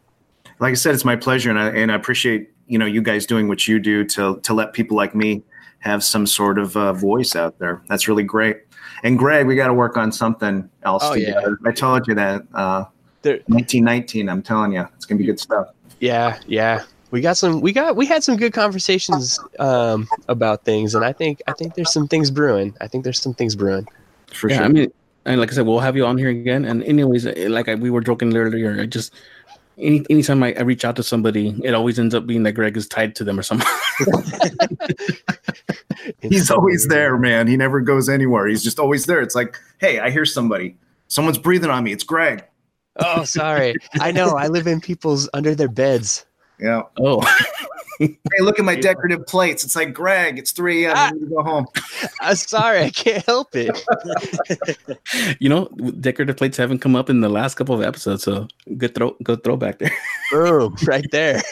Like 0.59 0.73
I 0.73 0.75
said, 0.75 0.95
it's 0.95 1.05
my 1.05 1.17
pleasure, 1.17 1.51
and 1.51 1.59
I 1.59 1.69
and 1.71 1.93
I 1.93 1.95
appreciate 1.95 2.51
you 2.67 2.79
know 2.79 2.87
you 2.87 3.03
guys 3.03 3.27
doing 3.27 3.49
what 3.49 3.69
you 3.69 3.79
do 3.79 4.05
to 4.05 4.41
to 4.41 4.55
let 4.55 4.73
people 4.73 4.97
like 4.97 5.15
me 5.15 5.43
have 5.81 6.05
some 6.05 6.27
sort 6.27 6.59
of 6.59 6.77
uh, 6.77 6.93
voice 6.93 7.35
out 7.35 7.59
there. 7.59 7.83
That's 7.89 8.07
really 8.07 8.25
great. 8.25 8.59
And 9.03 9.19
Greg, 9.19 9.47
we 9.47 9.57
got 9.57 9.69
to 9.69 9.75
work 9.75 9.97
on 9.97 10.13
something 10.13 10.69
else 10.83 11.03
oh, 11.07 11.15
together. 11.15 11.59
Yeah. 11.63 11.71
I 11.71 11.73
told 11.73 12.07
you 12.07 12.15
that. 12.15 12.43
Uh, 12.55 12.85
1919. 13.23 14.31
I'm 14.31 14.41
telling 14.41 14.73
you, 14.73 14.87
it's 14.97 15.05
gonna 15.05 15.19
be 15.19 15.27
good 15.27 15.39
stuff. 15.39 15.69
Yeah, 15.99 16.39
yeah 16.47 16.85
we 17.11 17.21
got 17.21 17.37
some 17.37 17.61
we 17.61 17.73
got 17.73 17.97
we 17.97 18.07
had 18.07 18.23
some 18.23 18.37
good 18.37 18.53
conversations 18.53 19.39
um, 19.59 20.09
about 20.29 20.65
things 20.65 20.95
and 20.95 21.05
i 21.05 21.13
think 21.13 21.43
i 21.47 21.53
think 21.53 21.75
there's 21.75 21.93
some 21.93 22.09
things 22.09 22.31
brewing. 22.31 22.75
I 22.81 22.87
think 22.87 23.05
there's 23.05 23.21
some 23.21 23.35
things 23.35 23.57
brewing. 23.57 23.87
For 24.33 24.49
yeah, 24.49 24.59
sure. 24.59 24.65
i 24.65 24.69
mean 24.69 24.93
and 25.25 25.41
like 25.41 25.51
i 25.51 25.55
said 25.55 25.67
we'll 25.67 25.81
have 25.81 25.97
you 25.97 26.07
on 26.07 26.19
here 26.19 26.29
again. 26.29 26.65
And 26.65 26.83
anyways 26.85 27.27
like 27.27 27.69
I, 27.69 27.75
we 27.75 27.91
were 27.91 28.01
joking 28.01 28.35
earlier 28.37 28.81
i 28.81 28.87
just 28.87 29.15
any 29.79 30.05
anytime 30.11 30.43
I, 30.43 30.55
I 30.55 30.61
reach 30.61 30.85
out 30.85 30.97
to 30.97 31.03
somebody 31.03 31.59
it 31.65 31.75
always 31.75 31.99
ends 31.99 32.15
up 32.15 32.27
being 32.27 32.43
that 32.45 32.53
greg 32.53 32.77
is 32.77 32.87
tied 32.87 33.15
to 33.17 33.25
them 33.25 33.39
or 33.39 33.43
something. 33.43 33.67
He's 36.21 36.51
always 36.51 36.87
there 36.89 37.17
man. 37.17 37.47
He 37.47 37.57
never 37.57 37.81
goes 37.81 38.09
anywhere. 38.09 38.47
He's 38.47 38.63
just 38.63 38.79
always 38.79 39.07
there. 39.07 39.21
It's 39.21 39.35
like 39.35 39.59
hey 39.79 39.99
i 39.99 40.11
hear 40.11 40.27
somebody. 40.27 40.77
Someone's 41.09 41.39
breathing 41.39 41.71
on 41.71 41.83
me. 41.83 41.93
It's 41.93 42.05
greg. 42.05 42.45
Oh 42.97 43.25
sorry. 43.25 43.75
I 43.95 44.13
know. 44.13 44.37
I 44.37 44.47
live 44.49 44.67
in 44.67 44.81
people's 44.81 45.29
under 45.33 45.55
their 45.55 45.69
beds 45.69 46.27
yeah. 46.61 46.83
Oh. 46.99 47.21
hey, 48.01 48.17
look 48.41 48.59
at 48.59 48.65
my 48.65 48.75
decorative 48.75 49.27
plates. 49.27 49.65
It's 49.65 49.77
like 49.77 49.93
Greg. 49.93 50.39
It's 50.39 50.53
three 50.53 50.85
a.m. 50.85 50.97
I 50.97 51.11
need 51.11 51.21
to 51.21 51.27
go 51.27 51.43
home. 51.43 51.67
I'm 52.21 52.37
sorry, 52.37 52.81
I 52.85 52.91
can't 52.91 53.25
help 53.27 53.49
it. 53.53 53.79
you 55.41 55.49
know, 55.49 55.67
decorative 56.01 56.37
plates 56.37 56.57
haven't 56.57 56.79
come 56.79 56.97
up 56.97 57.11
in 57.11 57.21
the 57.21 57.29
last 57.29 57.57
couple 57.57 57.75
of 57.75 57.83
episodes, 57.83 58.23
so 58.23 58.49
good 58.79 58.95
throw, 58.95 59.17
good 59.23 59.45
throwback 59.45 59.79
there. 59.79 59.93
Boom, 60.31 60.77
right 60.87 61.07
there. 61.13 61.43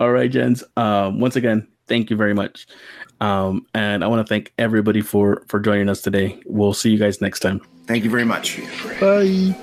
All 0.00 0.12
right, 0.12 0.30
Jens. 0.30 0.64
Um, 0.76 1.20
once 1.20 1.36
again, 1.36 1.66
thank 1.86 2.10
you 2.10 2.16
very 2.16 2.34
much. 2.34 2.66
Um, 3.20 3.66
and 3.74 4.04
I 4.04 4.06
want 4.06 4.26
to 4.26 4.28
thank 4.28 4.52
everybody 4.58 5.00
for 5.00 5.44
for 5.48 5.60
joining 5.60 5.88
us 5.88 6.00
today. 6.00 6.40
We'll 6.46 6.74
see 6.74 6.90
you 6.90 6.98
guys 6.98 7.20
next 7.20 7.40
time. 7.40 7.60
Thank 7.86 8.04
you 8.04 8.10
very 8.10 8.24
much. 8.24 8.60
Bye. 9.00 9.56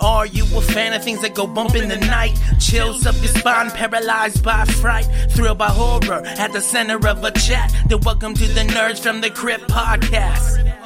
Are 0.00 0.24
you 0.24 0.44
a 0.56 0.62
fan 0.62 0.94
of 0.94 1.04
things 1.04 1.20
that 1.20 1.34
go 1.34 1.46
bump 1.46 1.74
in 1.74 1.88
the 1.88 1.98
night? 1.98 2.40
Chills 2.58 3.04
up 3.04 3.14
your 3.16 3.26
spine, 3.26 3.70
paralyzed 3.70 4.42
by 4.42 4.64
fright, 4.64 5.06
thrilled 5.28 5.58
by 5.58 5.68
horror 5.68 6.22
at 6.24 6.54
the 6.54 6.60
center 6.62 7.06
of 7.06 7.22
a 7.22 7.30
chat. 7.32 7.70
Then 7.86 8.00
welcome 8.00 8.32
to 8.32 8.46
the 8.46 8.62
Nerds 8.62 9.00
from 9.02 9.20
the 9.20 9.28
Crypt 9.28 9.68
podcast. 9.68 10.79